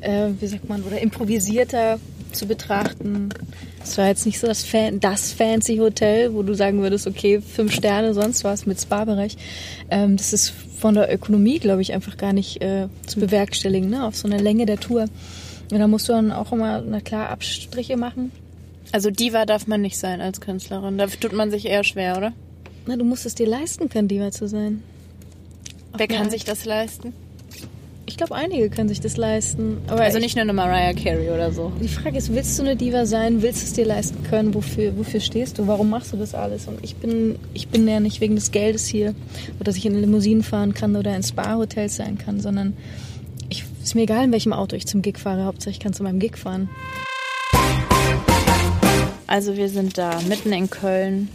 äh, 0.00 0.28
wie 0.40 0.46
sagt 0.46 0.70
man, 0.70 0.82
oder 0.84 0.98
improvisierter 1.02 1.98
zu 2.32 2.46
betrachten. 2.46 3.30
Es 3.82 3.98
war 3.98 4.06
jetzt 4.08 4.26
nicht 4.26 4.38
so 4.38 4.46
das, 4.46 4.64
Fan 4.64 5.00
das 5.00 5.32
fancy 5.32 5.76
Hotel, 5.78 6.34
wo 6.34 6.42
du 6.42 6.54
sagen 6.54 6.82
würdest, 6.82 7.06
okay, 7.06 7.40
fünf 7.40 7.72
Sterne, 7.72 8.14
sonst 8.14 8.44
was 8.44 8.66
mit 8.66 8.80
Spa-Bereich. 8.80 9.36
Ähm, 9.90 10.16
das 10.16 10.32
ist 10.32 10.52
von 10.78 10.94
der 10.94 11.12
Ökonomie, 11.12 11.58
glaube 11.58 11.82
ich, 11.82 11.92
einfach 11.92 12.16
gar 12.16 12.32
nicht 12.32 12.62
äh, 12.62 12.88
zu 13.06 13.20
bewerkstelligen, 13.20 13.90
ne? 13.90 14.04
auf 14.04 14.16
so 14.16 14.26
einer 14.28 14.40
Länge 14.40 14.66
der 14.66 14.80
Tour. 14.80 15.06
Und 15.70 15.78
da 15.78 15.86
musst 15.86 16.08
du 16.08 16.12
dann 16.12 16.32
auch 16.32 16.52
immer, 16.52 16.82
na 16.82 17.00
klar, 17.00 17.30
Abstriche 17.30 17.96
machen. 17.96 18.32
Also 18.92 19.10
Diva 19.10 19.46
darf 19.46 19.66
man 19.66 19.80
nicht 19.80 19.98
sein 19.98 20.20
als 20.20 20.40
Künstlerin. 20.40 20.98
Da 20.98 21.06
tut 21.06 21.32
man 21.32 21.50
sich 21.50 21.66
eher 21.66 21.84
schwer, 21.84 22.18
oder? 22.18 22.32
Na, 22.86 22.96
du 22.96 23.04
musst 23.04 23.24
es 23.26 23.34
dir 23.34 23.46
leisten 23.46 23.88
können, 23.88 24.08
Diva 24.08 24.30
zu 24.30 24.48
sein. 24.48 24.82
Wer 25.96 26.08
kann 26.08 26.24
Art. 26.24 26.30
sich 26.30 26.44
das 26.44 26.64
leisten? 26.64 27.12
Ich 28.04 28.16
glaube, 28.16 28.34
einige 28.34 28.68
können 28.68 28.88
sich 28.88 29.00
das 29.00 29.16
leisten. 29.16 29.78
Aber 29.86 30.00
Also 30.02 30.18
ich- 30.18 30.24
nicht 30.24 30.34
nur 30.36 30.42
eine 30.42 30.52
Mariah 30.52 30.92
Carey 30.92 31.30
oder 31.30 31.52
so. 31.52 31.72
Die 31.80 31.88
Frage 31.88 32.18
ist, 32.18 32.34
willst 32.34 32.58
du 32.58 32.62
eine 32.62 32.74
Diva 32.76 33.06
sein? 33.06 33.42
Willst 33.42 33.62
du 33.62 33.66
es 33.66 33.72
dir 33.74 33.84
leisten 33.86 34.22
können? 34.24 34.54
Wofür, 34.54 34.96
wofür 34.98 35.20
stehst 35.20 35.58
du? 35.58 35.66
Warum 35.68 35.88
machst 35.90 36.12
du 36.12 36.16
das 36.16 36.34
alles? 36.34 36.66
Und 36.66 36.78
ich 36.82 36.96
bin, 36.96 37.36
ich 37.54 37.68
bin 37.68 37.86
ja 37.86 38.00
nicht 38.00 38.20
wegen 38.20 38.34
des 38.34 38.50
Geldes 38.50 38.86
hier 38.86 39.14
oder 39.56 39.64
dass 39.64 39.76
ich 39.76 39.86
in 39.86 39.98
Limousinen 40.00 40.42
fahren 40.42 40.74
kann 40.74 40.96
oder 40.96 41.14
in 41.14 41.22
Spa-Hotels 41.22 41.96
sein 41.96 42.18
kann, 42.18 42.40
sondern 42.40 42.76
ich, 43.48 43.64
ist 43.82 43.94
mir 43.94 44.02
egal, 44.02 44.24
in 44.24 44.32
welchem 44.32 44.52
Auto 44.52 44.74
ich 44.76 44.86
zum 44.86 45.00
Gig 45.00 45.18
fahre. 45.18 45.44
Hauptsache, 45.44 45.70
ich 45.70 45.78
kann 45.80 45.92
zu 45.92 46.02
meinem 46.02 46.18
Gig 46.18 46.36
fahren. 46.36 46.68
Also 49.26 49.56
wir 49.56 49.68
sind 49.68 49.96
da 49.96 50.20
mitten 50.28 50.52
in 50.52 50.68
Köln. 50.68 51.28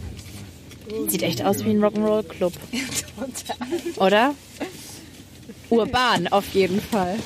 Sieht 1.08 1.22
echt 1.22 1.44
aus 1.44 1.64
wie 1.64 1.70
ein 1.70 1.82
Rock'n'Roll 1.84 2.22
Club. 2.24 2.52
Oder? 3.96 4.34
Urban 5.70 6.28
auf 6.28 6.48
jeden 6.54 6.80
Fall. 6.80 7.16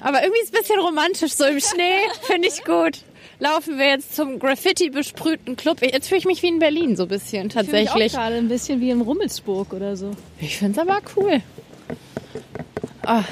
Aber 0.00 0.22
irgendwie 0.22 0.40
ist 0.42 0.50
es 0.52 0.54
ein 0.54 0.62
bisschen 0.62 0.80
romantisch, 0.80 1.32
so 1.32 1.44
im 1.44 1.60
Schnee. 1.60 1.92
Finde 2.22 2.48
ich 2.48 2.64
gut. 2.64 2.98
Laufen 3.38 3.78
wir 3.78 3.86
jetzt 3.88 4.14
zum 4.14 4.38
Graffiti 4.38 4.90
besprühten 4.90 5.56
Club. 5.56 5.78
Jetzt 5.82 6.08
fühle 6.08 6.18
ich 6.18 6.24
mich 6.26 6.42
wie 6.42 6.48
in 6.48 6.58
Berlin 6.58 6.96
so 6.96 7.04
ein 7.04 7.08
bisschen 7.08 7.46
Ich 7.48 7.52
fühle 7.52 7.64
tatsächlich. 7.66 7.94
mich 8.04 8.12
auch 8.14 8.18
gerade 8.20 8.36
ein 8.36 8.48
bisschen 8.48 8.80
wie 8.80 8.90
in 8.90 9.00
Rummelsburg 9.00 9.72
oder 9.72 9.96
so. 9.96 10.12
Ich 10.40 10.58
finde 10.58 10.80
es 10.80 10.88
aber 10.88 11.00
cool. 11.16 11.40
Ah. 13.04 13.24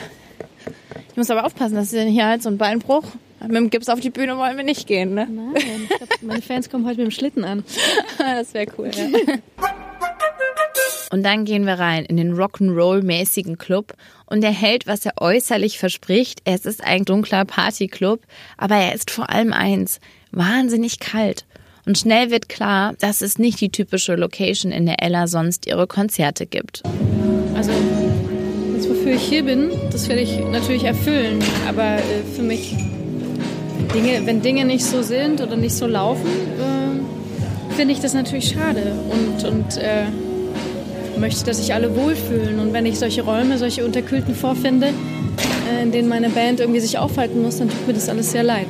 Ich 1.10 1.16
muss 1.16 1.30
aber 1.30 1.44
aufpassen, 1.44 1.74
dass 1.76 1.90
denn 1.90 2.08
hier 2.08 2.26
halt 2.26 2.42
so 2.42 2.48
ein 2.48 2.58
Beinbruch. 2.58 3.04
Mit 3.40 3.56
dem 3.56 3.70
Gips 3.70 3.88
auf 3.88 4.00
die 4.00 4.10
Bühne 4.10 4.36
wollen 4.36 4.56
wir 4.56 4.64
nicht 4.64 4.86
gehen, 4.86 5.14
ne? 5.14 5.26
Nein, 5.30 5.54
ich 5.54 5.88
glaub, 5.88 6.22
meine 6.22 6.42
Fans 6.42 6.68
kommen 6.68 6.84
heute 6.86 6.98
mit 6.98 7.06
dem 7.06 7.10
Schlitten 7.10 7.44
an. 7.44 7.64
Das 8.18 8.52
wäre 8.52 8.66
cool, 8.78 8.90
ja. 8.94 9.36
Und 11.10 11.24
dann 11.24 11.44
gehen 11.44 11.66
wir 11.66 11.74
rein 11.74 12.04
in 12.04 12.16
den 12.16 12.34
Rock'n'Roll-mäßigen 12.34 13.56
Club 13.56 13.94
und 14.26 14.44
er 14.44 14.52
hält, 14.52 14.86
was 14.86 15.04
er 15.04 15.14
äußerlich 15.20 15.78
verspricht. 15.78 16.40
Es 16.44 16.64
ist 16.64 16.84
ein 16.84 17.04
dunkler 17.04 17.44
Partyclub, 17.44 18.20
aber 18.56 18.76
er 18.76 18.94
ist 18.94 19.10
vor 19.10 19.28
allem 19.28 19.52
eins, 19.52 19.98
wahnsinnig 20.30 21.00
kalt. 21.00 21.44
Und 21.84 21.98
schnell 21.98 22.30
wird 22.30 22.48
klar, 22.48 22.94
dass 23.00 23.22
es 23.22 23.38
nicht 23.38 23.60
die 23.60 23.70
typische 23.70 24.14
Location, 24.14 24.70
in 24.70 24.86
der 24.86 25.02
Ella 25.02 25.26
sonst 25.26 25.66
ihre 25.66 25.88
Konzerte 25.88 26.46
gibt. 26.46 26.82
Also, 27.56 27.72
das, 28.76 28.88
wofür 28.88 29.14
ich 29.14 29.22
hier 29.22 29.44
bin, 29.44 29.70
das 29.90 30.08
werde 30.08 30.22
ich 30.22 30.38
natürlich 30.38 30.84
erfüllen. 30.84 31.42
Aber 31.68 31.96
äh, 31.96 32.22
für 32.36 32.42
mich, 32.42 32.76
Dinge, 33.92 34.24
wenn 34.26 34.42
Dinge 34.42 34.64
nicht 34.64 34.84
so 34.84 35.02
sind 35.02 35.40
oder 35.40 35.56
nicht 35.56 35.74
so 35.74 35.88
laufen, 35.88 36.28
äh, 36.28 37.74
finde 37.74 37.94
ich 37.94 38.00
das 38.00 38.14
natürlich 38.14 38.50
schade. 38.50 38.92
Und, 39.10 39.44
und 39.44 39.76
äh, 39.78 40.04
möchte, 41.20 41.44
dass 41.44 41.58
sich 41.58 41.74
alle 41.74 41.94
wohlfühlen. 41.94 42.58
Und 42.58 42.72
wenn 42.72 42.86
ich 42.86 42.98
solche 42.98 43.22
Räume, 43.22 43.58
solche 43.58 43.84
unterkühlten 43.84 44.34
vorfinde, 44.34 44.92
äh, 45.70 45.82
in 45.82 45.92
denen 45.92 46.08
meine 46.08 46.30
Band 46.30 46.60
irgendwie 46.60 46.80
sich 46.80 46.98
aufhalten 46.98 47.42
muss, 47.42 47.58
dann 47.58 47.68
tut 47.68 47.86
mir 47.86 47.92
das 47.92 48.08
alles 48.08 48.32
sehr 48.32 48.42
leid. 48.42 48.66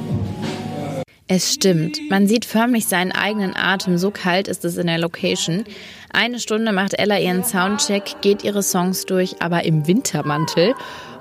Es 1.32 1.54
stimmt. 1.54 2.00
Man 2.10 2.26
sieht 2.26 2.44
förmlich 2.44 2.86
seinen 2.86 3.12
eigenen 3.12 3.54
Atem, 3.54 3.98
so 3.98 4.10
kalt 4.10 4.48
ist 4.48 4.64
es 4.64 4.76
in 4.76 4.88
der 4.88 4.98
Location. 4.98 5.64
Eine 6.12 6.40
Stunde 6.40 6.72
macht 6.72 6.98
Ella 6.98 7.20
ihren 7.20 7.44
Soundcheck, 7.44 8.16
geht 8.20 8.42
ihre 8.42 8.64
Songs 8.64 9.06
durch, 9.06 9.40
aber 9.40 9.64
im 9.64 9.86
Wintermantel. 9.86 10.74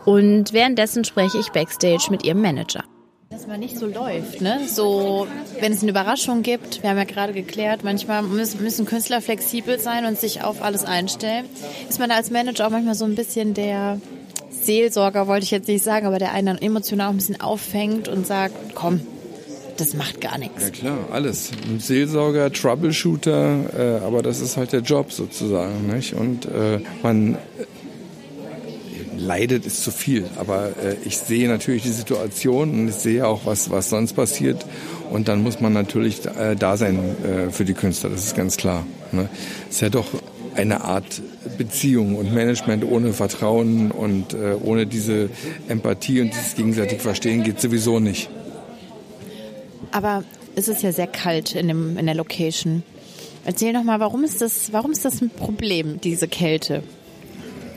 Und 0.06 0.52
währenddessen 0.52 1.04
spreche 1.06 1.38
ich 1.38 1.50
backstage 1.50 2.08
mit 2.10 2.26
ihrem 2.26 2.42
Manager. 2.42 2.84
Dass 3.32 3.46
man 3.46 3.60
nicht 3.60 3.78
so 3.78 3.86
läuft, 3.86 4.42
ne? 4.42 4.62
So, 4.68 5.28
wenn 5.60 5.72
es 5.72 5.84
eine 5.84 5.92
Überraschung 5.92 6.42
gibt, 6.42 6.82
wir 6.82 6.90
haben 6.90 6.98
ja 6.98 7.04
gerade 7.04 7.32
geklärt, 7.32 7.84
manchmal 7.84 8.24
müssen, 8.24 8.86
Künstler 8.88 9.22
flexibel 9.22 9.80
sein 9.80 10.06
und 10.06 10.20
sich 10.20 10.42
auf 10.42 10.64
alles 10.64 10.84
einstellen. 10.84 11.46
Ist 11.88 12.00
man 12.00 12.10
da 12.10 12.16
als 12.16 12.32
Manager 12.32 12.66
auch 12.66 12.72
manchmal 12.72 12.96
so 12.96 13.06
ein 13.06 13.14
bisschen 13.14 13.54
der 13.54 14.02
Seelsorger, 14.50 15.28
wollte 15.28 15.44
ich 15.44 15.52
jetzt 15.52 15.68
nicht 15.68 15.84
sagen, 15.84 16.08
aber 16.08 16.18
der 16.18 16.32
einen 16.32 16.48
dann 16.48 16.58
emotional 16.58 17.06
auch 17.06 17.12
ein 17.12 17.18
bisschen 17.18 17.40
auffängt 17.40 18.08
und 18.08 18.26
sagt, 18.26 18.74
komm, 18.74 19.02
das 19.78 19.94
macht 19.94 20.22
gar 20.22 20.40
nichts. 20.40 20.64
Ja 20.64 20.70
klar, 20.72 20.98
alles. 21.12 21.52
Ein 21.70 21.80
Seelsorger, 21.80 22.52
Troubleshooter, 22.52 24.00
äh, 24.02 24.06
aber 24.06 24.24
das 24.24 24.42
ist 24.42 24.58
halt 24.58 24.74
der 24.74 24.82
Job 24.82 25.12
sozusagen. 25.12 25.86
Nicht? 25.86 26.16
Und 26.16 26.46
äh, 26.46 26.80
man 27.04 27.38
leidet 29.20 29.66
ist 29.66 29.84
zu 29.84 29.92
viel, 29.92 30.26
aber 30.38 30.70
äh, 30.84 30.96
ich 31.06 31.18
sehe 31.18 31.48
natürlich 31.48 31.84
die 31.84 31.90
Situation 31.90 32.72
und 32.72 32.88
ich 32.90 32.96
sehe 32.96 33.28
auch, 33.28 33.46
was, 33.46 33.70
was 33.70 33.90
sonst 33.90 34.14
passiert. 34.14 34.66
Und 35.12 35.28
dann 35.28 35.44
muss 35.44 35.60
man 35.60 35.74
natürlich 35.74 36.26
äh, 36.26 36.56
da 36.56 36.78
sein 36.78 37.00
äh, 37.24 37.52
für 37.52 37.66
die 37.66 37.74
Künstler, 37.74 38.10
das 38.10 38.26
ist 38.26 38.36
ganz 38.36 38.58
klar. 38.58 38.86
Ne? 39.12 39.30
Es 39.70 39.76
ist 39.76 39.82
ja 39.82 39.90
doch 39.90 40.08
eine 40.56 40.82
Art 40.84 41.22
Beziehung 41.58 42.16
und 42.16 42.34
Management 42.34 42.84
ohne 42.84 43.14
Vertrauen 43.14 43.92
und 43.92 44.34
äh, 44.34 44.56
ohne 44.62 44.86
diese 44.86 45.30
Empathie 45.68 46.22
und 46.22 46.34
dieses 46.34 46.56
gegenseitige 46.56 47.02
Verstehen 47.02 47.44
geht 47.44 47.62
sowieso 47.62 48.00
nicht. 48.00 48.30
Aber 49.92 50.24
es 50.56 50.68
ist 50.68 50.84
ja 50.84 50.92
sehr 50.92 51.08
kalt 51.08 51.56
in, 51.56 51.68
dem, 51.68 51.98
in 51.98 52.06
der 52.06 52.16
Location. 52.16 52.84
Erzähl 53.46 53.74
noch 53.74 53.84
mal, 53.84 54.00
warum 54.00 54.24
ist 54.24 54.42
das, 54.42 54.74
warum 54.74 54.92
ist 54.92 55.06
das 55.06 55.22
ein 55.22 55.30
Problem, 55.30 56.02
diese 56.02 56.28
Kälte? 56.28 56.84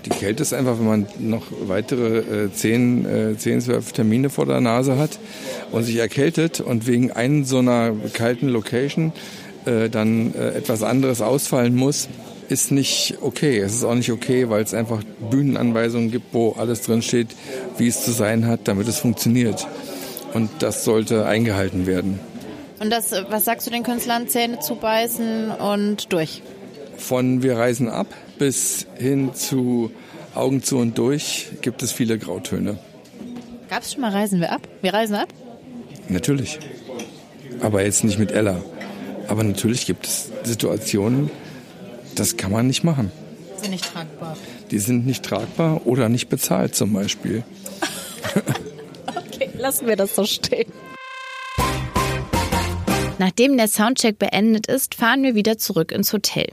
Die 0.04 0.10
Kälte 0.10 0.42
ist 0.42 0.52
einfach, 0.52 0.78
wenn 0.78 0.86
man 0.86 1.06
noch 1.18 1.44
weitere 1.66 2.46
äh, 2.46 2.52
10, 2.52 3.06
äh, 3.06 3.36
10, 3.36 3.60
12 3.60 3.92
Termine 3.92 4.30
vor 4.30 4.46
der 4.46 4.60
Nase 4.60 4.96
hat 4.98 5.18
und 5.70 5.84
sich 5.84 5.96
erkältet 5.96 6.60
und 6.60 6.86
wegen 6.86 7.12
einer 7.12 7.44
so 7.44 7.58
einer 7.58 7.92
kalten 8.12 8.48
Location 8.48 9.12
äh, 9.64 9.88
dann 9.88 10.34
äh, 10.34 10.50
etwas 10.50 10.82
anderes 10.82 11.20
ausfallen 11.20 11.76
muss, 11.76 12.08
ist 12.48 12.72
nicht 12.72 13.18
okay. 13.20 13.58
Es 13.58 13.74
ist 13.74 13.84
auch 13.84 13.94
nicht 13.94 14.10
okay, 14.10 14.48
weil 14.48 14.62
es 14.62 14.74
einfach 14.74 15.02
Bühnenanweisungen 15.30 16.10
gibt, 16.10 16.34
wo 16.34 16.52
alles 16.52 16.82
drin 16.82 17.02
steht, 17.02 17.28
wie 17.78 17.86
es 17.86 18.04
zu 18.04 18.10
sein 18.10 18.46
hat, 18.46 18.66
damit 18.68 18.88
es 18.88 18.98
funktioniert. 18.98 19.66
Und 20.34 20.50
das 20.58 20.84
sollte 20.84 21.26
eingehalten 21.26 21.86
werden. 21.86 22.18
Und 22.80 22.90
das, 22.90 23.12
äh, 23.12 23.24
was 23.28 23.44
sagst 23.44 23.66
du 23.66 23.70
den 23.70 23.84
Künstlern? 23.84 24.26
Zähne 24.26 24.58
zubeißen 24.58 25.52
und 25.52 26.12
durch. 26.12 26.42
Von 26.96 27.42
wir 27.42 27.56
reisen 27.56 27.88
ab 27.88 28.06
bis 28.38 28.86
hin 28.96 29.34
zu 29.34 29.90
Augen 30.34 30.62
zu 30.62 30.78
und 30.78 30.96
durch 30.98 31.48
gibt 31.60 31.82
es 31.82 31.92
viele 31.92 32.18
Grautöne. 32.18 32.78
Gab 33.68 33.82
es 33.82 33.92
schon 33.92 34.02
mal 34.02 34.10
Reisen 34.10 34.40
wir 34.40 34.52
ab? 34.52 34.66
Wir 34.80 34.92
reisen 34.94 35.16
ab? 35.16 35.28
Natürlich. 36.08 36.58
Aber 37.60 37.82
jetzt 37.82 38.04
nicht 38.04 38.18
mit 38.18 38.32
Ella. 38.32 38.60
Aber 39.28 39.44
natürlich 39.44 39.86
gibt 39.86 40.06
es 40.06 40.30
Situationen, 40.42 41.30
das 42.14 42.36
kann 42.36 42.52
man 42.52 42.66
nicht 42.66 42.84
machen. 42.84 43.10
Sind 43.56 43.70
nicht 43.70 43.84
tragbar. 43.92 44.36
Die 44.70 44.78
sind 44.78 45.06
nicht 45.06 45.24
tragbar 45.24 45.86
oder 45.86 46.08
nicht 46.08 46.28
bezahlt 46.28 46.74
zum 46.74 46.92
Beispiel. 46.92 47.44
Okay, 49.34 49.50
lassen 49.58 49.86
wir 49.86 49.96
das 49.96 50.14
so 50.14 50.24
stehen. 50.24 50.72
Nachdem 53.18 53.56
der 53.56 53.68
Soundcheck 53.68 54.18
beendet 54.18 54.66
ist, 54.68 54.94
fahren 54.94 55.22
wir 55.22 55.34
wieder 55.34 55.58
zurück 55.58 55.92
ins 55.92 56.12
Hotel. 56.12 56.46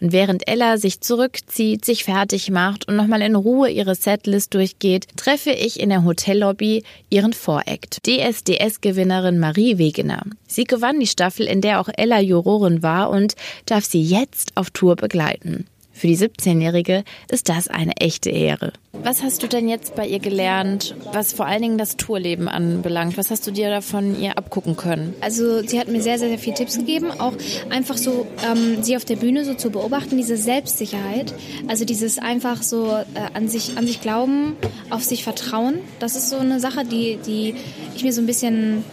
Und 0.00 0.12
während 0.12 0.48
Ella 0.48 0.78
sich 0.78 1.00
zurückzieht, 1.00 1.84
sich 1.84 2.04
fertig 2.04 2.50
macht 2.50 2.88
und 2.88 2.96
nochmal 2.96 3.22
in 3.22 3.36
Ruhe 3.36 3.70
ihre 3.70 3.94
Setlist 3.94 4.54
durchgeht, 4.54 5.06
treffe 5.16 5.50
ich 5.50 5.80
in 5.80 5.90
der 5.90 6.04
Hotellobby 6.04 6.82
ihren 7.08 7.32
Voract, 7.32 7.98
DSDS-Gewinnerin 8.06 9.38
Marie 9.38 9.78
Wegener. 9.78 10.22
Sie 10.46 10.64
gewann 10.64 11.00
die 11.00 11.06
Staffel, 11.06 11.46
in 11.46 11.60
der 11.60 11.80
auch 11.80 11.88
Ella 11.96 12.20
Jurorin 12.20 12.82
war 12.82 13.10
und 13.10 13.34
darf 13.66 13.84
sie 13.84 14.02
jetzt 14.02 14.56
auf 14.56 14.70
Tour 14.70 14.96
begleiten. 14.96 15.66
Für 16.00 16.06
die 16.06 16.16
17-Jährige 16.16 17.04
ist 17.30 17.50
das 17.50 17.68
eine 17.68 17.94
echte 17.98 18.30
Ehre. 18.30 18.72
Was 18.94 19.22
hast 19.22 19.42
du 19.42 19.48
denn 19.48 19.68
jetzt 19.68 19.96
bei 19.96 20.06
ihr 20.06 20.18
gelernt, 20.18 20.94
was 21.12 21.34
vor 21.34 21.44
allen 21.44 21.60
Dingen 21.60 21.76
das 21.76 21.98
Tourleben 21.98 22.48
anbelangt? 22.48 23.18
Was 23.18 23.30
hast 23.30 23.46
du 23.46 23.50
dir 23.50 23.68
davon 23.68 24.18
ihr 24.18 24.38
abgucken 24.38 24.78
können? 24.78 25.12
Also 25.20 25.60
sie 25.60 25.78
hat 25.78 25.88
mir 25.88 26.00
sehr, 26.00 26.18
sehr, 26.18 26.30
sehr 26.30 26.38
viele 26.38 26.56
Tipps 26.56 26.78
gegeben, 26.78 27.10
auch 27.10 27.34
einfach 27.68 27.98
so 27.98 28.26
ähm, 28.50 28.82
sie 28.82 28.96
auf 28.96 29.04
der 29.04 29.16
Bühne 29.16 29.44
so 29.44 29.52
zu 29.52 29.68
beobachten, 29.68 30.16
diese 30.16 30.38
Selbstsicherheit, 30.38 31.34
also 31.68 31.84
dieses 31.84 32.16
einfach 32.16 32.62
so 32.62 32.92
äh, 32.92 33.04
an 33.34 33.48
sich 33.48 33.76
an 33.76 33.86
sich 33.86 34.00
glauben, 34.00 34.56
auf 34.88 35.04
sich 35.04 35.22
vertrauen. 35.22 35.80
Das 35.98 36.16
ist 36.16 36.30
so 36.30 36.38
eine 36.38 36.60
Sache, 36.60 36.86
die 36.86 37.18
die 37.26 37.54
ich 37.94 38.04
mir 38.04 38.14
so 38.14 38.22
ein 38.22 38.26
bisschen 38.26 38.84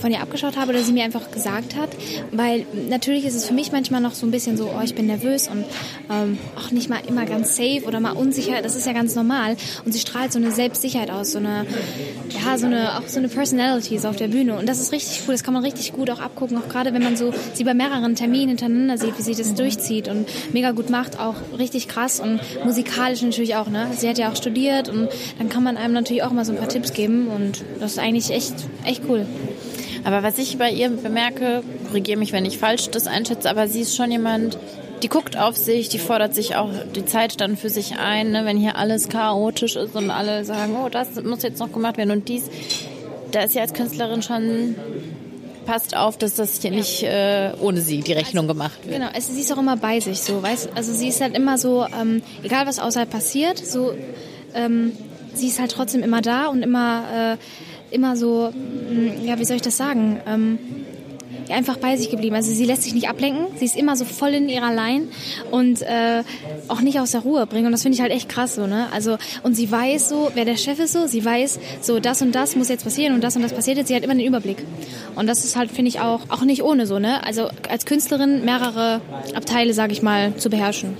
von 0.00 0.10
ihr 0.12 0.20
abgeschaut 0.20 0.56
habe 0.56 0.70
oder 0.70 0.82
sie 0.82 0.92
mir 0.92 1.04
einfach 1.04 1.30
gesagt 1.30 1.76
hat, 1.76 1.90
weil 2.32 2.66
natürlich 2.88 3.24
ist 3.24 3.34
es 3.34 3.46
für 3.46 3.54
mich 3.54 3.72
manchmal 3.72 4.00
noch 4.00 4.14
so 4.14 4.26
ein 4.26 4.30
bisschen 4.30 4.56
so, 4.56 4.70
oh, 4.76 4.82
ich 4.82 4.94
bin 4.94 5.06
nervös 5.06 5.48
und 5.48 5.64
ähm, 6.10 6.38
auch 6.56 6.70
nicht 6.70 6.88
mal 6.88 7.00
immer 7.06 7.24
ganz 7.24 7.56
safe 7.56 7.84
oder 7.86 8.00
mal 8.00 8.12
unsicher, 8.12 8.62
das 8.62 8.76
ist 8.76 8.86
ja 8.86 8.92
ganz 8.92 9.14
normal. 9.14 9.56
Und 9.84 9.92
sie 9.92 10.00
strahlt 10.00 10.32
so 10.32 10.38
eine 10.38 10.50
Selbstsicherheit 10.50 11.10
aus, 11.10 11.32
so 11.32 11.38
eine, 11.38 11.66
ja, 12.30 12.58
so 12.58 12.66
eine, 12.66 12.98
auch 12.98 13.08
so 13.08 13.18
eine 13.18 13.28
Personality 13.28 13.96
ist 13.96 14.06
auf 14.06 14.16
der 14.16 14.28
Bühne. 14.28 14.58
Und 14.58 14.68
das 14.68 14.80
ist 14.80 14.92
richtig 14.92 15.22
cool, 15.26 15.34
das 15.34 15.42
kann 15.42 15.54
man 15.54 15.64
richtig 15.64 15.92
gut 15.92 16.10
auch 16.10 16.20
abgucken, 16.20 16.58
auch 16.58 16.68
gerade 16.68 16.92
wenn 16.92 17.02
man 17.02 17.16
so 17.16 17.32
sie 17.54 17.64
bei 17.64 17.74
mehreren 17.74 18.14
Terminen 18.14 18.48
hintereinander 18.48 18.98
sieht, 18.98 19.18
wie 19.18 19.22
sie 19.22 19.34
das 19.34 19.54
durchzieht 19.54 20.08
und 20.08 20.28
mega 20.52 20.72
gut 20.72 20.90
macht, 20.90 21.18
auch 21.18 21.36
richtig 21.58 21.88
krass 21.88 22.20
und 22.20 22.40
musikalisch 22.64 23.22
natürlich 23.22 23.56
auch, 23.56 23.68
ne, 23.68 23.88
sie 23.96 24.08
hat 24.08 24.18
ja 24.18 24.30
auch 24.30 24.36
studiert 24.36 24.88
und 24.88 25.08
dann 25.38 25.48
kann 25.48 25.62
man 25.62 25.76
einem 25.76 25.94
natürlich 25.94 26.22
auch 26.22 26.32
mal 26.32 26.44
so 26.44 26.52
ein 26.52 26.58
paar 26.58 26.68
Tipps 26.68 26.92
geben 26.92 27.28
und 27.28 27.64
das 27.80 27.92
ist 27.92 27.98
eigentlich 27.98 28.30
echt, 28.30 28.54
echt 28.84 29.02
cool. 29.08 29.26
Aber 30.04 30.22
was 30.22 30.38
ich 30.38 30.58
bei 30.58 30.70
ihr 30.70 30.90
bemerke, 30.90 31.62
korrigiere 31.88 32.18
mich, 32.18 32.32
wenn 32.32 32.44
ich 32.44 32.58
falsch 32.58 32.90
das 32.90 33.06
einschätze, 33.06 33.48
aber 33.48 33.68
sie 33.68 33.80
ist 33.80 33.96
schon 33.96 34.10
jemand, 34.10 34.58
die 35.02 35.08
guckt 35.08 35.36
auf 35.36 35.56
sich, 35.56 35.88
die 35.88 35.98
fordert 35.98 36.34
sich 36.34 36.56
auch 36.56 36.70
die 36.94 37.04
Zeit 37.04 37.40
dann 37.40 37.56
für 37.56 37.70
sich 37.70 37.98
ein, 37.98 38.30
ne? 38.30 38.44
wenn 38.44 38.56
hier 38.56 38.76
alles 38.76 39.08
chaotisch 39.08 39.76
ist 39.76 39.94
und 39.94 40.10
alle 40.10 40.44
sagen, 40.44 40.76
oh, 40.82 40.88
das 40.88 41.22
muss 41.22 41.42
jetzt 41.42 41.58
noch 41.58 41.72
gemacht 41.72 41.96
werden 41.96 42.10
und 42.10 42.28
dies. 42.28 42.44
Da 43.30 43.42
ist 43.42 43.52
sie 43.52 43.60
als 43.60 43.72
Künstlerin 43.72 44.22
schon 44.22 44.76
passt 45.64 45.96
auf, 45.96 46.18
dass 46.18 46.34
das 46.34 46.60
hier 46.60 46.70
nicht 46.70 47.02
äh, 47.02 47.52
ohne 47.60 47.80
sie 47.80 48.00
die 48.00 48.12
Rechnung 48.12 48.46
gemacht 48.46 48.78
wird. 48.84 48.96
Genau, 48.96 49.10
also 49.12 49.32
sie 49.32 49.40
ist 49.40 49.52
auch 49.52 49.58
immer 49.58 49.76
bei 49.76 50.00
sich, 50.00 50.20
so, 50.20 50.42
weißt 50.42 50.70
Also 50.74 50.92
sie 50.92 51.08
ist 51.08 51.20
halt 51.20 51.34
immer 51.34 51.58
so, 51.58 51.86
ähm, 52.00 52.22
egal 52.42 52.66
was 52.66 52.78
außerhalb 52.78 53.10
passiert, 53.10 53.58
so, 53.58 53.94
ähm, 54.54 54.92
sie 55.32 55.48
ist 55.48 55.60
halt 55.60 55.72
trotzdem 55.72 56.02
immer 56.02 56.20
da 56.20 56.46
und 56.46 56.62
immer, 56.62 57.34
äh, 57.34 57.36
immer 57.94 58.16
so, 58.16 58.50
mh, 58.52 59.24
ja, 59.24 59.38
wie 59.38 59.44
soll 59.44 59.56
ich 59.56 59.62
das 59.62 59.76
sagen? 59.76 60.20
Ähm, 60.26 60.58
einfach 61.50 61.76
bei 61.76 61.96
sich 61.96 62.10
geblieben. 62.10 62.34
Also 62.34 62.52
sie 62.52 62.64
lässt 62.64 62.82
sich 62.82 62.94
nicht 62.94 63.08
ablenken, 63.08 63.46
sie 63.58 63.64
ist 63.64 63.76
immer 63.76 63.96
so 63.96 64.04
voll 64.04 64.30
in 64.30 64.48
ihrer 64.48 64.72
Line 64.72 65.08
und 65.50 65.82
äh, 65.82 66.22
auch 66.68 66.80
nicht 66.80 66.98
aus 67.00 67.12
der 67.12 67.20
Ruhe 67.20 67.46
bringen. 67.46 67.66
Und 67.66 67.72
das 67.72 67.82
finde 67.82 67.96
ich 67.96 68.02
halt 68.02 68.12
echt 68.12 68.28
krass 68.28 68.54
so, 68.54 68.66
ne? 68.66 68.88
Also, 68.92 69.18
und 69.42 69.54
sie 69.54 69.70
weiß 69.70 70.08
so, 70.08 70.30
wer 70.34 70.44
der 70.44 70.56
Chef 70.56 70.78
ist 70.78 70.92
so, 70.92 71.06
sie 71.06 71.24
weiß, 71.24 71.58
so 71.80 72.00
das 72.00 72.22
und 72.22 72.34
das 72.34 72.56
muss 72.56 72.68
jetzt 72.68 72.84
passieren 72.84 73.14
und 73.14 73.22
das 73.22 73.36
und 73.36 73.42
das 73.42 73.52
passiert 73.52 73.76
jetzt, 73.76 73.88
sie 73.88 73.94
hat 73.96 74.02
immer 74.02 74.14
den 74.14 74.26
Überblick. 74.26 74.58
Und 75.14 75.26
das 75.26 75.44
ist 75.44 75.56
halt, 75.56 75.70
finde 75.70 75.88
ich, 75.88 76.00
auch, 76.00 76.22
auch 76.28 76.42
nicht 76.42 76.62
ohne 76.62 76.86
so, 76.86 76.98
ne? 76.98 77.24
Also 77.24 77.48
als 77.68 77.86
Künstlerin 77.86 78.44
mehrere 78.44 79.00
Abteile, 79.34 79.74
sage 79.74 79.92
ich 79.92 80.02
mal, 80.02 80.36
zu 80.36 80.50
beherrschen. 80.50 80.96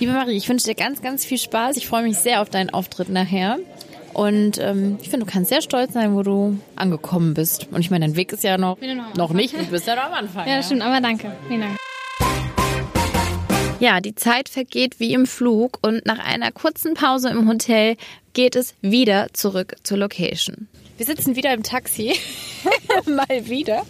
Liebe 0.00 0.12
Marie, 0.12 0.36
ich 0.36 0.48
wünsche 0.48 0.66
dir 0.66 0.76
ganz, 0.76 1.02
ganz 1.02 1.24
viel 1.24 1.38
Spaß. 1.38 1.76
Ich 1.76 1.88
freue 1.88 2.04
mich 2.04 2.18
sehr 2.18 2.40
auf 2.40 2.50
deinen 2.50 2.70
Auftritt 2.70 3.08
nachher. 3.08 3.58
Und 4.18 4.58
ähm, 4.58 4.98
ich 5.00 5.10
finde, 5.10 5.26
du 5.26 5.30
kannst 5.30 5.48
sehr 5.48 5.62
stolz 5.62 5.92
sein, 5.92 6.16
wo 6.16 6.24
du 6.24 6.58
angekommen 6.74 7.34
bist. 7.34 7.68
Und 7.70 7.82
ich 7.82 7.90
meine, 7.92 8.04
dein 8.04 8.16
Weg 8.16 8.32
ist 8.32 8.42
ja 8.42 8.58
noch, 8.58 8.76
noch 9.16 9.32
nicht. 9.32 9.56
Du 9.56 9.64
bist 9.66 9.86
ja 9.86 9.94
noch 9.94 10.06
am 10.06 10.12
Anfang. 10.12 10.48
Ja, 10.48 10.56
das 10.56 10.66
stimmt, 10.66 10.82
aber 10.82 11.00
danke. 11.00 11.30
Vielen 11.46 11.60
Dank. 11.60 11.76
Ja, 13.78 14.00
die 14.00 14.16
Zeit 14.16 14.48
vergeht 14.48 14.98
wie 14.98 15.14
im 15.14 15.24
Flug 15.24 15.78
und 15.82 16.04
nach 16.04 16.18
einer 16.18 16.50
kurzen 16.50 16.94
Pause 16.94 17.28
im 17.28 17.48
Hotel 17.48 17.94
geht 18.32 18.56
es 18.56 18.74
wieder 18.80 19.28
zurück 19.34 19.76
zur 19.84 19.98
Location. 19.98 20.66
Wir 20.98 21.06
sitzen 21.06 21.36
wieder 21.36 21.54
im 21.54 21.62
Taxi. 21.62 22.12
Mal 23.06 23.48
wieder. 23.48 23.86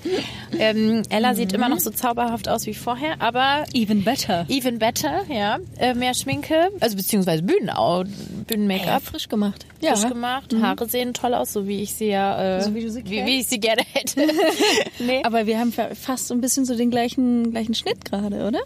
Ähm, 0.58 1.02
Ella 1.08 1.34
sieht 1.34 1.54
immer 1.54 1.68
noch 1.70 1.78
so 1.80 1.88
zauberhaft 1.90 2.48
aus 2.48 2.66
wie 2.66 2.74
vorher, 2.74 3.20
aber 3.22 3.64
Even 3.72 4.04
better. 4.04 4.44
even 4.48 4.78
better, 4.78 5.24
ja. 5.32 5.58
Äh, 5.78 5.94
mehr 5.94 6.12
Schminke, 6.14 6.68
also 6.80 6.96
beziehungsweise 6.96 7.42
Bühnenau, 7.42 8.04
Bühnen-Make-up. 8.46 9.02
frisch 9.02 9.28
gemacht. 9.28 9.64
frisch 9.80 10.06
gemacht. 10.08 10.54
Haare 10.60 10.86
sehen 10.88 11.14
toll 11.14 11.32
aus, 11.32 11.52
so 11.54 11.66
wie 11.66 11.80
ich 11.82 11.94
sie 11.94 12.08
ja, 12.08 12.58
äh, 12.58 12.62
So 12.62 12.74
wie 12.74 12.82
du 12.82 12.90
sie 12.90 13.02
wie, 13.06 13.24
wie 13.24 13.40
ich 13.40 13.46
sie 13.48 13.58
gerne 13.58 13.82
hätte. 13.94 14.26
nee. 14.98 15.22
Aber 15.24 15.46
wir 15.46 15.58
haben 15.58 15.72
fa- 15.72 15.94
fast 15.94 16.28
so 16.28 16.34
ein 16.34 16.42
bisschen 16.42 16.66
so 16.66 16.76
den 16.76 16.90
gleichen, 16.90 17.50
gleichen 17.52 17.74
Schnitt 17.74 18.04
gerade, 18.04 18.46
oder? 18.46 18.60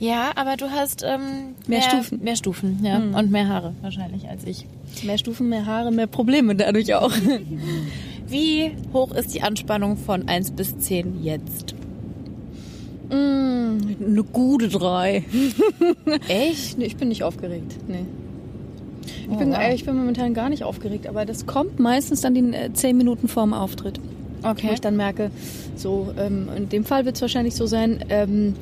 Ja, 0.00 0.30
aber 0.36 0.56
du 0.56 0.70
hast 0.70 1.02
ähm, 1.06 1.54
Mehr 1.66 1.82
Stufen. 1.82 2.20
Mehr 2.22 2.36
Stufen, 2.36 2.78
ja. 2.84 2.98
Und 2.98 3.30
mehr 3.32 3.48
Haare 3.48 3.74
wahrscheinlich 3.82 4.28
als 4.28 4.44
ich. 4.44 4.64
Mehr 5.02 5.18
Stufen, 5.18 5.48
mehr 5.48 5.66
Haare, 5.66 5.90
mehr 5.90 6.06
Probleme 6.06 6.54
dadurch 6.54 6.94
auch. 6.94 7.12
Wie 8.28 8.70
hoch 8.92 9.12
ist 9.12 9.34
die 9.34 9.42
Anspannung 9.42 9.96
von 9.96 10.28
1 10.28 10.52
bis 10.52 10.78
10 10.78 11.24
jetzt? 11.24 11.74
Mm, 13.10 13.14
eine 14.06 14.22
gute 14.32 14.68
drei. 14.68 15.24
Echt? 16.28 16.78
Nee, 16.78 16.84
ich 16.84 16.96
bin 16.96 17.08
nicht 17.08 17.24
aufgeregt. 17.24 17.74
Nee. 17.88 18.04
Ich, 19.06 19.28
Oh, 19.30 19.36
bin, 19.36 19.50
wow. 19.50 19.58
äh, 19.58 19.74
ich 19.74 19.84
bin 19.84 19.96
momentan 19.96 20.32
gar 20.34 20.48
nicht 20.48 20.62
aufgeregt, 20.62 21.06
aber 21.06 21.24
das 21.26 21.44
kommt 21.46 21.78
meistens 21.80 22.20
dann 22.20 22.34
die 22.34 22.40
äh, 22.54 22.72
zehn 22.72 22.96
Minuten 22.96 23.28
vorm 23.28 23.52
Auftritt. 23.52 23.98
Wo 24.42 24.48
Okay. 24.50 24.70
ich 24.74 24.80
dann 24.80 24.96
merke, 24.96 25.30
so 25.74 26.12
ähm, 26.18 26.48
in 26.56 26.68
dem 26.68 26.84
Fall 26.84 27.04
wird 27.04 27.16
es 27.16 27.22
wahrscheinlich 27.22 27.54
so 27.56 27.66
sein, 27.66 28.04
ähm, 28.10 28.54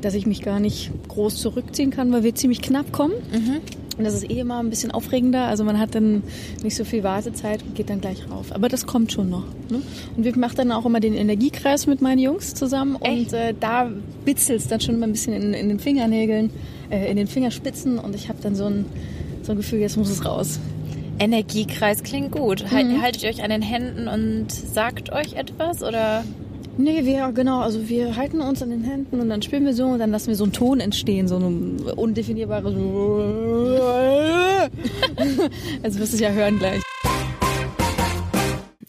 dass 0.00 0.14
ich 0.14 0.26
mich 0.26 0.42
gar 0.42 0.60
nicht 0.60 0.90
groß 1.08 1.36
zurückziehen 1.36 1.90
kann, 1.90 2.12
weil 2.12 2.22
wir 2.22 2.34
ziemlich 2.34 2.62
knapp 2.62 2.92
kommen. 2.92 3.14
Und 3.98 4.04
das 4.04 4.14
ist 4.14 4.30
eh 4.30 4.38
immer 4.38 4.60
ein 4.60 4.70
bisschen 4.70 4.92
aufregender. 4.92 5.46
Also 5.46 5.64
man 5.64 5.78
hat 5.80 5.96
dann 5.96 6.22
nicht 6.62 6.76
so 6.76 6.84
viel 6.84 7.02
Wartezeit 7.02 7.64
und 7.64 7.74
geht 7.74 7.90
dann 7.90 8.00
gleich 8.00 8.30
rauf. 8.30 8.52
Aber 8.52 8.68
das 8.68 8.86
kommt 8.86 9.10
schon 9.10 9.28
noch. 9.28 9.44
Ne? 9.70 9.82
Und 10.16 10.24
wir 10.24 10.38
machen 10.38 10.56
dann 10.56 10.72
auch 10.72 10.86
immer 10.86 11.00
den 11.00 11.14
Energiekreis 11.14 11.88
mit 11.88 12.00
meinen 12.00 12.20
Jungs 12.20 12.54
zusammen. 12.54 12.94
Und 12.94 13.32
äh, 13.32 13.54
da 13.58 13.90
bitzelt 14.24 14.60
es 14.60 14.68
dann 14.68 14.80
schon 14.80 14.94
immer 14.94 15.06
ein 15.06 15.12
bisschen 15.12 15.32
in, 15.32 15.52
in 15.52 15.68
den 15.68 15.80
Fingernägeln, 15.80 16.50
äh, 16.90 17.10
in 17.10 17.16
den 17.16 17.26
Fingerspitzen. 17.26 17.98
Und 17.98 18.14
ich 18.14 18.28
habe 18.28 18.38
dann 18.40 18.54
so 18.54 18.66
ein, 18.66 18.86
so 19.42 19.50
ein 19.50 19.56
Gefühl, 19.56 19.80
jetzt 19.80 19.96
muss 19.96 20.10
es 20.10 20.24
raus. 20.24 20.60
Energiekreis 21.18 22.04
klingt 22.04 22.30
gut. 22.30 22.70
Halt, 22.70 23.02
Haltet 23.02 23.24
ihr 23.24 23.30
euch 23.30 23.42
an 23.42 23.50
den 23.50 23.62
Händen 23.62 24.06
und 24.06 24.52
sagt 24.52 25.10
euch 25.10 25.32
etwas 25.32 25.82
oder? 25.82 26.22
Nee, 26.80 27.04
wir, 27.04 27.32
genau, 27.32 27.60
also 27.60 27.88
wir 27.88 28.14
halten 28.14 28.40
uns 28.40 28.62
an 28.62 28.70
den 28.70 28.84
Händen 28.84 29.18
und 29.18 29.28
dann 29.28 29.42
spielen 29.42 29.66
wir 29.66 29.74
so 29.74 29.86
und 29.86 29.98
dann 29.98 30.12
lassen 30.12 30.28
wir 30.28 30.36
so 30.36 30.44
einen 30.44 30.52
Ton 30.52 30.78
entstehen, 30.78 31.26
so 31.26 31.36
ein 31.36 31.80
undefinierbares. 31.96 32.74
Also 35.82 35.98
wirst 35.98 36.12
du 36.12 36.16
es 36.16 36.20
ja 36.20 36.30
hören 36.30 36.58
gleich. 36.58 36.80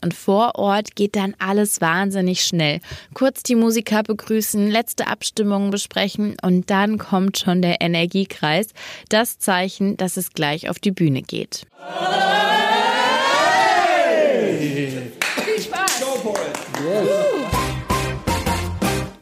Und 0.04 0.14
vor 0.14 0.56
Ort 0.56 0.96
geht 0.96 1.16
dann 1.16 1.36
alles 1.40 1.82
wahnsinnig 1.82 2.44
schnell. 2.44 2.80
Kurz 3.14 3.44
die 3.44 3.56
Musiker 3.56 4.04
begrüßen, 4.04 4.70
letzte 4.70 5.08
Abstimmungen 5.08 5.72
besprechen 5.72 6.38
und 6.42 6.70
dann 6.70 6.98
kommt 6.98 7.40
schon 7.40 7.62
der 7.62 7.82
Energiekreis. 7.82 8.68
Das 9.10 9.40
Zeichen, 9.40 9.98
dass 9.98 10.18
es 10.18 10.34
gleich 10.34 10.70
auf 10.70 10.80
die 10.80 10.92
Bühne 10.92 11.22
geht. 11.22 11.66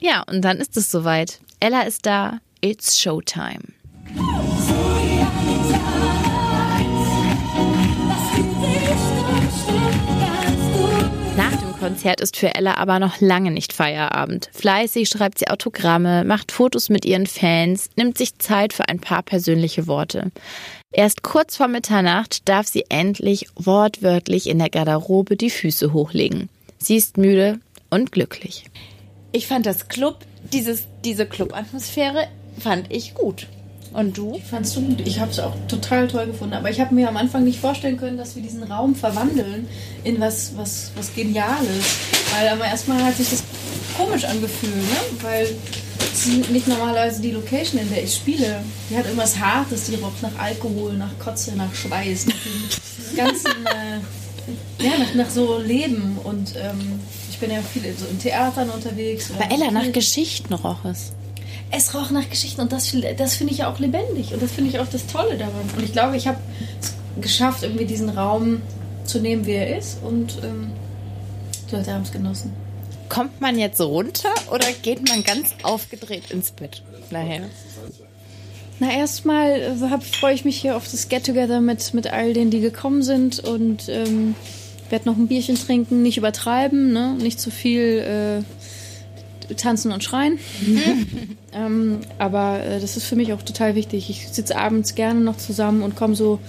Ja, 0.08 0.24
und 0.26 0.42
dann 0.42 0.58
ist 0.60 0.78
es 0.78 0.90
soweit. 0.90 1.42
Ella 1.60 1.82
ist 1.82 2.06
da. 2.06 2.40
It's 2.62 2.98
Showtime. 2.98 3.60
Nach 11.36 11.52
dem 11.52 11.78
Konzert 11.78 12.22
ist 12.22 12.38
für 12.38 12.56
Ella 12.56 12.78
aber 12.78 13.00
noch 13.00 13.20
lange 13.20 13.52
nicht 13.52 13.74
Feierabend. 13.74 14.50
Fleißig 14.54 15.10
schreibt 15.10 15.40
sie 15.40 15.50
Autogramme, 15.50 16.24
macht 16.24 16.54
Fotos 16.54 16.88
mit 16.88 17.04
ihren 17.04 17.28
Fans, 17.28 17.90
nimmt 17.98 18.18
sich 18.18 18.40
Zeit 18.40 18.72
für 18.72 18.88
ein 18.88 19.02
paar 19.02 19.24
persönliche 19.24 19.88
Worte. 19.88 20.32
Erst 20.94 21.22
kurz 21.22 21.58
vor 21.58 21.68
Mitternacht 21.68 22.48
darf 22.48 22.66
sie 22.66 22.86
endlich 22.88 23.48
wortwörtlich 23.56 24.48
in 24.48 24.60
der 24.60 24.70
Garderobe 24.70 25.36
die 25.36 25.50
Füße 25.50 25.92
hochlegen. 25.92 26.48
Sie 26.78 26.96
ist 26.96 27.18
müde 27.18 27.60
und 27.90 28.14
glücklich. 28.14 28.64
Ich 29.32 29.48
fand 29.48 29.66
das 29.66 29.88
Club, 29.88 30.20
dieses, 30.54 30.84
diese 31.04 31.26
Club-Atmosphäre 31.26 32.28
fand 32.60 32.92
ich 32.92 33.14
gut. 33.14 33.48
Und 33.94 34.18
du? 34.18 34.40
Fandst 34.50 34.76
du 34.76 34.82
gut? 34.82 35.02
Ich 35.06 35.20
habe 35.20 35.32
es 35.32 35.40
auch 35.40 35.54
total 35.68 36.08
toll 36.08 36.28
gefunden, 36.28 36.54
aber 36.54 36.70
ich 36.70 36.80
habe 36.80 36.94
mir 36.94 37.08
am 37.08 37.18
Anfang 37.18 37.44
nicht 37.44 37.60
vorstellen 37.60 37.98
können, 37.98 38.18
dass 38.18 38.36
wir 38.36 38.44
diesen 38.44 38.64
Raum 38.64 38.96
verwandeln 38.96 39.68
in 40.04 40.20
was, 40.20 40.56
was, 40.56 40.92
was 40.96 41.14
Geniales. 41.16 41.98
Weil 42.36 42.50
aber 42.50 42.66
erstmal 42.66 43.04
hat 43.04 43.16
sich 43.16 43.30
das 43.30 43.44
komisch 43.98 44.26
angefühlt, 44.26 44.76
ne? 44.76 44.98
Weil 45.22 45.48
es 46.14 46.28
ist 46.28 46.50
nicht 46.52 46.68
normalerweise 46.68 47.22
die 47.22 47.32
Location, 47.32 47.82
in 47.82 47.90
der 47.90 48.04
ich 48.04 48.14
spiele. 48.14 48.64
Die 48.90 48.98
hat 48.98 49.06
irgendwas 49.06 49.40
Hartes, 49.40 49.86
die 49.86 49.96
roch 49.96 50.12
nach 50.22 50.38
Alkohol, 50.38 50.94
nach 50.94 51.18
Kotze, 51.20 51.56
nach 51.56 51.74
Schweiß, 51.74 52.28
nach 52.28 52.36
dem 52.36 53.16
ganzen, 53.18 53.66
äh, 53.66 54.84
ja, 54.84 54.98
nach, 55.00 55.14
nach 55.16 55.30
so 55.30 55.58
Leben. 55.60 56.18
Und 56.24 56.54
ähm, 56.56 57.00
ich 57.38 57.42
bin 57.42 57.52
ja 57.52 57.62
viel 57.62 57.84
so 57.96 58.08
in 58.08 58.18
Theatern 58.18 58.72
unterwegs. 58.72 59.30
Bei 59.38 59.46
Ella 59.54 59.70
nach 59.70 59.92
Geschichten 59.92 60.56
roch 60.56 60.84
es. 60.86 61.14
es 61.70 61.94
roch 61.94 62.10
nach 62.10 62.28
Geschichten 62.32 62.62
und 62.62 62.72
das, 62.72 62.92
das 63.16 63.36
finde 63.36 63.54
ich 63.54 63.60
ja 63.60 63.72
auch 63.72 63.78
lebendig 63.78 64.34
und 64.34 64.42
das 64.42 64.52
finde 64.52 64.72
ich 64.72 64.80
auch 64.80 64.88
das 64.88 65.06
Tolle 65.06 65.38
daran. 65.38 65.70
Und 65.76 65.84
ich 65.84 65.92
glaube, 65.92 66.18
ich 66.18 66.28
habe 66.28 66.40
es 66.82 66.96
geschafft, 67.22 67.62
irgendwie 67.62 67.86
diesen 67.86 68.10
Raum 68.10 68.64
zu 69.06 69.20
nehmen, 69.20 69.46
wie 69.46 69.52
er 69.52 69.78
ist 69.78 70.00
und 70.04 70.40
ähm, 70.44 70.72
die 71.70 71.76
Leute 71.76 71.94
haben 71.94 72.02
es 72.02 72.12
genossen. 72.12 72.54
Kommt 73.08 73.40
man 73.40 73.60
jetzt 73.60 73.80
runter 73.82 74.34
oder 74.52 74.66
geht 74.82 75.08
man 75.08 75.24
ganz 75.24 75.54
aufgedreht 75.62 76.32
ins 76.32 76.50
Bett? 76.50 76.82
Nachher. 77.12 77.42
Na, 78.80 78.92
erstmal 78.92 79.62
äh, 79.62 80.02
freue 80.02 80.34
ich 80.34 80.44
mich 80.44 80.60
hier 80.60 80.76
auf 80.76 80.90
das 80.90 81.08
Get-Together 81.08 81.62
mit, 81.62 81.94
mit 81.94 82.12
all 82.12 82.34
denen, 82.34 82.50
die 82.50 82.62
gekommen 82.62 83.04
sind 83.04 83.40
und 83.40 83.90
ähm, 83.90 84.34
werde 84.90 85.06
noch 85.06 85.18
ein 85.18 85.28
Bierchen 85.28 85.56
trinken, 85.56 86.02
nicht 86.02 86.18
übertreiben, 86.18 86.94
ne? 86.94 87.16
nicht 87.22 87.40
zu 87.40 87.52
viel 87.52 88.44
äh, 89.50 89.54
tanzen 89.56 89.92
und 89.92 90.04
schreien. 90.04 90.40
ähm, 91.54 92.00
aber 92.18 92.64
äh, 92.64 92.80
das 92.80 92.98
ist 92.98 93.06
für 93.06 93.16
mich 93.16 93.34
auch 93.34 93.42
total 93.42 93.76
wichtig. 93.76 94.10
Ich 94.10 94.30
sitze 94.30 94.58
abends 94.58 94.96
gerne 94.96 95.20
noch 95.20 95.38
zusammen 95.38 95.82
und 95.84 95.96
komme 95.96 96.16
so 96.16 96.40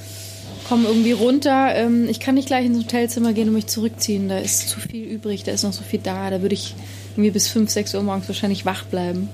komme 0.68 0.86
irgendwie 0.86 1.12
runter. 1.12 1.74
Ähm, 1.74 2.08
ich 2.08 2.20
kann 2.20 2.34
nicht 2.34 2.46
gleich 2.46 2.66
ins 2.66 2.78
Hotelzimmer 2.78 3.32
gehen 3.32 3.48
und 3.48 3.54
mich 3.54 3.66
zurückziehen. 3.66 4.28
Da 4.28 4.38
ist 4.38 4.68
zu 4.68 4.80
viel 4.80 5.04
übrig, 5.04 5.42
da 5.44 5.52
ist 5.52 5.62
noch 5.62 5.72
so 5.72 5.82
viel 5.82 6.00
da. 6.02 6.30
Da 6.30 6.42
würde 6.42 6.54
ich 6.54 6.74
irgendwie 7.12 7.30
bis 7.30 7.48
5, 7.48 7.70
6 7.70 7.94
Uhr 7.94 8.02
morgens 8.02 8.28
wahrscheinlich 8.28 8.66
wach 8.66 8.84
bleiben. 8.84 9.28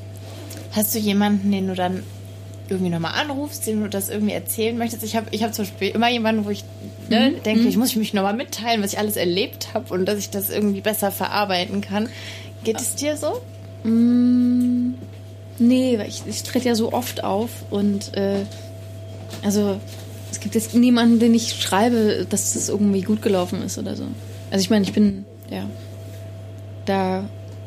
Hast 0.73 0.95
du 0.95 0.99
jemanden, 0.99 1.51
den 1.51 1.67
du 1.67 1.75
dann 1.75 2.03
irgendwie 2.69 2.91
nochmal 2.91 3.13
anrufst, 3.21 3.67
dem 3.67 3.83
du 3.83 3.89
das 3.89 4.09
irgendwie 4.09 4.33
erzählen 4.33 4.77
möchtest? 4.77 5.05
Ich 5.05 5.17
habe 5.17 5.27
ich 5.31 5.43
hab 5.43 5.55
zum 5.55 5.65
Beispiel 5.65 5.89
immer 5.89 6.11
jemanden, 6.11 6.45
wo 6.45 6.51
ich 6.51 6.65
ne, 7.09 7.33
denke, 7.45 7.69
ich 7.69 7.77
muss 7.77 7.95
mich 7.97 8.15
nochmal 8.15 8.35
mitteilen, 8.35 8.83
was 8.83 8.93
ich 8.93 8.99
alles 8.99 9.17
erlebt 9.17 9.75
habe 9.75 9.93
und 9.93 10.07
dass 10.07 10.19
ich 10.19 10.31
das 10.31 10.51
irgendwie 10.51 10.81
besser 10.81 11.11
verarbeiten 11.11 11.81
kann. 11.81 12.09
Geht 12.65 12.81
es 12.81 12.95
dir 12.95 13.17
so? 13.17 13.41
Nee, 15.59 15.99
weil 15.99 16.09
ich, 16.09 16.23
ich 16.27 16.43
trete 16.43 16.69
ja 16.69 16.75
so 16.75 16.93
oft 16.93 17.23
auf 17.23 17.51
und 17.71 18.17
äh, 18.17 18.45
also 19.43 19.79
es 20.31 20.41
gibt 20.41 20.55
jetzt 20.55 20.75
niemanden, 20.75 21.21
den 21.21 21.35
ich 21.35 21.61
schreibe, 21.61 22.27
dass 22.29 22.55
das 22.55 22.69
irgendwie 22.69 23.03
gut 23.03 23.23
gelaufen 23.23 23.63
ist 23.63 23.79
oder 23.79 23.95
so. 23.95 24.05
Also 24.51 24.63
ich 24.63 24.71
meine, 24.71 24.85
ich 24.85 24.93
bin, 24.93 25.25
ja, 25.51 25.69
da, 26.87 27.25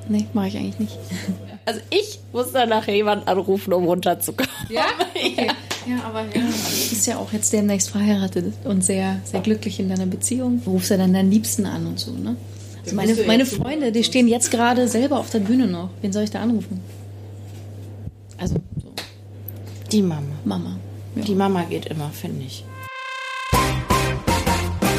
nee, 0.10 0.26
mache 0.34 0.48
ich 0.48 0.58
eigentlich 0.58 0.80
nicht. 0.80 0.98
Also 1.68 1.82
ich 1.90 2.20
muss 2.32 2.54
dann 2.54 2.70
nachher 2.70 2.96
jemanden 2.96 3.28
anrufen, 3.28 3.74
um 3.74 3.84
runterzukommen. 3.84 4.50
Ja? 4.70 4.86
Okay. 5.14 5.48
Ja, 5.86 6.04
aber 6.06 6.22
ja, 6.22 6.42
du 6.42 6.90
bist 6.90 7.08
ja 7.08 7.18
auch 7.18 7.32
jetzt 7.34 7.52
demnächst 7.52 7.90
verheiratet 7.90 8.54
und 8.64 8.84
sehr, 8.86 9.20
sehr 9.26 9.42
glücklich 9.42 9.78
in 9.80 9.90
deiner 9.90 10.06
Beziehung. 10.06 10.62
Du 10.64 10.72
rufst 10.72 10.92
ja 10.92 10.98
dann 10.98 11.14
deinen 11.14 11.30
Liebsten 11.30 11.66
an 11.66 11.88
und 11.88 12.00
so, 12.00 12.12
ne? 12.12 12.38
Also 12.84 12.96
meine, 12.96 13.16
meine 13.26 13.46
Freunde, 13.46 13.92
die 13.92 14.06
stehen 14.06 14.30
jetzt 14.30 14.50
gerade 14.50 14.88
selber 14.88 15.20
auf 15.20 15.30
der 15.30 15.40
Bühne 15.40 15.68
noch. 15.68 15.90
Wen 16.02 16.14
soll 16.14 16.24
ich 16.24 16.32
da 16.32 16.40
anrufen? 16.40 16.80
Also, 18.38 18.56
so, 18.56 18.92
Die 19.92 20.02
Mama. 20.02 20.22
Mama. 20.46 20.78
Ja. 21.16 21.24
Die 21.24 21.36
Mama 21.36 21.64
geht 21.64 21.88
immer, 21.88 22.10
finde 22.12 22.46
ich. 22.46 22.64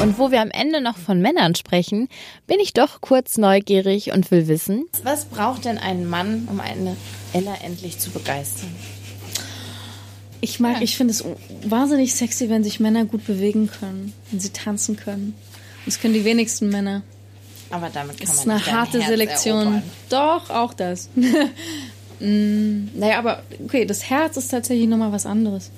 Und 0.01 0.17
wo 0.17 0.31
wir 0.31 0.41
am 0.41 0.49
Ende 0.49 0.79
noch 0.79 0.97
von 0.97 1.21
Männern 1.21 1.55
sprechen, 1.55 2.07
bin 2.47 2.59
ich 2.61 2.73
doch 2.73 3.01
kurz 3.01 3.37
neugierig 3.37 4.11
und 4.13 4.31
will 4.31 4.47
wissen, 4.47 4.85
was 5.03 5.25
braucht 5.25 5.65
denn 5.65 5.77
ein 5.77 6.07
Mann, 6.07 6.47
um 6.49 6.61
eine 6.61 6.95
Ella 7.33 7.55
endlich 7.63 7.99
zu 7.99 8.09
begeistern? 8.11 8.69
Ich 10.41 10.61
mag, 10.61 10.81
ich 10.81 10.95
finde 10.95 11.11
es 11.11 11.25
wahnsinnig 11.65 12.15
sexy, 12.15 12.49
wenn 12.49 12.63
sich 12.63 12.79
Männer 12.79 13.03
gut 13.03 13.25
bewegen 13.25 13.69
können, 13.69 14.13
wenn 14.31 14.39
sie 14.39 14.51
tanzen 14.51 14.95
können. 14.95 15.35
Das 15.85 15.99
können 15.99 16.13
die 16.13 16.23
wenigsten 16.23 16.69
Männer. 16.69 17.01
Aber 17.69 17.89
damit 17.89 18.19
kann 18.19 18.27
Es 18.27 18.35
ist 18.35 18.45
man 18.45 18.55
eine 18.55 18.59
nicht 18.59 18.67
dein 18.67 18.75
harte 18.77 18.99
Herz 18.99 19.09
Selektion. 19.09 19.59
erobern. 19.59 19.83
Doch, 20.09 20.49
auch 20.49 20.73
das. 20.73 21.09
mm, 22.19 22.87
naja, 22.97 23.19
aber 23.19 23.43
okay, 23.65 23.85
das 23.85 24.09
Herz 24.09 24.37
ist 24.37 24.47
tatsächlich 24.47 24.87
nochmal 24.87 25.11
was 25.11 25.25
anderes. 25.25 25.71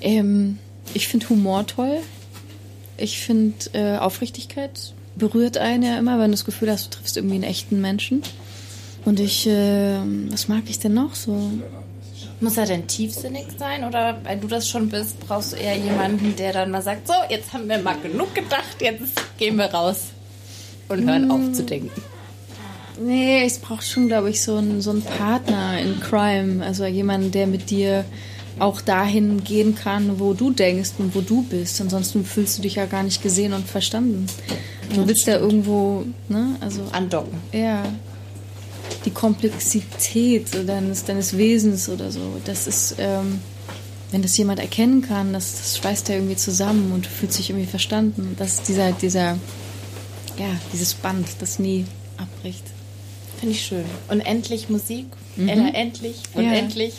Ähm, 0.00 0.58
ich 0.94 1.06
finde 1.06 1.28
Humor 1.28 1.66
toll. 1.66 1.98
Ich 2.98 3.18
finde 3.20 3.54
äh, 3.72 3.96
Aufrichtigkeit 3.96 4.92
berührt 5.16 5.58
einen 5.58 5.82
ja 5.82 5.98
immer, 5.98 6.18
wenn 6.18 6.26
du 6.26 6.32
das 6.32 6.44
Gefühl 6.44 6.70
hast, 6.70 6.86
du 6.86 6.98
triffst 6.98 7.16
irgendwie 7.16 7.36
einen 7.36 7.44
echten 7.44 7.80
Menschen. 7.80 8.22
Und 9.04 9.20
ich, 9.20 9.46
äh, 9.46 9.98
was 10.30 10.48
mag 10.48 10.64
ich 10.68 10.78
denn 10.78 10.94
noch 10.94 11.14
so? 11.14 11.50
Muss 12.40 12.56
er 12.56 12.66
denn 12.66 12.86
tiefsinnig 12.86 13.46
sein 13.58 13.84
oder 13.84 14.18
weil 14.22 14.38
du 14.38 14.46
das 14.46 14.68
schon 14.68 14.88
bist, 14.88 15.18
brauchst 15.20 15.52
du 15.52 15.56
eher 15.56 15.76
jemanden, 15.76 16.36
der 16.36 16.52
dann 16.52 16.70
mal 16.70 16.82
sagt, 16.82 17.08
so, 17.08 17.14
jetzt 17.28 17.52
haben 17.52 17.68
wir 17.68 17.78
mal 17.78 17.96
genug 18.00 18.34
gedacht, 18.34 18.76
jetzt 18.80 19.20
gehen 19.38 19.56
wir 19.56 19.66
raus 19.66 20.08
und 20.88 21.08
hören 21.08 21.30
auf 21.30 21.52
zu 21.52 21.64
denken. 21.64 21.90
Nee, 23.00 23.44
es 23.44 23.58
braucht 23.58 23.86
schon, 23.86 24.08
glaube 24.08 24.30
ich, 24.30 24.42
so 24.42 24.56
einen, 24.56 24.80
so 24.80 24.90
einen 24.90 25.02
Partner 25.02 25.80
in 25.80 26.00
Crime. 26.00 26.64
Also 26.64 26.84
jemanden, 26.84 27.30
der 27.30 27.46
mit 27.46 27.70
dir 27.70 28.04
auch 28.58 28.80
dahin 28.80 29.44
gehen 29.44 29.74
kann, 29.74 30.18
wo 30.18 30.34
du 30.34 30.50
denkst 30.50 30.92
und 30.98 31.14
wo 31.14 31.20
du 31.20 31.42
bist. 31.42 31.80
Ansonsten 31.80 32.24
fühlst 32.24 32.58
du 32.58 32.62
dich 32.62 32.76
ja 32.76 32.86
gar 32.86 33.02
nicht 33.02 33.22
gesehen 33.22 33.52
und 33.52 33.66
verstanden. 33.66 34.26
Du 34.94 35.06
willst 35.06 35.28
da 35.28 35.36
irgendwo, 35.38 36.04
ne? 36.28 36.56
Also, 36.60 36.82
Andocken. 36.92 37.38
ja. 37.52 37.82
Die 39.04 39.10
Komplexität 39.10 40.46
deines, 40.66 41.04
deines 41.04 41.36
Wesens 41.36 41.88
oder 41.88 42.10
so. 42.10 42.20
Das 42.44 42.66
ist, 42.66 42.96
ähm, 42.98 43.40
wenn 44.10 44.22
das 44.22 44.36
jemand 44.36 44.60
erkennen 44.60 45.02
kann, 45.02 45.32
das, 45.32 45.58
das 45.58 45.78
schweißt 45.78 46.08
ja 46.08 46.16
irgendwie 46.16 46.36
zusammen 46.36 46.92
und 46.92 47.04
du 47.04 47.10
fühlst 47.10 47.38
dich 47.38 47.50
irgendwie 47.50 47.68
verstanden. 47.68 48.34
Das 48.38 48.54
ist 48.54 48.68
dieser, 48.68 48.92
dieser, 48.92 49.38
ja, 50.38 50.48
dieses 50.72 50.94
Band, 50.94 51.26
das 51.40 51.58
nie 51.58 51.84
abbricht. 52.16 52.64
Finde 53.40 53.54
ich 53.54 53.64
schön. 53.64 53.84
Unendlich 54.08 54.68
Musik. 54.68 55.06
Ella, 55.36 55.68
endlich. 55.68 56.16
Mhm. 56.34 56.42
Ja. 56.42 56.48
Unendlich. 56.48 56.94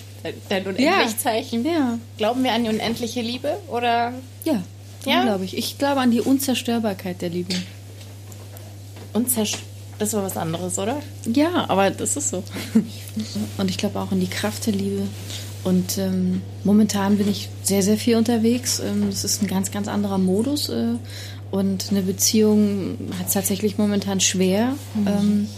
Dein- 0.49 0.65
Unendlich-Zeichen. 0.67 1.65
Ja. 1.65 1.97
Glauben 2.17 2.43
wir 2.43 2.51
an 2.53 2.63
die 2.63 2.69
unendliche 2.69 3.21
Liebe 3.21 3.57
oder 3.69 4.13
Ja, 4.43 4.61
Ja? 5.05 5.23
glaube 5.23 5.45
ich. 5.45 5.57
Ich 5.57 5.77
glaube 5.77 6.01
an 6.01 6.11
die 6.11 6.21
Unzerstörbarkeit 6.21 7.21
der 7.21 7.29
Liebe. 7.29 7.53
unzerstört? 9.13 9.63
Das 9.97 10.13
war 10.13 10.23
was 10.23 10.37
anderes, 10.37 10.79
oder? 10.79 11.01
Ja, 11.25 11.65
aber 11.69 11.89
das 11.91 12.15
ist 12.15 12.29
so. 12.29 12.41
Und 13.57 13.69
ich 13.69 13.77
glaube 13.77 13.99
auch 13.99 14.13
an 14.13 14.21
die 14.21 14.29
Kraft 14.29 14.65
der 14.65 14.71
Liebe. 14.73 15.01
Und 15.65 15.97
ähm, 15.97 16.41
momentan 16.63 17.17
bin 17.17 17.29
ich 17.29 17.49
sehr, 17.63 17.83
sehr 17.83 17.97
viel 17.97 18.15
unterwegs. 18.15 18.79
Ähm, 18.79 19.09
Es 19.09 19.25
ist 19.25 19.41
ein 19.41 19.47
ganz, 19.47 19.71
ganz 19.71 19.89
anderer 19.89 20.17
Modus. 20.17 20.69
Äh, 20.69 20.93
und 21.51 21.87
eine 21.91 22.01
Beziehung 22.01 22.97
hat 23.19 23.27
es 23.27 23.33
tatsächlich 23.33 23.77
momentan 23.77 24.21
schwer. 24.21 24.73
Ähm, 25.05 25.49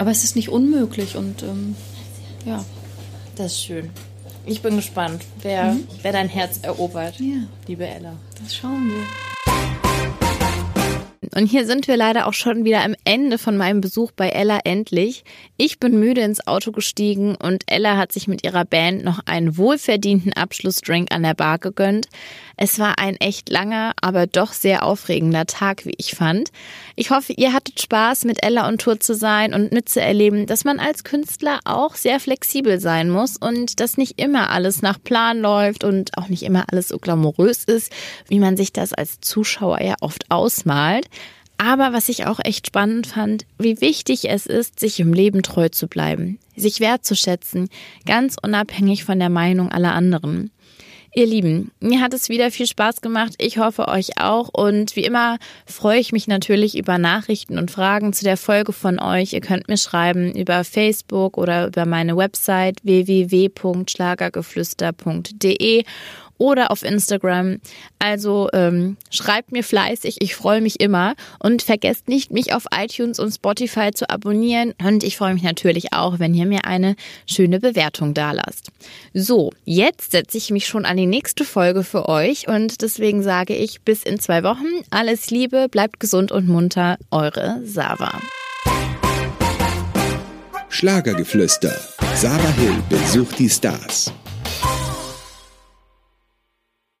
aber 0.00 0.10
es 0.10 0.24
ist 0.24 0.34
nicht 0.34 0.48
unmöglich. 0.48 1.14
Und 1.16 1.42
ähm, 1.42 1.76
ja, 2.46 2.64
Das 3.36 3.52
ist 3.52 3.62
schön. 3.64 3.90
Ich 4.46 4.62
bin 4.62 4.76
gespannt, 4.76 5.22
wer, 5.42 5.76
wer 6.02 6.12
dein 6.12 6.28
Herz 6.28 6.58
erobert, 6.62 7.20
Ja. 7.20 7.42
liebe 7.68 7.86
Ella. 7.86 8.14
das 8.42 8.56
schauen 8.56 8.88
wir. 8.90 9.29
Und 11.34 11.46
hier 11.46 11.64
sind 11.64 11.86
wir 11.86 11.96
leider 11.96 12.26
auch 12.26 12.32
schon 12.32 12.64
wieder 12.64 12.82
am 12.82 12.96
Ende 13.04 13.38
von 13.38 13.56
meinem 13.56 13.80
Besuch 13.80 14.10
bei 14.10 14.30
Ella 14.30 14.60
endlich. 14.64 15.24
Ich 15.56 15.78
bin 15.78 16.00
müde 16.00 16.22
ins 16.22 16.46
Auto 16.46 16.72
gestiegen 16.72 17.36
und 17.36 17.62
Ella 17.66 17.96
hat 17.96 18.10
sich 18.10 18.26
mit 18.26 18.44
ihrer 18.44 18.64
Band 18.64 19.04
noch 19.04 19.20
einen 19.26 19.56
wohlverdienten 19.56 20.32
Abschlussdrink 20.32 21.12
an 21.14 21.22
der 21.22 21.34
Bar 21.34 21.58
gegönnt. 21.58 22.08
Es 22.56 22.78
war 22.78 22.98
ein 22.98 23.16
echt 23.16 23.48
langer, 23.48 23.92
aber 24.02 24.26
doch 24.26 24.52
sehr 24.52 24.84
aufregender 24.84 25.46
Tag, 25.46 25.86
wie 25.86 25.94
ich 25.96 26.14
fand. 26.14 26.50
Ich 26.96 27.10
hoffe, 27.10 27.32
ihr 27.32 27.52
hattet 27.52 27.80
Spaß, 27.80 28.24
mit 28.24 28.42
Ella 28.42 28.68
on 28.68 28.76
Tour 28.76 29.00
zu 29.00 29.14
sein 29.14 29.54
und 29.54 29.72
mitzuerleben, 29.72 30.46
dass 30.46 30.64
man 30.64 30.80
als 30.80 31.04
Künstler 31.04 31.60
auch 31.64 31.94
sehr 31.94 32.20
flexibel 32.20 32.80
sein 32.80 33.08
muss 33.08 33.36
und 33.36 33.80
dass 33.80 33.96
nicht 33.96 34.20
immer 34.20 34.50
alles 34.50 34.82
nach 34.82 35.02
Plan 35.02 35.40
läuft 35.40 35.84
und 35.84 36.18
auch 36.18 36.28
nicht 36.28 36.42
immer 36.42 36.66
alles 36.70 36.88
so 36.88 36.98
glamourös 36.98 37.64
ist, 37.64 37.92
wie 38.28 38.40
man 38.40 38.56
sich 38.56 38.72
das 38.72 38.92
als 38.92 39.20
Zuschauer 39.20 39.80
ja 39.80 39.94
oft 40.00 40.30
ausmalt. 40.30 41.06
Aber 41.62 41.92
was 41.92 42.08
ich 42.08 42.24
auch 42.24 42.40
echt 42.42 42.68
spannend 42.68 43.06
fand, 43.06 43.44
wie 43.58 43.82
wichtig 43.82 44.30
es 44.30 44.46
ist, 44.46 44.80
sich 44.80 44.98
im 44.98 45.12
Leben 45.12 45.42
treu 45.42 45.68
zu 45.68 45.88
bleiben, 45.88 46.38
sich 46.56 46.80
wertzuschätzen, 46.80 47.68
ganz 48.06 48.36
unabhängig 48.42 49.04
von 49.04 49.18
der 49.18 49.28
Meinung 49.28 49.70
aller 49.70 49.92
anderen. 49.92 50.50
Ihr 51.14 51.26
Lieben, 51.26 51.70
mir 51.78 52.00
hat 52.00 52.14
es 52.14 52.30
wieder 52.30 52.50
viel 52.50 52.66
Spaß 52.66 53.02
gemacht. 53.02 53.34
Ich 53.36 53.58
hoffe 53.58 53.88
euch 53.88 54.18
auch. 54.18 54.48
Und 54.48 54.96
wie 54.96 55.04
immer 55.04 55.36
freue 55.66 56.00
ich 56.00 56.12
mich 56.12 56.28
natürlich 56.28 56.78
über 56.78 56.96
Nachrichten 56.96 57.58
und 57.58 57.70
Fragen 57.70 58.14
zu 58.14 58.24
der 58.24 58.38
Folge 58.38 58.72
von 58.72 58.98
euch. 58.98 59.34
Ihr 59.34 59.42
könnt 59.42 59.68
mir 59.68 59.76
schreiben 59.76 60.32
über 60.32 60.64
Facebook 60.64 61.36
oder 61.36 61.66
über 61.66 61.84
meine 61.84 62.16
Website 62.16 62.78
www.schlagergeflüster.de 62.84 65.84
oder 66.40 66.70
auf 66.70 66.82
Instagram. 66.82 67.60
Also 67.98 68.48
ähm, 68.52 68.96
schreibt 69.10 69.52
mir 69.52 69.62
fleißig, 69.62 70.16
ich 70.20 70.34
freue 70.34 70.60
mich 70.60 70.80
immer 70.80 71.14
und 71.38 71.62
vergesst 71.62 72.08
nicht, 72.08 72.32
mich 72.32 72.54
auf 72.54 72.64
iTunes 72.74 73.20
und 73.20 73.32
Spotify 73.32 73.90
zu 73.92 74.08
abonnieren 74.08 74.74
und 74.82 75.04
ich 75.04 75.16
freue 75.16 75.34
mich 75.34 75.42
natürlich 75.42 75.92
auch, 75.92 76.18
wenn 76.18 76.34
ihr 76.34 76.46
mir 76.46 76.64
eine 76.64 76.96
schöne 77.26 77.60
Bewertung 77.60 78.14
dalasst. 78.14 78.72
So, 79.14 79.52
jetzt 79.64 80.12
setze 80.12 80.38
ich 80.38 80.50
mich 80.50 80.66
schon 80.66 80.86
an 80.86 80.96
die 80.96 81.06
nächste 81.06 81.44
Folge 81.44 81.84
für 81.84 82.08
euch 82.08 82.48
und 82.48 82.80
deswegen 82.80 83.22
sage 83.22 83.54
ich 83.54 83.82
bis 83.82 84.02
in 84.02 84.18
zwei 84.18 84.42
Wochen. 84.42 84.66
Alles 84.90 85.30
Liebe, 85.30 85.68
bleibt 85.70 86.00
gesund 86.00 86.32
und 86.32 86.48
munter, 86.48 86.96
eure 87.10 87.60
Sava. 87.64 88.18
Schlagergeflüster. 90.70 91.78
Sarah 92.14 92.52
Hill 92.52 92.76
besucht 92.88 93.38
die 93.38 93.50
Stars. 93.50 94.12